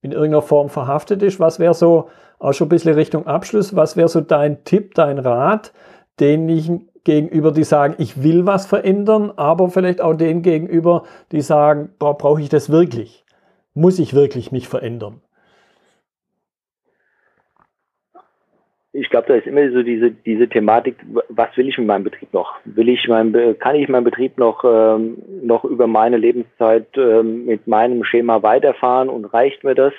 in 0.00 0.10
irgendeiner 0.10 0.42
Form 0.42 0.68
verhaftet 0.68 1.22
ist, 1.22 1.38
was 1.38 1.60
wäre 1.60 1.74
so, 1.74 2.08
auch 2.40 2.52
schon 2.52 2.66
ein 2.66 2.70
bisschen 2.70 2.94
Richtung 2.94 3.28
Abschluss, 3.28 3.76
was 3.76 3.96
wäre 3.96 4.08
so 4.08 4.20
dein 4.20 4.64
Tipp, 4.64 4.94
dein 4.94 5.20
Rat, 5.20 5.72
den 6.18 6.48
ich 6.48 6.68
gegenüber, 7.04 7.52
die 7.52 7.62
sagen, 7.62 7.94
ich 7.98 8.24
will 8.24 8.44
was 8.44 8.66
verändern, 8.66 9.32
aber 9.36 9.70
vielleicht 9.70 10.00
auch 10.00 10.14
denen 10.14 10.42
gegenüber, 10.42 11.04
die 11.30 11.42
sagen, 11.42 11.90
brauche 12.00 12.40
ich 12.40 12.48
das 12.48 12.70
wirklich? 12.70 13.24
Muss 13.74 14.00
ich 14.00 14.14
wirklich 14.14 14.50
mich 14.50 14.68
verändern? 14.68 15.20
Ich 18.94 19.08
glaube, 19.08 19.28
da 19.28 19.34
ist 19.34 19.46
immer 19.46 19.70
so 19.70 19.82
diese, 19.82 20.10
diese 20.10 20.48
Thematik, 20.48 20.96
was 21.30 21.56
will 21.56 21.68
ich 21.68 21.78
mit 21.78 21.86
meinem 21.86 22.04
Betrieb 22.04 22.32
noch? 22.34 22.58
Will 22.64 22.90
ich 22.90 23.08
mein, 23.08 23.32
kann 23.58 23.74
ich 23.74 23.88
meinen 23.88 24.04
Betrieb 24.04 24.36
noch, 24.36 24.64
ähm, 24.64 25.16
noch 25.42 25.64
über 25.64 25.86
meine 25.86 26.18
Lebenszeit 26.18 26.86
ähm, 26.96 27.46
mit 27.46 27.66
meinem 27.66 28.04
Schema 28.04 28.42
weiterfahren 28.42 29.08
und 29.08 29.24
reicht 29.24 29.64
mir 29.64 29.74
das? 29.74 29.94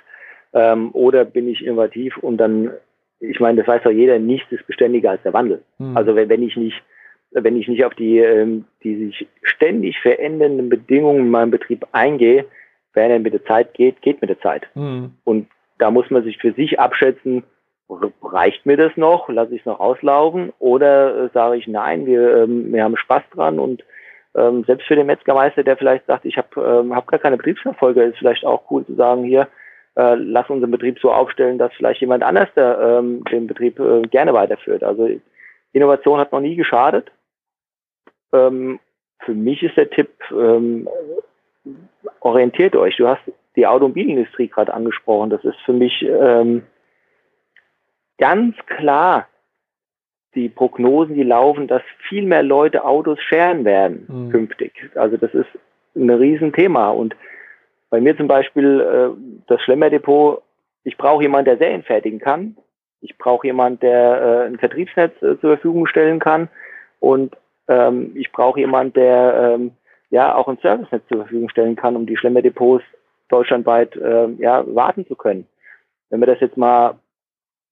Ähm, 0.54 0.92
oder 0.94 1.26
bin 1.26 1.48
ich 1.48 1.66
innovativ 1.66 2.18
und 2.18 2.38
dann, 2.38 2.72
ich 3.20 3.40
meine, 3.40 3.60
das 3.60 3.68
weiß 3.68 3.82
doch 3.84 3.92
jeder, 3.92 4.20
nichts 4.20 4.52
ist 4.52 4.68
beständiger 4.68 5.10
als 5.10 5.24
der 5.24 5.34
Wandel. 5.34 5.64
Mhm. 5.80 5.98
Also 5.98 6.16
wenn, 6.16 6.30
wenn 6.30 6.44
ich 6.44 6.56
nicht, 6.56 6.84
wenn 7.32 7.58
ich 7.58 7.68
nicht 7.68 7.84
auf 7.84 7.96
die, 7.96 8.20
ähm, 8.20 8.66
die 8.84 8.96
sich 9.08 9.28
ständig 9.42 10.00
verändernden 10.02 10.70
Bedingungen 10.70 11.22
in 11.22 11.32
meinem 11.32 11.50
Betrieb 11.50 11.88
eingehe, 11.94 12.46
wenn 12.94 13.10
er 13.10 13.18
mit 13.18 13.34
der 13.34 13.44
Zeit 13.46 13.74
geht, 13.74 14.04
geht 14.04 14.22
mit 14.22 14.30
der 14.30 14.40
Zeit. 14.40 14.68
Mhm. 14.76 15.14
Und 15.24 15.48
da 15.80 15.90
muss 15.90 16.12
man 16.12 16.24
sich 16.24 16.38
für 16.38 16.54
sich 16.54 16.80
abschätzen, 16.80 17.44
reicht 17.90 18.66
mir 18.66 18.78
das 18.78 18.96
noch, 18.96 19.30
lasse 19.30 19.54
ich 19.54 19.62
es 19.62 19.66
noch 19.66 19.80
auslaufen 19.80 20.54
oder 20.60 21.26
äh, 21.26 21.30
sage 21.34 21.58
ich 21.58 21.68
nein, 21.68 22.06
wir, 22.06 22.44
ähm, 22.44 22.74
wir 22.74 22.84
haben 22.84 22.98
Spaß 22.98 23.24
dran 23.34 23.60
und 23.60 23.84
ähm, 24.36 24.64
selbst 24.66 24.88
für 24.88 24.96
den 24.96 25.06
Metzgermeister, 25.06 25.64
der 25.64 25.78
vielleicht 25.78 26.06
sagt, 26.08 26.26
ich 26.26 26.38
habe 26.38 26.48
ähm, 26.60 26.96
hab 26.96 27.08
gar 27.08 27.20
keine 27.20 27.38
Betriebsnachfolger, 27.38 28.06
ist 28.06 28.18
vielleicht 28.18 28.46
auch 28.46 28.64
cool 28.72 28.86
zu 28.86 28.96
sagen, 28.96 29.24
hier, 29.24 29.48
äh, 29.96 30.16
lass 30.16 30.50
unseren 30.50 30.72
Betrieb 30.72 30.98
so 31.00 31.12
aufstellen, 31.12 31.60
dass 31.60 31.74
vielleicht 31.74 32.02
jemand 32.02 32.24
anders 32.24 32.50
der, 32.56 32.80
ähm, 32.80 33.24
den 33.26 33.46
Betrieb 33.46 33.80
äh, 33.80 34.02
gerne 34.04 34.34
weiterführt. 34.34 34.84
Also 34.84 35.10
Innovation 35.72 36.20
hat 36.20 36.32
noch 36.32 36.40
nie 36.40 36.56
geschadet. 36.56 37.12
Ähm, 38.32 38.80
für 39.20 39.34
mich 39.34 39.62
ist 39.62 39.78
der 39.78 39.90
Tipp, 39.90 40.10
ähm, 40.32 40.90
orientiert 42.22 42.76
euch. 42.76 42.98
Du 42.98 43.08
hast 43.08 43.22
die 43.56 43.68
Automobilindustrie 43.68 44.48
gerade 44.48 44.74
angesprochen. 44.74 45.30
Das 45.30 45.44
ist 45.44 45.60
für 45.66 45.74
mich 45.74 46.02
ähm, 46.02 46.64
ganz 48.18 48.56
klar 48.68 49.28
die 50.36 50.50
Prognosen, 50.50 51.16
die 51.16 51.24
laufen, 51.24 51.68
dass 51.68 51.84
viel 52.10 52.26
mehr 52.26 52.44
Leute 52.44 52.84
Autos 52.86 53.20
scheren 53.22 53.66
werden 53.66 54.06
mhm. 54.08 54.32
künftig. 54.32 54.74
Also 54.96 55.18
das 55.18 55.34
ist 55.34 55.48
ein 55.96 56.10
Riesenthema. 56.10 56.90
Und 56.90 57.16
bei 57.90 58.02
mir 58.02 58.18
zum 58.18 58.28
Beispiel 58.28 58.82
äh, 58.82 59.44
das 59.48 59.62
Schlemmerdepot, 59.62 60.42
ich 60.84 60.98
brauche 60.98 61.24
jemanden, 61.24 61.46
der 61.46 61.58
Serien 61.58 61.84
fertigen 61.84 62.20
kann. 62.20 62.58
Ich 63.02 63.18
brauche 63.18 63.46
jemanden, 63.46 63.80
der 63.82 64.22
äh, 64.22 64.48
ein 64.48 64.58
Vertriebsnetz 64.58 65.16
äh, 65.18 65.40
zur 65.40 65.52
Verfügung 65.52 65.88
stellen 65.88 66.20
kann. 66.20 66.50
Und 67.00 67.36
ähm, 67.68 68.12
ich 68.16 68.32
brauche 68.32 68.60
jemanden, 68.60 68.94
der 68.94 69.56
ähm, 69.56 69.72
ja 70.10 70.36
auch 70.36 70.48
ein 70.48 70.58
Servicenetz 70.62 71.04
zur 71.08 71.20
Verfügung 71.20 71.50
stellen 71.50 71.76
kann, 71.76 71.96
um 71.96 72.06
die 72.06 72.18
Schlemmerdepots 72.18 72.84
deutschlandweit 73.30 73.96
äh, 73.96 74.30
ja, 74.38 74.64
warten 74.74 75.06
zu 75.08 75.16
können. 75.16 75.48
Wenn 76.10 76.20
wir 76.20 76.28
das 76.28 76.40
jetzt 76.40 76.58
mal 76.58 76.96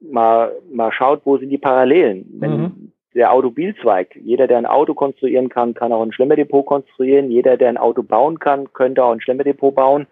mal, 0.02 0.54
mal 0.72 0.92
schaut, 0.92 1.22
wo 1.26 1.38
sind 1.38 1.50
die 1.50 1.58
Parallelen. 1.58 2.26
Wenn 2.40 2.52
mhm. 2.52 2.92
der 3.14 3.32
Automobilzweig, 3.32 4.16
jeder, 4.16 4.48
der 4.48 4.58
ein 4.58 4.66
Auto 4.66 4.94
konstruieren 4.94 5.50
kann, 5.50 5.74
kann 5.74 5.92
auch 5.92 6.02
ein 6.02 6.14
Schlemmerdepot 6.14 6.66
konstruieren. 6.66 7.32
Jeder, 7.32 7.58
der 7.58 7.70
ein 7.70 7.78
Auto 7.78 8.04
bauen 8.04 8.40
kann, 8.40 8.72
könnte 8.74 9.04
auch 9.04 9.12
ein 9.12 9.22
Schlemmerdepot 9.22 9.76
bauen. 9.76 10.08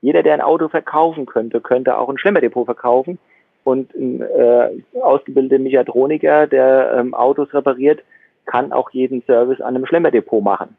Jeder, 0.00 0.22
der 0.22 0.34
ein 0.34 0.40
Auto 0.40 0.68
verkaufen 0.68 1.26
könnte, 1.26 1.60
könnte 1.60 1.96
auch 1.96 2.08
ein 2.08 2.18
Schlemmerdepot 2.18 2.66
verkaufen. 2.66 3.18
Und 3.64 3.94
ein 3.94 4.20
äh, 4.20 4.68
ausgebildeter 5.00 5.62
Mechatroniker, 5.62 6.46
der 6.46 6.96
ähm, 6.98 7.14
Autos 7.14 7.52
repariert, 7.54 8.02
kann 8.44 8.72
auch 8.72 8.90
jeden 8.90 9.22
Service 9.22 9.62
an 9.62 9.74
einem 9.74 9.86
Schlemmerdepot 9.86 10.44
machen. 10.44 10.76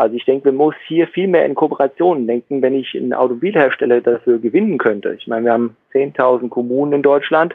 Also 0.00 0.16
ich 0.16 0.24
denke, 0.24 0.48
man 0.48 0.56
muss 0.56 0.74
hier 0.86 1.06
viel 1.08 1.28
mehr 1.28 1.44
in 1.44 1.54
Kooperationen 1.54 2.26
denken, 2.26 2.62
wenn 2.62 2.74
ich 2.74 2.96
einen 2.96 3.12
Automobilhersteller 3.12 4.00
dafür 4.00 4.38
gewinnen 4.38 4.78
könnte. 4.78 5.12
Ich 5.12 5.26
meine, 5.26 5.44
wir 5.44 5.52
haben 5.52 5.76
10.000 5.92 6.48
Kommunen 6.48 6.94
in 6.94 7.02
Deutschland 7.02 7.54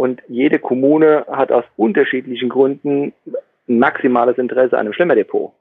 und 0.00 0.22
jede 0.28 0.58
Kommune 0.58 1.26
hat 1.30 1.52
aus 1.52 1.64
unterschiedlichen 1.76 2.48
Gründen 2.48 3.12
maximales 3.66 4.38
Interesse 4.38 4.78
an 4.78 4.86
einem 4.86 4.94
Schlemmerdepot. 4.94 5.52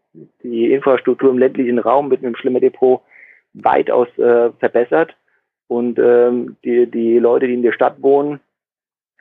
die 0.43 0.71
Infrastruktur 0.71 1.29
im 1.29 1.37
ländlichen 1.37 1.77
Raum 1.77 2.07
mit 2.07 2.23
einem 2.23 2.37
Schlimmerdepot 2.37 3.01
weitaus 3.53 4.07
äh, 4.17 4.51
verbessert. 4.59 5.13
Und 5.67 5.99
ähm, 5.99 6.55
die, 6.63 6.89
die 6.89 7.19
Leute, 7.19 7.47
die 7.47 7.53
in 7.53 7.63
der 7.63 7.73
Stadt 7.73 8.01
wohnen, 8.01 8.39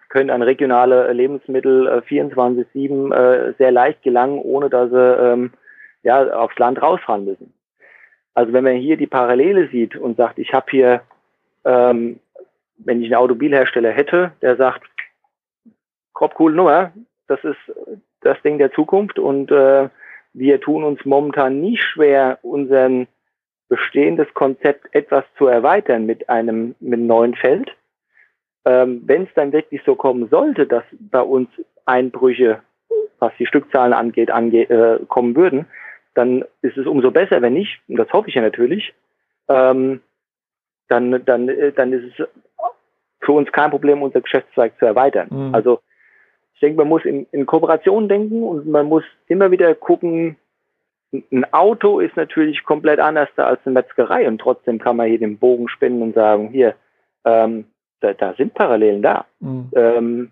können 0.08 0.30
an 0.30 0.40
regionale 0.40 1.12
Lebensmittel 1.12 1.88
äh, 1.88 2.00
24-7 2.08 3.12
äh, 3.12 3.54
sehr 3.58 3.72
leicht 3.72 4.04
gelangen, 4.04 4.38
ohne 4.38 4.70
dass 4.70 4.88
sie 4.88 4.96
ähm, 4.96 5.50
ja, 6.04 6.28
aufs 6.28 6.58
Land 6.60 6.80
rausfahren 6.80 7.24
müssen. 7.24 7.52
Also 8.34 8.52
wenn 8.52 8.62
man 8.62 8.76
hier 8.76 8.96
die 8.96 9.08
Parallele 9.08 9.66
sieht 9.72 9.96
und 9.96 10.16
sagt, 10.16 10.38
ich 10.38 10.52
habe 10.52 10.66
hier, 10.70 11.02
ähm, 11.64 12.20
wenn 12.78 13.02
ich 13.02 13.08
einen 13.08 13.20
Automobilhersteller 13.20 13.90
hätte, 13.90 14.30
der 14.42 14.54
sagt, 14.54 14.88
grob 16.18 16.34
coole 16.34 16.56
Nummer, 16.56 16.92
das 17.28 17.42
ist 17.44 17.58
das 18.22 18.40
Ding 18.42 18.58
der 18.58 18.72
Zukunft 18.72 19.18
und 19.20 19.52
äh, 19.52 19.88
wir 20.32 20.60
tun 20.60 20.82
uns 20.82 21.04
momentan 21.04 21.60
nicht 21.60 21.82
schwer, 21.82 22.38
unseren 22.42 23.06
bestehendes 23.68 24.26
Konzept 24.34 24.92
etwas 24.92 25.24
zu 25.36 25.46
erweitern 25.46 26.06
mit 26.06 26.28
einem, 26.28 26.74
mit 26.80 26.94
einem 26.94 27.06
neuen 27.06 27.34
Feld. 27.36 27.70
Ähm, 28.64 29.02
Wenn 29.06 29.22
es 29.24 29.28
dann 29.36 29.52
wirklich 29.52 29.82
so 29.86 29.94
kommen 29.94 30.28
sollte, 30.28 30.66
dass 30.66 30.82
bei 30.98 31.20
uns 31.20 31.48
Einbrüche, 31.84 32.62
was 33.20 33.32
die 33.38 33.46
Stückzahlen 33.46 33.92
angeht, 33.92 34.30
ange 34.30 34.62
äh, 34.62 34.98
kommen 35.06 35.36
würden, 35.36 35.66
dann 36.14 36.44
ist 36.62 36.76
es 36.76 36.86
umso 36.86 37.12
besser, 37.12 37.40
wenn 37.42 37.52
nicht, 37.52 37.80
und 37.86 37.96
das 37.96 38.12
hoffe 38.12 38.28
ich 38.28 38.34
ja 38.34 38.42
natürlich, 38.42 38.92
ähm, 39.48 40.00
dann, 40.88 41.24
dann, 41.24 41.48
äh, 41.48 41.70
dann 41.72 41.92
ist 41.92 42.18
es 42.18 42.26
für 43.20 43.32
uns 43.32 43.52
kein 43.52 43.70
Problem, 43.70 44.02
unser 44.02 44.20
Geschäftszweig 44.20 44.76
zu 44.78 44.86
erweitern. 44.86 45.28
Mhm. 45.30 45.54
Also 45.54 45.80
ich 46.58 46.60
denke, 46.60 46.78
man 46.78 46.88
muss 46.88 47.04
in, 47.04 47.24
in 47.30 47.46
Kooperation 47.46 48.08
denken 48.08 48.42
und 48.42 48.66
man 48.66 48.86
muss 48.86 49.04
immer 49.28 49.52
wieder 49.52 49.76
gucken, 49.76 50.36
ein 51.12 51.52
Auto 51.52 52.00
ist 52.00 52.16
natürlich 52.16 52.64
komplett 52.64 52.98
anders 52.98 53.28
als 53.36 53.60
eine 53.64 53.74
Metzgerei 53.74 54.26
und 54.26 54.40
trotzdem 54.40 54.80
kann 54.80 54.96
man 54.96 55.06
hier 55.06 55.20
den 55.20 55.38
Bogen 55.38 55.68
spinnen 55.68 56.02
und 56.02 56.16
sagen, 56.16 56.48
hier, 56.48 56.74
ähm, 57.24 57.66
da, 58.00 58.12
da 58.12 58.34
sind 58.34 58.54
Parallelen 58.54 59.02
da. 59.02 59.26
Mhm. 59.38 59.70
Ähm, 59.72 60.30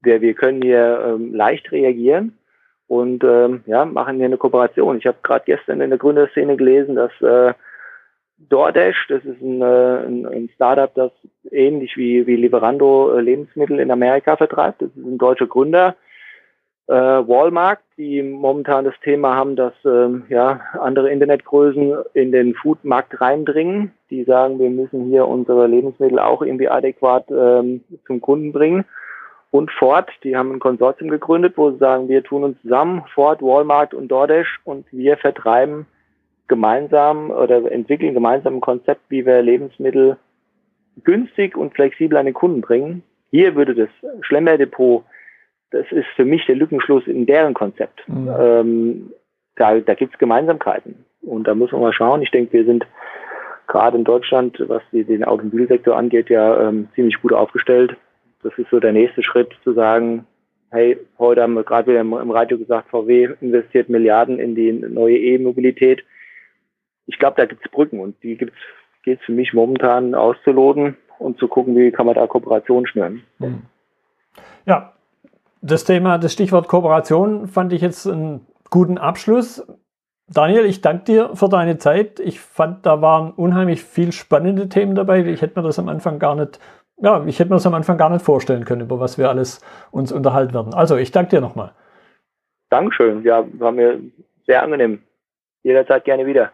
wir, 0.00 0.20
wir 0.20 0.34
können 0.34 0.62
hier 0.62 1.16
ähm, 1.16 1.34
leicht 1.34 1.72
reagieren 1.72 2.38
und 2.86 3.24
ähm, 3.24 3.64
ja, 3.66 3.84
machen 3.84 4.18
hier 4.18 4.26
eine 4.26 4.38
Kooperation. 4.38 4.98
Ich 4.98 5.06
habe 5.08 5.18
gerade 5.24 5.44
gestern 5.44 5.80
in 5.80 5.90
der 5.90 5.98
Gründerszene 5.98 6.56
gelesen, 6.56 6.94
dass 6.94 7.10
äh, 7.20 7.52
DoorDash, 8.48 9.06
das 9.08 9.24
ist 9.24 9.40
ein, 9.40 9.62
äh, 9.62 10.06
ein, 10.06 10.26
ein 10.26 10.50
Startup, 10.54 10.92
das 10.94 11.12
ähnlich 11.50 11.96
wie, 11.96 12.26
wie 12.26 12.36
Lieferando 12.36 13.16
äh, 13.16 13.20
Lebensmittel 13.20 13.80
in 13.80 13.90
Amerika 13.90 14.36
vertreibt. 14.36 14.82
Das 14.82 14.90
ist 14.90 15.04
ein 15.04 15.18
deutscher 15.18 15.46
Gründer, 15.46 15.96
äh, 16.86 16.92
Walmart, 16.92 17.80
die 17.96 18.22
momentan 18.22 18.84
das 18.84 18.94
Thema 19.02 19.34
haben, 19.34 19.56
dass 19.56 19.72
ähm, 19.84 20.24
ja, 20.28 20.60
andere 20.78 21.10
Internetgrößen 21.10 21.94
in 22.12 22.32
den 22.32 22.54
Foodmarkt 22.54 23.20
reindringen, 23.20 23.92
die 24.10 24.24
sagen, 24.24 24.58
wir 24.58 24.70
müssen 24.70 25.06
hier 25.06 25.26
unsere 25.26 25.66
Lebensmittel 25.66 26.18
auch 26.18 26.42
irgendwie 26.42 26.68
adäquat 26.68 27.30
ähm, 27.30 27.82
zum 28.06 28.20
Kunden 28.20 28.52
bringen. 28.52 28.84
Und 29.50 29.70
Ford, 29.70 30.10
die 30.24 30.36
haben 30.36 30.52
ein 30.52 30.58
Konsortium 30.58 31.08
gegründet, 31.08 31.54
wo 31.56 31.70
sie 31.70 31.78
sagen, 31.78 32.08
wir 32.08 32.24
tun 32.24 32.44
uns 32.44 32.60
zusammen, 32.62 33.04
Ford, 33.14 33.40
Walmart 33.40 33.94
und 33.94 34.08
DoorDash, 34.08 34.60
und 34.64 34.84
wir 34.90 35.16
vertreiben 35.16 35.86
gemeinsam 36.48 37.30
oder 37.30 37.70
entwickeln 37.70 38.14
gemeinsam 38.14 38.56
ein 38.56 38.60
Konzept, 38.60 39.02
wie 39.08 39.24
wir 39.24 39.42
Lebensmittel 39.42 40.16
günstig 41.02 41.56
und 41.56 41.74
flexibel 41.74 42.18
an 42.18 42.26
den 42.26 42.34
Kunden 42.34 42.60
bringen. 42.60 43.02
Hier 43.30 43.54
würde 43.54 43.74
das 43.74 43.88
Schlemmerdepot 44.20 45.04
das 45.74 45.90
ist 45.90 46.06
für 46.14 46.24
mich 46.24 46.46
der 46.46 46.54
Lückenschluss 46.54 47.06
in 47.08 47.26
deren 47.26 47.52
Konzept. 47.52 48.08
Mhm. 48.08 48.30
Ähm, 48.38 49.12
da 49.56 49.78
da 49.80 49.94
gibt 49.94 50.14
es 50.14 50.18
Gemeinsamkeiten. 50.18 51.04
Und 51.20 51.48
da 51.48 51.54
muss 51.54 51.72
man 51.72 51.80
mal 51.80 51.92
schauen. 51.92 52.22
Ich 52.22 52.30
denke, 52.30 52.52
wir 52.52 52.64
sind 52.64 52.86
gerade 53.66 53.96
in 53.96 54.04
Deutschland, 54.04 54.62
was 54.68 54.82
den 54.92 55.24
Automobilsektor 55.24 55.96
angeht, 55.96 56.30
ja 56.30 56.68
ähm, 56.68 56.88
ziemlich 56.94 57.20
gut 57.20 57.32
aufgestellt. 57.32 57.96
Das 58.42 58.52
ist 58.56 58.70
so 58.70 58.78
der 58.78 58.92
nächste 58.92 59.22
Schritt 59.24 59.50
zu 59.64 59.72
sagen, 59.72 60.26
hey, 60.70 60.98
heute 61.18 61.42
haben 61.42 61.54
wir 61.54 61.64
gerade 61.64 61.90
wieder 61.90 62.00
im 62.00 62.30
Radio 62.30 62.58
gesagt, 62.58 62.90
VW 62.90 63.30
investiert 63.40 63.88
Milliarden 63.88 64.38
in 64.38 64.54
die 64.54 64.70
neue 64.72 65.18
E-Mobilität. 65.18 66.04
Ich 67.06 67.18
glaube, 67.18 67.36
da 67.36 67.46
gibt 67.46 67.64
es 67.64 67.70
Brücken 67.70 68.00
und 68.00 68.22
die 68.22 68.36
gibt's 68.36 68.56
geht 69.04 69.20
es 69.20 69.26
für 69.26 69.32
mich 69.32 69.52
momentan 69.52 70.14
auszuloten 70.14 70.96
und 71.18 71.38
zu 71.38 71.46
gucken, 71.46 71.76
wie 71.76 71.92
kann 71.92 72.06
man 72.06 72.14
da 72.14 72.26
Kooperation 72.26 72.86
schnüren. 72.86 73.22
Mhm. 73.38 73.62
Ja, 74.66 74.94
das 75.60 75.84
Thema, 75.84 76.18
das 76.18 76.32
Stichwort 76.32 76.68
Kooperation 76.68 77.46
fand 77.46 77.72
ich 77.72 77.82
jetzt 77.82 78.06
einen 78.06 78.46
guten 78.70 78.98
Abschluss. 78.98 79.66
Daniel, 80.26 80.64
ich 80.64 80.80
danke 80.80 81.04
dir 81.04 81.36
für 81.36 81.48
deine 81.48 81.76
Zeit. 81.76 82.18
Ich 82.18 82.40
fand, 82.40 82.86
da 82.86 83.02
waren 83.02 83.30
unheimlich 83.32 83.84
viel 83.84 84.10
spannende 84.12 84.68
Themen 84.70 84.94
dabei. 84.94 85.24
Ich 85.26 85.42
hätte 85.42 85.60
mir 85.60 85.66
das 85.66 85.78
am 85.78 85.88
Anfang 85.88 86.18
gar 86.18 86.34
nicht, 86.34 86.58
ja, 86.96 87.22
ich 87.26 87.38
hätte 87.38 87.50
mir 87.50 87.56
das 87.56 87.66
am 87.66 87.74
Anfang 87.74 87.98
gar 87.98 88.08
nicht 88.08 88.24
vorstellen 88.24 88.64
können, 88.64 88.82
über 88.82 89.00
was 89.00 89.18
wir 89.18 89.28
alles 89.28 89.60
uns 89.90 90.12
unterhalten 90.12 90.54
werden. 90.54 90.72
Also, 90.72 90.96
ich 90.96 91.12
danke 91.12 91.30
dir 91.30 91.40
nochmal. 91.42 91.72
Dankeschön. 92.70 93.22
Ja, 93.22 93.44
war 93.58 93.72
mir 93.72 94.00
sehr 94.46 94.62
angenehm. 94.62 95.02
Jederzeit 95.62 96.04
gerne 96.04 96.24
wieder. 96.24 96.52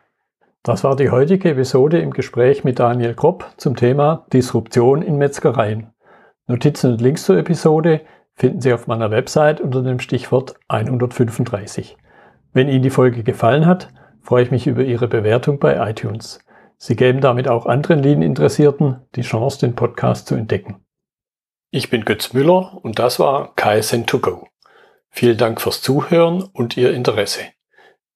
Das 0.63 0.85
war 0.85 0.95
die 0.95 1.09
heutige 1.09 1.53
Episode 1.53 2.01
im 2.01 2.11
Gespräch 2.11 2.65
mit 2.65 2.79
Daniel 2.79 3.15
Kropp 3.15 3.47
zum 3.57 3.77
Thema 3.77 4.27
Disruption 4.31 5.01
in 5.01 5.17
Metzgereien. 5.17 5.95
Notizen 6.47 6.93
und 6.93 7.01
Links 7.01 7.25
zur 7.25 7.39
Episode 7.39 8.03
finden 8.35 8.61
Sie 8.61 8.75
auf 8.75 8.87
meiner 8.87 9.11
Website 9.11 9.63
unter 9.63 9.83
dem 9.83 10.01
Stichwort 10.01 10.57
135. 10.69 11.97
Wenn 12.53 12.69
Ihnen 12.69 12.83
die 12.83 12.91
Folge 12.91 13.23
gefallen 13.23 13.65
hat, 13.65 13.89
freue 14.21 14.43
ich 14.43 14.51
mich 14.51 14.67
über 14.67 14.83
Ihre 14.83 15.09
Bewertung 15.09 15.59
bei 15.59 15.77
iTunes. 15.89 16.41
Sie 16.77 16.95
geben 16.95 17.23
damit 17.23 17.49
auch 17.49 17.65
anderen 17.65 18.03
Lean-Interessierten 18.03 19.01
die 19.15 19.23
Chance, 19.23 19.61
den 19.61 19.75
Podcast 19.75 20.27
zu 20.27 20.35
entdecken. 20.35 20.85
Ich 21.71 21.89
bin 21.89 22.05
Götz 22.05 22.35
Müller 22.35 22.79
und 22.83 22.99
das 22.99 23.19
war 23.19 23.55
KSN2Go. 23.55 24.45
Vielen 25.09 25.39
Dank 25.39 25.61
fürs 25.63 25.81
Zuhören 25.81 26.43
und 26.43 26.77
Ihr 26.77 26.93
Interesse. 26.93 27.45